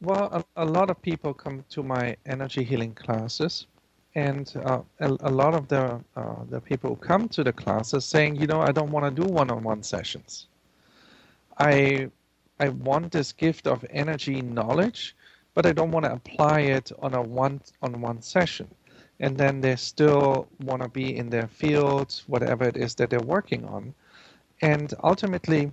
Well, 0.00 0.44
a, 0.56 0.62
a 0.62 0.64
lot 0.64 0.88
of 0.88 1.02
people 1.02 1.34
come 1.34 1.62
to 1.70 1.82
my 1.82 2.16
energy 2.24 2.64
healing 2.64 2.94
classes, 2.94 3.66
and 4.14 4.52
uh, 4.64 4.80
a, 5.00 5.08
a, 5.20 5.30
lot 5.30 5.54
of 5.54 5.68
the 5.68 6.00
uh, 6.16 6.44
the 6.48 6.60
people 6.60 6.90
who 6.90 6.96
come 6.96 7.28
to 7.28 7.44
the 7.44 7.52
classes 7.52 8.04
saying, 8.04 8.36
you 8.36 8.46
know, 8.46 8.60
I 8.60 8.72
don't 8.72 8.90
want 8.90 9.04
to 9.06 9.22
do 9.22 9.28
one-on-one 9.28 9.82
sessions. 9.82 10.46
I 11.58 12.10
I 12.58 12.68
want 12.70 13.12
this 13.12 13.32
gift 13.32 13.66
of 13.66 13.84
energy 13.90 14.42
knowledge, 14.42 15.14
but 15.54 15.64
I 15.66 15.72
don't 15.72 15.92
want 15.92 16.04
to 16.06 16.12
apply 16.12 16.60
it 16.60 16.90
on 17.00 17.14
a 17.14 17.22
one-on-one 17.22 18.22
session 18.22 18.68
and 19.20 19.36
then 19.36 19.60
they 19.60 19.76
still 19.76 20.48
want 20.64 20.82
to 20.82 20.88
be 20.88 21.16
in 21.16 21.28
their 21.28 21.46
fields, 21.46 22.24
whatever 22.26 22.64
it 22.64 22.76
is 22.76 22.94
that 22.94 23.10
they're 23.10 23.20
working 23.20 23.64
on. 23.66 23.94
And 24.62 24.92
ultimately, 25.04 25.72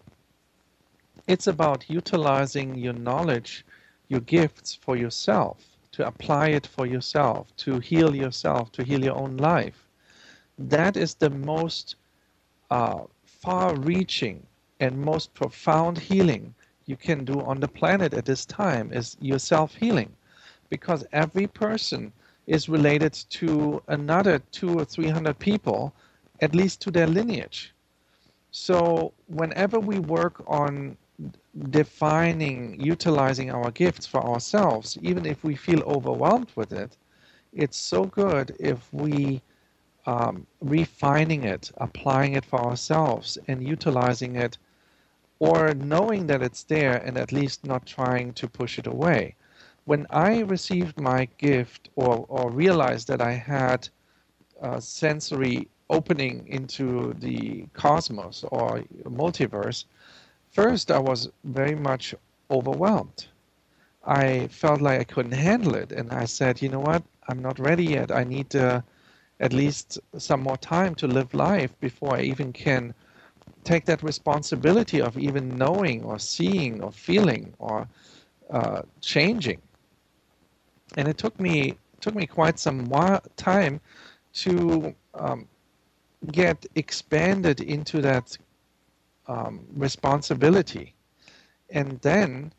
it's 1.27 1.47
about 1.47 1.89
utilizing 1.89 2.75
your 2.75 2.93
knowledge, 2.93 3.65
your 4.09 4.19
gifts 4.19 4.75
for 4.75 4.97
yourself, 4.97 5.76
to 5.97 6.05
apply 6.05 6.49
it 6.49 6.67
for 6.67 6.85
yourself, 6.85 7.55
to 7.57 7.79
heal 7.79 8.15
yourself, 8.15 8.71
to 8.71 8.83
heal 8.83 9.03
your 9.03 9.17
own 9.17 9.35
life. 9.37 9.87
That 10.59 10.95
is 10.95 11.15
the 11.15 11.31
most 11.31 11.95
uh, 12.69 13.05
far 13.25 13.75
reaching 13.77 14.45
and 14.79 14.95
most 14.95 15.33
profound 15.33 15.97
healing 15.97 16.53
you 16.85 16.97
can 16.97 17.25
do 17.25 17.41
on 17.41 17.59
the 17.59 17.67
planet 17.67 18.13
at 18.13 18.25
this 18.25 18.45
time 18.45 18.93
is 18.93 19.17
your 19.19 19.39
self 19.39 19.73
healing. 19.73 20.11
Because 20.69 21.03
every 21.13 21.47
person 21.47 22.13
is 22.45 22.69
related 22.69 23.13
to 23.31 23.81
another 23.87 24.37
two 24.51 24.77
or 24.77 24.85
three 24.85 25.09
hundred 25.09 25.39
people, 25.39 25.93
at 26.41 26.53
least 26.53 26.79
to 26.81 26.91
their 26.91 27.07
lineage. 27.07 27.73
So 28.51 29.13
whenever 29.25 29.79
we 29.79 29.97
work 29.97 30.43
on 30.45 30.95
defining, 31.69 32.79
utilizing 32.79 33.51
our 33.51 33.71
gifts 33.71 34.05
for 34.05 34.23
ourselves, 34.23 34.97
even 35.01 35.25
if 35.25 35.43
we 35.43 35.55
feel 35.55 35.81
overwhelmed 35.83 36.51
with 36.55 36.71
it, 36.71 36.97
it's 37.53 37.77
so 37.77 38.05
good 38.05 38.55
if 38.59 38.91
we 38.93 39.41
um, 40.05 40.47
refining 40.61 41.43
it, 41.43 41.71
applying 41.77 42.33
it 42.33 42.45
for 42.45 42.59
ourselves, 42.61 43.37
and 43.47 43.67
utilizing 43.67 44.35
it 44.35 44.57
or 45.39 45.73
knowing 45.73 46.27
that 46.27 46.41
it's 46.41 46.63
there 46.63 46.97
and 46.97 47.17
at 47.17 47.31
least 47.31 47.65
not 47.65 47.85
trying 47.85 48.33
to 48.33 48.47
push 48.47 48.79
it 48.79 48.87
away. 48.87 49.35
When 49.85 50.07
I 50.09 50.39
received 50.39 50.99
my 50.99 51.27
gift 51.37 51.89
or, 51.95 52.25
or 52.27 52.51
realized 52.51 53.07
that 53.07 53.21
I 53.21 53.33
had 53.33 53.87
a 54.61 54.81
sensory 54.81 55.67
opening 55.89 56.47
into 56.47 57.13
the 57.19 57.65
cosmos 57.73 58.43
or 58.51 58.83
multiverse, 59.05 59.85
first 60.57 60.89
I 60.89 60.97
was 60.97 61.29
very 61.43 61.75
much 61.75 62.15
overwhelmed. 62.49 63.27
I 64.03 64.47
felt 64.47 64.81
like 64.81 64.99
I 64.99 65.03
couldn't 65.03 65.39
handle 65.49 65.75
it. 65.75 65.91
And 65.91 66.11
I 66.11 66.25
said, 66.25 66.61
you 66.63 66.69
know 66.69 66.79
what? 66.79 67.03
I'm 67.27 67.41
not 67.43 67.59
ready 67.59 67.85
yet. 67.85 68.11
I 68.11 68.23
need 68.23 68.55
uh, 68.55 68.81
at 69.39 69.53
least 69.53 69.99
some 70.17 70.41
more 70.41 70.57
time 70.57 70.95
to 70.95 71.07
live 71.07 71.31
life 71.35 71.71
before 71.79 72.15
I 72.15 72.21
even 72.21 72.51
can 72.51 72.93
take 73.63 73.85
that 73.85 74.01
responsibility 74.01 74.99
of 74.99 75.15
even 75.17 75.45
knowing 75.63 76.03
or 76.03 76.17
seeing 76.17 76.81
or 76.81 76.91
feeling 76.91 77.53
or 77.59 77.87
uh, 78.49 78.81
changing. 78.99 79.61
And 80.97 81.07
it 81.07 81.17
took 81.19 81.39
me 81.39 81.77
took 82.01 82.15
me 82.15 82.25
quite 82.25 82.57
some 82.57 82.79
time 83.35 83.79
to 84.43 84.95
um, 85.13 85.47
get 86.31 86.65
expanded 86.75 87.59
into 87.61 88.01
that 88.01 88.37
um, 89.27 89.65
responsibility, 89.75 90.93
and 91.69 91.99
then 92.01 92.51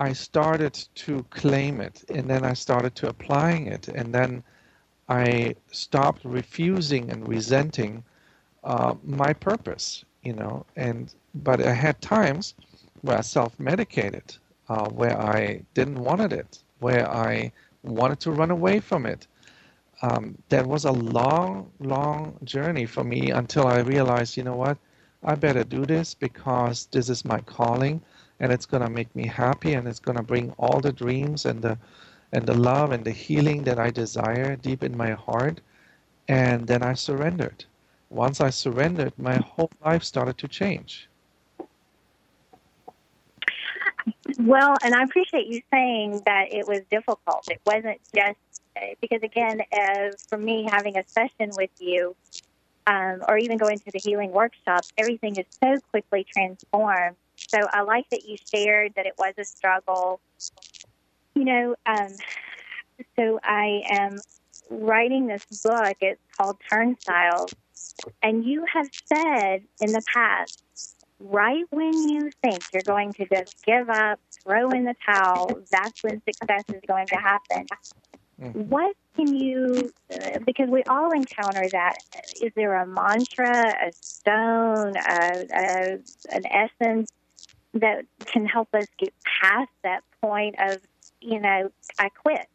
I 0.00 0.12
started 0.12 0.74
to 0.96 1.24
claim 1.30 1.80
it, 1.80 2.04
and 2.08 2.28
then 2.28 2.44
I 2.44 2.54
started 2.54 2.94
to 2.96 3.08
applying 3.08 3.66
it, 3.68 3.88
and 3.88 4.14
then 4.14 4.42
I 5.08 5.54
stopped 5.70 6.24
refusing 6.24 7.10
and 7.10 7.28
resenting 7.28 8.02
uh, 8.64 8.94
my 9.04 9.32
purpose, 9.32 10.04
you 10.22 10.32
know. 10.32 10.64
And 10.76 11.14
but 11.34 11.60
I 11.60 11.72
had 11.72 12.00
times 12.00 12.54
where 13.02 13.18
I 13.18 13.20
self-medicated, 13.20 14.36
uh, 14.68 14.88
where 14.90 15.20
I 15.20 15.62
didn't 15.74 15.98
wanted 15.98 16.32
it, 16.32 16.62
where 16.80 17.08
I 17.08 17.52
wanted 17.82 18.20
to 18.20 18.32
run 18.32 18.50
away 18.50 18.80
from 18.80 19.06
it. 19.06 19.26
Um, 20.02 20.36
that 20.48 20.66
was 20.66 20.84
a 20.84 20.92
long, 20.92 21.70
long 21.80 22.36
journey 22.44 22.86
for 22.86 23.04
me 23.04 23.30
until 23.30 23.66
I 23.66 23.78
realized, 23.80 24.36
you 24.36 24.42
know 24.42 24.56
what, 24.56 24.76
I 25.24 25.34
better 25.34 25.64
do 25.64 25.86
this 25.86 26.14
because 26.14 26.86
this 26.92 27.08
is 27.08 27.24
my 27.24 27.40
calling, 27.40 28.02
and 28.40 28.52
it's 28.52 28.66
gonna 28.66 28.90
make 28.90 29.14
me 29.16 29.26
happy, 29.26 29.74
and 29.74 29.88
it's 29.88 30.00
gonna 30.00 30.22
bring 30.22 30.52
all 30.58 30.80
the 30.80 30.92
dreams 30.92 31.46
and 31.46 31.62
the 31.62 31.78
and 32.32 32.46
the 32.46 32.54
love 32.54 32.92
and 32.92 33.04
the 33.04 33.12
healing 33.12 33.64
that 33.64 33.78
I 33.78 33.90
desire 33.90 34.56
deep 34.56 34.82
in 34.82 34.96
my 34.96 35.12
heart. 35.12 35.60
And 36.28 36.66
then 36.66 36.82
I 36.82 36.94
surrendered 36.94 37.64
once 38.14 38.40
I 38.40 38.50
surrendered, 38.50 39.12
my 39.18 39.36
whole 39.36 39.70
life 39.84 40.04
started 40.04 40.38
to 40.38 40.48
change. 40.48 41.08
Well, 44.38 44.76
and 44.82 44.94
I 44.94 45.02
appreciate 45.02 45.46
you 45.46 45.60
saying 45.70 46.22
that 46.26 46.52
it 46.52 46.66
was 46.66 46.80
difficult. 46.90 47.48
It 47.50 47.60
wasn't 47.66 48.00
just 48.14 48.38
because, 49.00 49.20
again, 49.22 49.62
uh, 49.72 50.10
for 50.28 50.38
me, 50.38 50.66
having 50.70 50.96
a 50.96 51.04
session 51.06 51.50
with 51.56 51.70
you 51.80 52.14
um, 52.86 53.22
or 53.28 53.38
even 53.38 53.58
going 53.58 53.78
to 53.78 53.90
the 53.90 54.00
healing 54.02 54.32
workshops, 54.32 54.92
everything 54.98 55.36
is 55.36 55.46
so 55.62 55.78
quickly 55.90 56.24
transformed. 56.24 57.16
So 57.36 57.60
I 57.72 57.82
like 57.82 58.08
that 58.10 58.24
you 58.24 58.36
shared 58.52 58.94
that 58.96 59.06
it 59.06 59.14
was 59.18 59.34
a 59.38 59.44
struggle. 59.44 60.20
You 61.34 61.44
know, 61.44 61.74
um, 61.86 62.08
so 63.16 63.40
I 63.42 63.82
am 63.90 64.18
writing 64.70 65.26
this 65.26 65.44
book. 65.62 65.96
It's 66.00 66.20
called 66.36 66.56
Turnstiles 66.70 67.52
and 68.22 68.44
you 68.44 68.64
have 68.72 68.88
said 69.06 69.62
in 69.80 69.92
the 69.92 70.02
past, 70.12 70.62
right 71.20 71.64
when 71.70 71.92
you 72.08 72.30
think 72.42 72.62
you're 72.72 72.82
going 72.82 73.12
to 73.14 73.26
just 73.26 73.64
give 73.64 73.88
up, 73.88 74.20
throw 74.42 74.70
in 74.70 74.84
the 74.84 74.94
towel, 75.04 75.48
that's 75.70 76.02
when 76.02 76.22
success 76.22 76.64
is 76.72 76.82
going 76.86 77.06
to 77.08 77.16
happen. 77.16 77.66
Mm-hmm. 78.40 78.60
What 78.62 78.96
can 79.16 79.34
you, 79.34 79.92
because 80.44 80.68
we 80.68 80.82
all 80.84 81.12
encounter 81.12 81.68
that, 81.70 81.94
is 82.40 82.52
there 82.56 82.74
a 82.74 82.86
mantra, 82.86 83.68
a 83.70 83.92
stone, 84.00 84.96
a, 84.96 85.46
a, 85.52 85.98
an 86.30 86.44
essence 86.46 87.10
that 87.74 88.04
can 88.26 88.46
help 88.46 88.74
us 88.74 88.86
get 88.98 89.12
past 89.40 89.70
that 89.82 90.02
point 90.20 90.56
of, 90.58 90.80
you 91.20 91.40
know, 91.40 91.70
I 91.98 92.08
quit? 92.08 92.46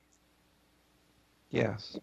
Yes 1.49 1.97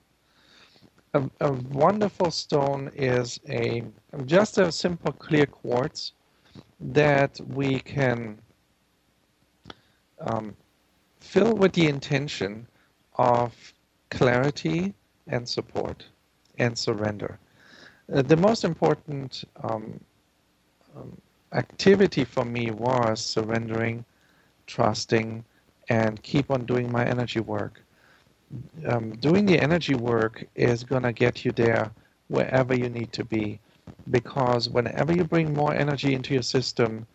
a, 1.17 1.31
a 1.41 1.53
wonderful 1.53 2.31
stone 2.31 2.91
is 2.95 3.41
a 3.49 3.83
just 4.25 4.59
a 4.59 4.71
simple 4.71 5.13
clear 5.13 5.47
quartz 5.47 6.13
that 6.81 7.41
we 7.49 7.81
can 7.81 8.39
um, 10.21 10.55
fill 11.21 11.55
with 11.55 11.73
the 11.73 11.87
intention 11.89 12.67
of 13.17 13.53
clarity 14.11 14.95
and 15.27 15.49
support 15.49 16.07
and 16.59 16.77
surrender. 16.77 17.39
Uh, 18.13 18.23
the 18.23 18.37
most 18.37 18.65
important 18.65 19.45
um, 19.63 19.99
um, 20.97 21.17
activity 21.53 22.25
for 22.25 22.45
me 22.45 22.71
was 22.71 23.25
surrendering, 23.25 24.05
trusting, 24.67 25.45
and 25.89 26.23
keep 26.23 26.51
on 26.51 26.65
doing 26.67 26.91
my 26.91 27.05
energy 27.05 27.41
work 27.41 27.83
um, 28.87 29.11
doing 29.17 29.47
the 29.47 29.59
energy 29.59 29.95
work 29.95 30.45
is 30.55 30.85
going 30.85 31.03
to 31.03 31.13
get 31.13 31.45
you 31.45 31.53
there 31.53 31.91
wherever 32.29 32.75
you 32.75 32.89
need 32.89 33.13
to 33.13 33.25
be. 33.25 33.59
Because 34.11 34.69
whenever 34.69 35.13
you 35.13 35.25
bring 35.25 35.53
more 35.53 35.75
energy 35.75 36.15
into 36.15 36.35
your 36.35 36.43
system, 36.43 37.07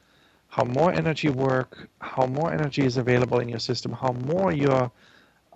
how 0.50 0.64
more 0.64 0.92
energy 0.92 1.30
work, 1.30 1.88
how 2.00 2.26
more 2.26 2.54
energy 2.54 2.86
is 2.86 2.98
available 2.98 3.40
in 3.40 3.50
your 3.50 3.60
system, 3.60 3.92
how 3.94 4.12
more 4.26 4.52
your 4.52 4.92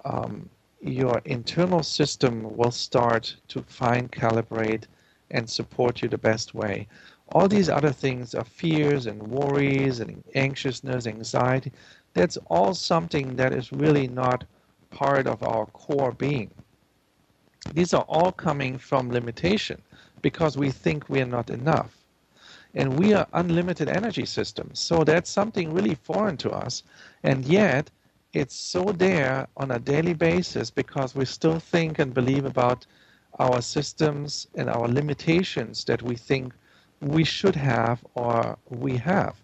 um, 0.06 0.50
your 0.82 1.22
internal 1.26 1.84
system 1.84 2.56
will 2.56 2.72
start 2.72 3.36
to 3.50 3.64
fine 3.64 4.08
calibrate 4.10 4.86
and 5.32 5.50
support 5.50 6.02
you 6.02 6.08
the 6.08 6.18
best 6.18 6.54
way. 6.54 6.88
All 7.34 7.48
these 7.48 7.70
other 7.70 7.92
things 7.92 8.36
are 8.36 8.46
fears 8.46 9.08
and 9.08 9.22
worries 9.22 10.00
and 10.00 10.24
anxiousness, 10.36 11.08
anxiety. 11.08 11.72
That's 12.14 12.38
all 12.50 12.74
something 12.76 13.36
that 13.36 13.52
is 13.54 13.72
really 13.74 14.08
not 14.08 14.46
part 14.92 15.28
of 15.28 15.42
our 15.44 15.66
core 15.68 16.12
being. 16.12 16.52
These 17.74 17.94
are 17.94 18.06
all 18.08 18.32
coming 18.32 18.78
from 18.78 19.12
limitation 19.12 19.82
because 20.22 20.56
we 20.58 20.70
think 20.70 21.10
we 21.10 21.22
are 21.22 21.26
not 21.26 21.50
enough. 21.50 21.98
And 22.76 23.00
we 23.00 23.14
are 23.14 23.28
unlimited 23.34 23.90
energy 23.90 24.26
systems. 24.26 24.80
So 24.80 25.04
that's 25.04 25.30
something 25.30 25.74
really 25.74 25.96
foreign 25.96 26.38
to 26.38 26.52
us. 26.52 26.84
And 27.24 27.46
yet, 27.46 27.90
it's 28.36 28.56
so 28.56 28.84
there 28.84 29.48
on 29.56 29.72
a 29.72 29.80
daily 29.80 30.14
basis 30.14 30.70
because 30.70 31.16
we 31.16 31.24
still 31.24 31.58
think 31.58 32.00
and 32.00 32.14
believe 32.14 32.44
about 32.44 32.86
our 33.40 33.62
systems 33.62 34.48
and 34.56 34.70
our 34.70 34.90
limitations 34.90 35.86
that 35.86 36.02
we 36.02 36.18
think 36.18 36.54
we 37.00 37.24
should 37.24 37.56
have 37.56 38.06
or 38.14 38.58
we 38.70 38.98
have. 38.98 39.36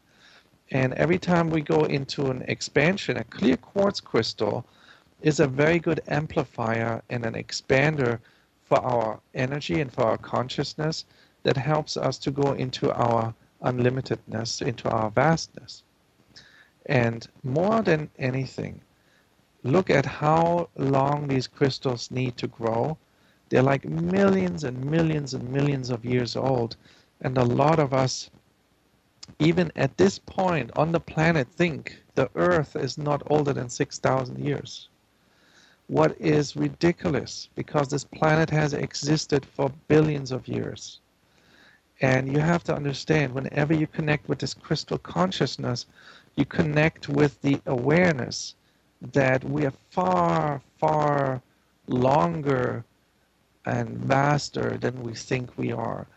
And 0.72 0.94
every 0.96 1.20
time 1.20 1.50
we 1.50 1.62
go 1.62 1.86
into 1.86 2.30
an 2.32 2.44
expansion, 2.50 3.16
a 3.16 3.24
clear 3.24 3.56
quartz 3.56 4.02
crystal 4.02 4.66
is 5.22 5.40
a 5.40 5.48
very 5.48 5.80
good 5.80 6.02
amplifier 6.08 7.02
and 7.10 7.26
an 7.26 7.36
expander 7.36 8.20
for 8.66 8.80
our 8.80 9.22
energy 9.34 9.80
and 9.80 9.92
for 9.92 10.04
our 10.04 10.18
consciousness 10.18 11.06
that 11.44 11.56
helps 11.56 11.96
us 11.96 12.18
to 12.18 12.32
go 12.32 12.54
into 12.54 12.92
our 12.94 13.34
unlimitedness, 13.64 14.62
into 14.62 14.90
our 14.90 15.10
vastness. 15.12 15.84
And 16.86 17.28
more 17.44 17.82
than 17.82 18.10
anything, 18.18 18.82
look 19.64 19.90
at 19.90 20.06
how 20.06 20.70
long 20.76 21.28
these 21.28 21.48
crystals 21.48 22.12
need 22.12 22.38
to 22.38 22.48
grow. 22.48 22.98
They're 23.50 23.62
like 23.62 23.86
millions 23.86 24.64
and 24.64 24.84
millions 24.84 25.34
and 25.34 25.50
millions 25.50 25.90
of 25.90 26.06
years 26.06 26.36
old. 26.36 26.78
And 27.22 27.38
a 27.38 27.44
lot 27.44 27.80
of 27.80 27.94
us, 27.94 28.30
even 29.40 29.72
at 29.76 29.98
this 29.98 30.20
point 30.20 30.72
on 30.76 30.92
the 30.92 31.00
planet, 31.00 31.48
think 31.50 32.04
the 32.16 32.30
Earth 32.36 32.76
is 32.76 32.98
not 32.98 33.24
older 33.30 33.54
than 33.54 33.70
6,000 33.70 34.40
years 34.40 34.90
what 35.92 36.16
is 36.22 36.56
ridiculous 36.56 37.50
because 37.54 37.90
this 37.90 38.06
planet 38.06 38.50
has 38.50 38.74
existed 38.74 39.46
for 39.46 39.70
billions 39.90 40.32
of 40.32 40.48
years. 40.48 41.02
And 42.00 42.32
you 42.32 42.40
have 42.40 42.64
to 42.64 42.76
understand 42.76 43.34
whenever 43.34 43.74
you 43.74 43.88
connect 43.88 44.30
with 44.30 44.40
this 44.40 44.54
crystal 44.54 44.98
consciousness, 44.98 45.86
you 46.36 46.46
connect 46.46 47.10
with 47.10 47.42
the 47.42 47.60
awareness 47.66 48.56
that 49.14 49.44
we 49.44 49.66
are 49.66 49.74
far, 49.90 50.62
far 50.78 51.42
longer 51.88 52.84
and 53.66 53.90
vaster 53.98 54.78
than 54.78 55.02
we 55.04 55.14
think 55.14 55.58
we 55.58 55.72
are. 55.72 56.08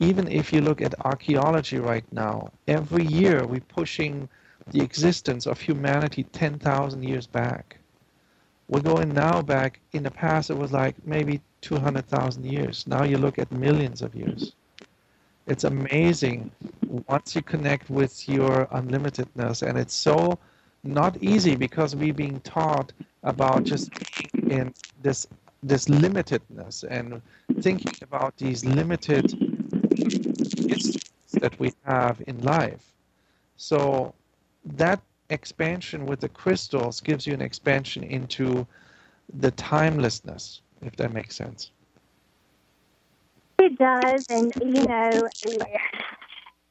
Even 0.00 0.28
if 0.28 0.52
you 0.52 0.60
look 0.60 0.80
at 0.80 0.94
archaeology 1.04 1.78
right 1.78 2.04
now, 2.12 2.50
every 2.66 3.04
year 3.04 3.46
we're 3.46 3.60
pushing 3.60 4.28
the 4.72 4.80
existence 4.82 5.46
of 5.46 5.60
humanity 5.60 6.24
10,000 6.24 7.02
years 7.02 7.26
back. 7.26 7.78
We're 8.68 8.80
going 8.80 9.12
now 9.12 9.42
back. 9.42 9.80
In 9.92 10.02
the 10.02 10.10
past, 10.10 10.50
it 10.50 10.56
was 10.56 10.72
like 10.72 10.94
maybe 11.04 11.40
200,000 11.60 12.44
years. 12.44 12.86
Now 12.86 13.04
you 13.04 13.18
look 13.18 13.38
at 13.38 13.50
millions 13.50 14.00
of 14.00 14.14
years. 14.14 14.52
It's 15.46 15.64
amazing 15.64 16.50
once 17.08 17.34
you 17.34 17.42
connect 17.42 17.90
with 17.90 18.28
your 18.28 18.66
unlimitedness, 18.66 19.66
and 19.66 19.78
it's 19.78 19.94
so 19.94 20.38
not 20.84 21.22
easy 21.22 21.56
because 21.56 21.96
we're 21.96 22.14
being 22.14 22.40
taught 22.40 22.92
about 23.24 23.64
just 23.64 23.90
being 24.32 24.50
in 24.50 24.74
this 25.02 25.26
this 25.62 25.86
limitedness 25.86 26.84
and 26.88 27.20
thinking 27.60 27.92
about 28.02 28.36
these 28.38 28.64
limited 28.64 29.26
that 31.34 31.58
we 31.58 31.72
have 31.84 32.22
in 32.26 32.40
life. 32.42 32.94
So 33.56 34.14
that 34.64 35.00
expansion 35.30 36.06
with 36.06 36.20
the 36.20 36.28
crystals 36.30 37.00
gives 37.00 37.26
you 37.26 37.34
an 37.34 37.42
expansion 37.42 38.02
into 38.04 38.66
the 39.38 39.50
timelessness, 39.52 40.62
if 40.82 40.96
that 40.96 41.12
makes 41.12 41.36
sense. 41.36 41.70
It 43.62 43.76
does, 43.76 44.24
and 44.30 44.54
you 44.64 44.86
know, 44.86 45.28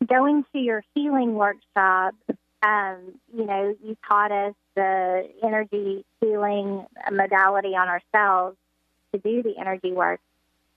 going 0.08 0.44
to 0.54 0.60
your 0.60 0.84
healing 0.96 1.36
workshop, 1.36 2.16
um, 2.64 3.14
you 3.32 3.46
know, 3.46 3.76
you 3.84 3.96
taught 4.08 4.32
us 4.32 4.56
the 4.76 5.30
energy 5.44 6.04
healing 6.20 6.88
modality 7.12 7.76
on 7.76 7.90
ourselves 7.90 8.58
to 9.14 9.20
do 9.20 9.44
the 9.44 9.54
energy 9.60 9.92
work. 9.92 10.20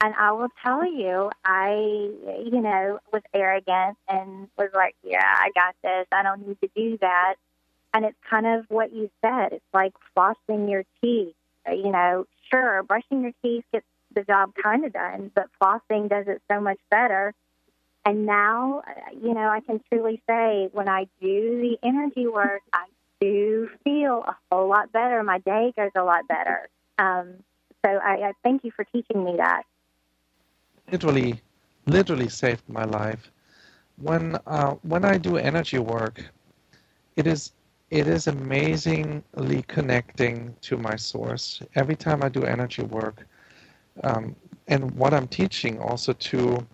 And 0.02 0.14
I 0.18 0.32
will 0.32 0.48
tell 0.62 0.84
you, 0.84 1.30
I, 1.46 1.70
you 1.70 2.60
know, 2.60 2.98
was 3.10 3.22
arrogant 3.32 3.96
and 4.06 4.48
was 4.58 4.68
like, 4.74 4.96
yeah, 5.02 5.24
I 5.24 5.50
got 5.54 5.76
this. 5.82 6.06
I 6.12 6.22
don't 6.22 6.46
need 6.46 6.60
to 6.60 6.68
do 6.76 6.98
that. 7.00 7.36
And 7.94 8.04
it's 8.04 8.18
kind 8.28 8.46
of 8.46 8.66
what 8.68 8.92
you 8.92 9.10
said. 9.24 9.52
It's 9.52 9.64
like 9.72 9.94
flossing 10.14 10.70
your 10.70 10.84
teeth. 11.00 11.34
You 11.66 11.90
know, 11.90 12.26
sure, 12.50 12.82
brushing 12.82 13.22
your 13.22 13.32
teeth 13.42 13.64
gets 13.72 13.86
the 14.14 14.22
job 14.22 14.52
kind 14.62 14.84
of 14.84 14.92
done, 14.92 15.30
but 15.34 15.46
flossing 15.60 16.08
does 16.08 16.26
it 16.28 16.42
so 16.50 16.60
much 16.60 16.78
better. 16.90 17.34
And 18.04 18.26
now, 18.26 18.82
you 19.12 19.32
know, 19.32 19.48
I 19.48 19.60
can 19.60 19.80
truly 19.92 20.20
say 20.28 20.68
when 20.72 20.88
I 20.88 21.06
do 21.20 21.60
the 21.60 21.78
energy 21.86 22.26
work, 22.26 22.62
I 22.72 22.86
do 23.20 23.70
feel 23.84 24.24
a 24.26 24.36
whole 24.50 24.68
lot 24.68 24.90
better. 24.92 25.22
My 25.22 25.38
day 25.38 25.72
goes 25.76 25.92
a 25.94 26.02
lot 26.02 26.26
better. 26.26 26.68
Um, 26.98 27.34
so 27.84 27.92
I, 27.92 28.28
I 28.28 28.32
thank 28.42 28.64
you 28.64 28.72
for 28.72 28.84
teaching 28.84 29.24
me 29.24 29.36
that 29.36 29.62
literally, 30.90 31.40
literally 31.86 32.28
saved 32.28 32.62
my 32.68 32.84
life. 32.84 33.30
When 33.96 34.36
uh, 34.46 34.74
when 34.82 35.04
I 35.04 35.18
do 35.18 35.36
energy 35.36 35.78
work, 35.78 36.24
it 37.16 37.26
is 37.26 37.52
it 37.90 38.06
is 38.06 38.26
amazingly 38.26 39.62
connecting 39.68 40.54
to 40.62 40.76
my 40.76 40.96
source. 40.96 41.62
Every 41.74 41.96
time 41.96 42.22
I 42.22 42.28
do 42.28 42.44
energy 42.44 42.82
work, 42.82 43.26
um, 44.02 44.34
and 44.68 44.90
what 44.92 45.12
I'm 45.14 45.28
teaching 45.28 45.78
also 45.80 46.12
to 46.12 46.66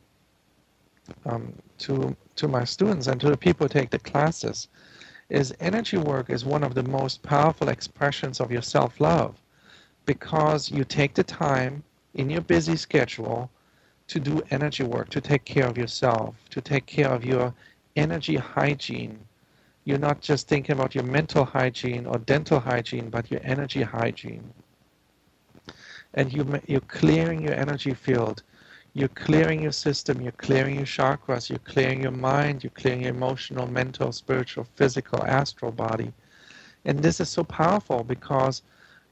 um, 1.27 1.53
to 1.79 2.17
to 2.37 2.49
my 2.49 2.65
students 2.65 3.07
and 3.07 3.21
to 3.21 3.31
the 3.31 3.37
people 3.37 3.65
who 3.67 3.73
take 3.73 3.91
the 3.91 3.99
classes, 3.99 4.69
is 5.31 5.55
energy 5.61 5.99
work 5.99 6.31
is 6.31 6.45
one 6.45 6.63
of 6.63 6.75
the 6.75 6.83
most 6.83 7.23
powerful 7.23 7.69
expressions 7.69 8.41
of 8.41 8.51
your 8.51 8.63
self-love, 8.63 9.35
because 10.07 10.71
you 10.71 10.85
take 10.85 11.15
the 11.15 11.25
time 11.25 11.83
in 12.15 12.31
your 12.31 12.41
busy 12.43 12.77
schedule 12.77 13.51
to 14.07 14.21
do 14.21 14.41
energy 14.51 14.85
work, 14.85 15.09
to 15.11 15.21
take 15.21 15.45
care 15.45 15.67
of 15.67 15.77
yourself, 15.77 16.35
to 16.51 16.61
take 16.61 16.87
care 16.87 17.09
of 17.09 17.25
your 17.25 17.53
energy 17.97 18.37
hygiene. 18.37 19.19
You're 19.85 19.99
not 19.99 20.21
just 20.21 20.49
thinking 20.49 20.75
about 20.75 20.95
your 20.95 21.05
mental 21.05 21.45
hygiene 21.45 22.07
or 22.07 22.19
dental 22.19 22.61
hygiene, 22.61 23.11
but 23.11 23.31
your 23.31 23.41
energy 23.45 23.83
hygiene. 23.83 24.53
And 26.15 26.33
you, 26.33 26.61
you're 26.67 26.81
clearing 26.81 27.43
your 27.43 27.55
energy 27.55 27.95
field. 27.95 28.43
You're 28.95 29.09
clearing 29.09 29.63
your 29.63 29.73
system. 29.73 30.21
You're 30.21 30.33
clearing 30.33 30.77
your 30.77 30.87
chakras. 30.87 31.51
You're 31.51 31.59
clearing 31.61 32.03
your 32.03 32.13
mind. 32.13 32.65
You're 32.65 32.71
clearing 32.71 33.03
your 33.03 33.15
emotional, 33.15 33.67
mental, 33.67 34.13
spiritual, 34.13 34.67
physical, 34.75 35.25
astral 35.25 35.73
body. 35.73 36.13
And 36.85 37.01
this 37.01 37.21
is 37.21 37.29
so 37.29 37.45
powerful 37.45 38.03
because 38.03 38.63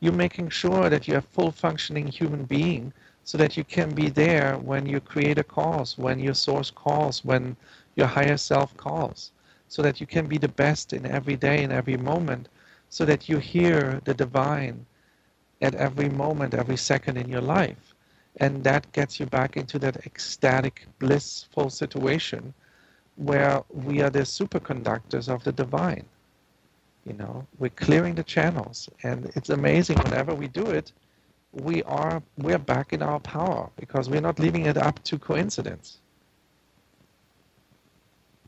you're 0.01 0.13
making 0.13 0.49
sure 0.51 0.89
that 0.89 1.07
you're 1.07 1.19
a 1.19 1.23
full 1.23 1.51
functioning 1.51 2.07
human 2.07 2.45
being 2.45 2.93
so 3.25 3.37
that 3.39 3.57
you 3.57 3.65
can 3.65 3.95
be 3.95 4.09
there 4.09 4.57
when 4.59 4.87
your 4.87 5.01
creator 5.01 5.43
calls, 5.43 5.99
when 5.99 6.19
your 6.19 6.35
source 6.35 6.71
calls, 6.71 7.25
when 7.25 7.57
your 7.97 8.07
higher 8.07 8.37
self 8.37 8.77
calls, 8.77 9.33
so 9.69 9.83
that 9.83 10.01
you 10.01 10.07
can 10.07 10.27
be 10.27 10.39
the 10.39 10.49
best 10.49 10.93
in 10.93 11.05
every 11.07 11.37
day, 11.37 11.63
in 11.63 11.73
every 11.73 11.97
moment, 11.97 12.49
so 12.89 13.05
that 13.05 13.29
you 13.29 13.39
hear 13.39 14.01
the 14.05 14.15
divine 14.15 14.87
at 15.61 15.75
every 15.75 16.09
moment, 16.09 16.55
every 16.55 16.77
second 16.77 17.17
in 17.17 17.29
your 17.29 17.41
life. 17.41 17.95
And 18.39 18.63
that 18.65 18.91
gets 18.93 19.19
you 19.19 19.27
back 19.27 19.57
into 19.57 19.79
that 19.79 20.05
ecstatic, 20.07 20.87
blissful 20.99 21.71
situation 21.71 22.53
where 23.17 23.63
we 23.71 24.03
are 24.03 24.11
the 24.11 24.21
superconductors 24.21 25.33
of 25.33 25.43
the 25.45 25.53
divine. 25.53 26.05
You 27.07 27.15
know, 27.15 27.47
we're 27.59 27.71
clearing 27.71 28.15
the 28.15 28.25
channels. 28.25 28.91
And 29.03 29.31
it's 29.35 29.49
amazing 29.49 29.97
whenever 29.99 30.35
we 30.35 30.49
do 30.49 30.67
it, 30.67 30.93
we 31.53 31.83
are 31.85 32.23
we're 32.37 32.59
back 32.59 32.93
in 32.93 33.03
our 33.03 33.21
power 33.21 33.71
because 33.77 34.11
we're 34.11 34.21
not 34.21 34.39
leaving 34.39 34.67
it 34.67 34.77
up 34.77 35.03
to 35.05 35.19
coincidence. 35.19 35.99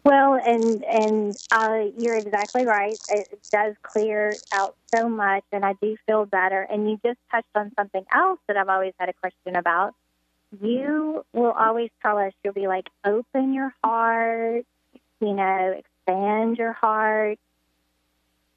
Well, 0.04 0.34
and 0.34 0.84
and 0.84 1.36
uh, 1.52 1.84
you're 1.98 2.16
exactly 2.16 2.64
right. 2.66 2.98
It 3.08 3.40
does 3.50 3.74
clear 3.82 4.34
out 4.52 4.76
so 4.94 5.08
much, 5.08 5.44
and 5.52 5.64
I 5.64 5.74
do 5.80 5.96
feel 6.06 6.24
better. 6.26 6.62
And 6.62 6.90
you 6.90 6.98
just 7.04 7.18
touched 7.30 7.48
on 7.54 7.72
something 7.78 8.04
else 8.12 8.38
that 8.48 8.56
I've 8.56 8.68
always 8.68 8.94
had 8.98 9.08
a 9.08 9.12
question 9.12 9.56
about. 9.56 9.94
You 10.62 11.24
will 11.32 11.52
always 11.52 11.90
tell 12.02 12.18
us 12.18 12.32
you'll 12.42 12.54
be 12.54 12.68
like, 12.68 12.86
open 13.04 13.52
your 13.52 13.74
heart, 13.84 14.64
you 15.20 15.34
know, 15.34 15.74
expand 15.78 16.56
your 16.56 16.72
heart. 16.72 17.38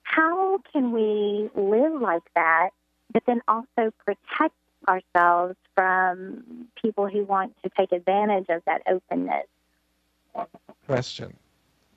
How 0.04 0.60
can 0.72 0.92
we 0.92 1.50
live 1.56 2.02
like 2.02 2.24
that 2.36 2.70
but 3.14 3.24
then 3.26 3.42
also 3.48 3.92
protect 4.06 4.56
ourselves 4.88 5.56
from 5.76 6.68
people 6.82 7.08
who 7.08 7.24
want 7.24 7.56
to 7.64 7.70
take 7.78 7.92
advantage 7.92 8.48
of 8.50 8.64
that 8.66 8.82
openness? 8.88 9.48
Question. 10.88 11.36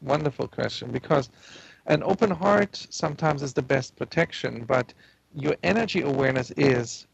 Wonderful 0.02 0.48
question. 0.48 0.90
Because 0.90 1.30
an 1.86 2.02
open 2.02 2.30
heart 2.30 2.86
sometimes 2.90 3.42
is 3.42 3.52
the 3.52 3.62
best 3.62 3.96
protection, 3.96 4.64
but 4.64 4.92
your 5.34 5.56
energy 5.62 6.00
awareness 6.02 6.50
is 6.56 7.06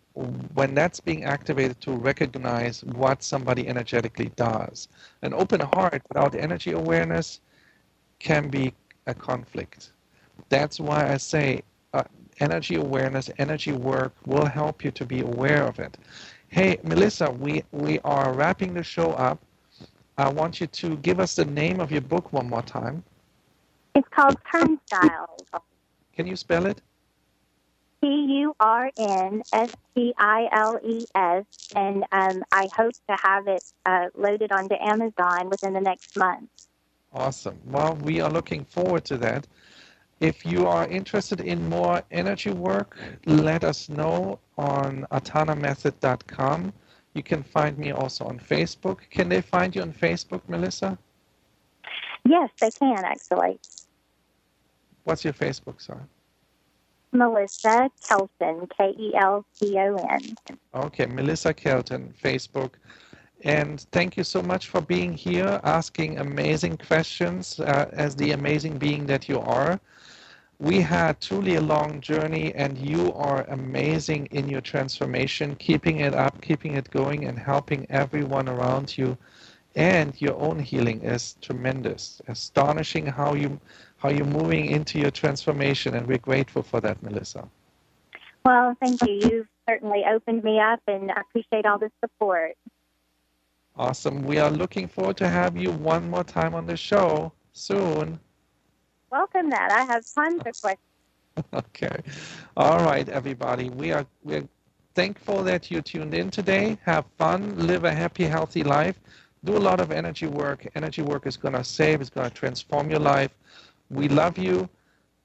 when 0.55 0.75
that's 0.75 1.01
being 1.01 1.25
activated 1.25 1.81
to 1.81 1.93
recognize 1.93 2.85
what 2.85 3.23
somebody 3.23 3.66
energetically 3.68 4.31
does. 4.37 4.89
An 5.23 5.33
open 5.35 5.61
heart 5.61 6.03
without 6.09 6.35
energy 6.35 6.73
awareness 6.73 7.41
can 8.18 8.49
be 8.49 8.75
a 9.07 9.14
conflict. 9.14 9.93
That's 10.49 10.79
why 10.81 11.11
I 11.12 11.16
say 11.16 11.62
uh, 11.95 12.03
energy 12.41 12.77
awareness, 12.77 13.31
energy 13.39 13.73
work 13.73 14.14
will 14.27 14.47
help 14.47 14.85
you 14.85 14.91
to 14.93 15.05
be 15.07 15.21
aware 15.21 15.64
of 15.64 15.79
it. 15.79 15.97
Hey, 16.49 16.79
Melissa, 16.83 17.31
we, 17.31 17.62
we 17.73 18.01
are 18.01 18.35
wrapping 18.35 18.75
the 18.75 18.83
show 18.83 19.12
up. 19.12 19.41
I 20.18 20.29
want 20.29 20.61
you 20.61 20.66
to 20.66 20.97
give 20.97 21.21
us 21.21 21.35
the 21.35 21.45
name 21.45 21.81
of 21.81 21.91
your 21.91 22.03
book 22.03 22.33
one 22.33 22.49
more 22.49 22.62
time. 22.62 23.03
It's 23.95 24.09
called 24.09 24.36
Turnstiles. 24.51 25.47
Can 26.14 26.26
you 26.26 26.36
spell 26.36 26.66
it? 26.66 26.80
T 28.03 28.07
U 28.07 28.55
R 28.61 28.91
N 28.97 29.43
S 29.53 29.74
T 29.95 30.14
I 30.16 30.49
L 30.53 30.78
E 30.82 31.05
S, 31.14 31.45
and 31.74 32.05
um, 32.12 32.43
I 32.51 32.68
hope 32.74 32.93
to 33.09 33.16
have 33.22 33.47
it 33.47 33.62
uh, 33.84 34.07
loaded 34.14 34.53
onto 34.53 34.74
Amazon 34.80 35.51
within 35.51 35.74
the 35.74 35.80
next 35.80 36.16
month. 36.16 36.49
Awesome. 37.12 37.59
Well, 37.66 37.97
we 37.97 38.20
are 38.20 38.30
looking 38.30 38.64
forward 38.64 39.05
to 39.07 39.18
that. 39.18 39.47
If 40.20 40.47
you 40.47 40.66
are 40.66 40.86
interested 40.86 41.41
in 41.41 41.68
more 41.68 42.03
energy 42.11 42.51
work, 42.51 42.97
let 43.26 43.64
us 43.64 43.88
know 43.88 44.38
on 44.57 45.07
atanamethod.com. 45.11 46.72
You 47.14 47.22
can 47.22 47.43
find 47.43 47.76
me 47.76 47.91
also 47.91 48.26
on 48.26 48.38
Facebook. 48.38 48.99
Can 49.11 49.28
they 49.28 49.41
find 49.41 49.74
you 49.74 49.82
on 49.82 49.93
Facebook, 49.93 50.43
Melissa? 50.47 50.99
Yes, 52.24 52.51
they 52.61 52.70
can 52.70 53.05
actually. 53.05 53.59
What's 55.05 55.24
your 55.24 55.32
Facebook, 55.32 55.80
sorry? 55.80 56.03
Melissa 57.12 57.90
Kelton, 58.07 58.68
K 58.76 58.94
E 58.98 59.14
L 59.14 59.44
T 59.59 59.76
O 59.78 59.96
N. 59.96 60.36
Okay, 60.74 61.07
Melissa 61.07 61.53
Kelton, 61.53 62.14
Facebook. 62.22 62.72
And 63.42 63.80
thank 63.90 64.16
you 64.16 64.24
so 64.24 64.42
much 64.42 64.68
for 64.68 64.80
being 64.80 65.14
here, 65.14 65.61
asking 65.64 66.18
amazing 66.18 66.76
questions 66.76 67.59
uh, 67.59 67.88
as 67.92 68.14
the 68.14 68.32
amazing 68.32 68.78
being 68.78 69.07
that 69.07 69.28
you 69.28 69.40
are 69.40 69.80
we 70.61 70.78
had 70.82 71.18
truly 71.22 71.55
a 71.55 71.61
long 71.61 72.03
journey 72.03 72.55
and 72.55 72.76
you 72.76 73.11
are 73.14 73.44
amazing 73.48 74.26
in 74.26 74.46
your 74.46 74.61
transformation 74.61 75.57
keeping 75.57 76.01
it 76.01 76.14
up 76.14 76.38
keeping 76.42 76.74
it 76.74 76.90
going 76.90 77.24
and 77.24 77.38
helping 77.38 77.86
everyone 77.88 78.46
around 78.46 78.96
you 78.96 79.16
and 79.74 80.20
your 80.20 80.38
own 80.38 80.59
healing 80.59 81.01
is 81.03 81.34
tremendous 81.40 82.20
astonishing 82.28 83.07
how 83.07 83.32
you 83.32 83.59
how 84.01 84.09
you're 84.09 84.24
moving 84.26 84.66
into 84.66 84.98
your 84.98 85.11
transformation 85.11 85.94
and 85.94 86.07
we're 86.07 86.18
grateful 86.18 86.62
for 86.62 86.80
that 86.80 87.03
melissa 87.03 87.48
well 88.44 88.76
thank 88.80 89.01
you 89.03 89.14
you've 89.14 89.48
certainly 89.68 90.03
opened 90.11 90.42
me 90.42 90.59
up 90.59 90.80
and 90.88 91.11
i 91.12 91.20
appreciate 91.20 91.64
all 91.66 91.78
the 91.78 91.90
support 92.03 92.57
Awesome. 93.80 94.22
We 94.24 94.38
are 94.38 94.51
looking 94.51 94.88
forward 94.88 95.16
to 95.16 95.28
have 95.28 95.57
you 95.57 95.70
one 95.70 96.11
more 96.11 96.22
time 96.22 96.55
on 96.55 96.66
the 96.66 96.76
show 96.76 97.32
soon. 97.53 98.20
Welcome 99.11 99.48
that. 99.51 99.72
I 99.72 99.84
have 99.84 100.05
tons 100.14 100.42
of 100.44 100.61
questions. 100.61 100.78
Okay. 101.55 102.03
All 102.57 102.84
right, 102.84 103.09
everybody. 103.09 103.70
We 103.70 103.92
are 103.92 104.05
we're 104.24 104.46
thankful 104.94 105.42
that 105.44 105.70
you 105.70 105.80
tuned 105.80 106.12
in 106.12 106.30
today. 106.30 106.76
Have 106.84 107.07
fun, 107.16 107.55
live 107.57 107.84
a 107.84 107.92
happy, 107.92 108.24
healthy 108.24 108.62
life. 108.62 109.01
Do 109.44 109.57
a 109.57 109.64
lot 109.70 109.80
of 109.80 109.90
energy 109.90 110.26
work. 110.26 110.66
Energy 110.74 111.01
work 111.01 111.26
is 111.26 111.38
going 111.38 111.55
to 111.55 111.64
save, 111.64 112.03
it's 112.03 112.11
going 112.11 112.28
to 112.28 112.34
transform 112.34 112.90
your 112.90 112.98
life. 112.98 113.30
We 113.91 114.09
love 114.09 114.38
you. 114.38 114.68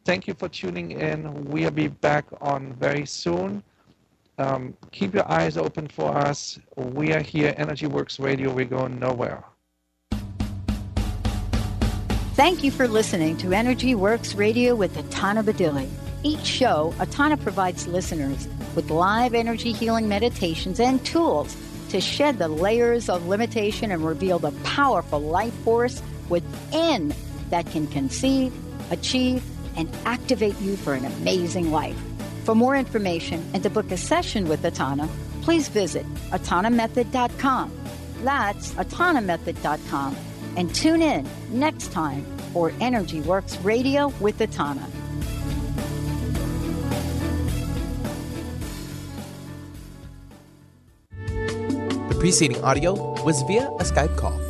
Thank 0.04 0.28
you 0.28 0.34
for 0.34 0.50
tuning 0.50 0.92
in. 0.92 1.46
We'll 1.46 1.72
be 1.72 1.88
back 1.88 2.26
on 2.42 2.74
very 2.74 3.06
soon. 3.06 3.64
Um, 4.38 4.76
keep 4.92 5.14
your 5.14 5.30
eyes 5.32 5.58
open 5.58 5.88
for 5.88 6.16
us. 6.16 6.60
We 6.76 7.14
are 7.14 7.22
here, 7.22 7.54
Energy 7.58 7.88
Works 7.88 8.20
Radio. 8.20 8.52
We're 8.54 8.66
going 8.66 9.00
nowhere. 9.00 9.44
Thank 12.36 12.64
you 12.64 12.72
for 12.72 12.88
listening 12.88 13.38
to 13.38 13.54
Energy 13.54 13.96
Works 13.96 14.36
Radio 14.36 14.76
with 14.76 14.94
Ataana 14.98 15.42
Badili. 15.42 15.90
Each 16.22 16.46
show, 16.46 16.94
Ataana 16.98 17.42
provides 17.42 17.88
listeners 17.88 18.48
with 18.76 18.90
live 18.90 19.34
energy 19.34 19.72
healing 19.72 20.10
meditations 20.10 20.80
and 20.80 21.04
tools 21.06 21.56
to 21.90 22.02
shed 22.02 22.38
the 22.38 22.48
layers 22.48 23.08
of 23.08 23.28
limitation 23.28 23.92
and 23.92 24.06
reveal 24.06 24.38
the 24.40 24.52
powerful 24.64 25.22
life 25.22 25.54
force 25.60 26.02
within 26.28 27.14
that 27.50 27.66
can 27.68 27.88
conceive, 27.88 28.54
achieve, 28.92 29.44
and 29.78 29.90
activate 30.06 30.60
you 30.62 30.78
for 30.78 30.94
an 30.94 31.06
amazing 31.06 31.72
life. 31.72 31.98
For 32.44 32.56
more 32.56 32.76
information 32.76 33.44
and 33.54 33.64
to 33.64 33.70
book 33.70 33.92
a 33.92 33.98
session 33.98 34.48
with 34.48 34.62
Ataana, 34.62 35.10
please 35.42 35.68
visit 35.68 36.06
atanamethod.com. 36.30 37.72
That's 38.24 38.72
atanamethod.com. 38.74 40.16
And 40.58 40.74
tune 40.74 41.02
in 41.02 41.28
next 41.50 41.92
time 41.92 42.26
for 42.54 42.72
Energy 42.80 43.20
Works 43.22 43.58
Radio 43.62 44.08
with 44.20 44.40
Ataana. 44.40 44.90
The 52.10 52.16
preceding 52.20 52.64
audio 52.64 52.94
was 53.24 53.42
via 53.44 53.68
a 53.68 53.84
Skype 53.84 54.16
call. 54.16 54.45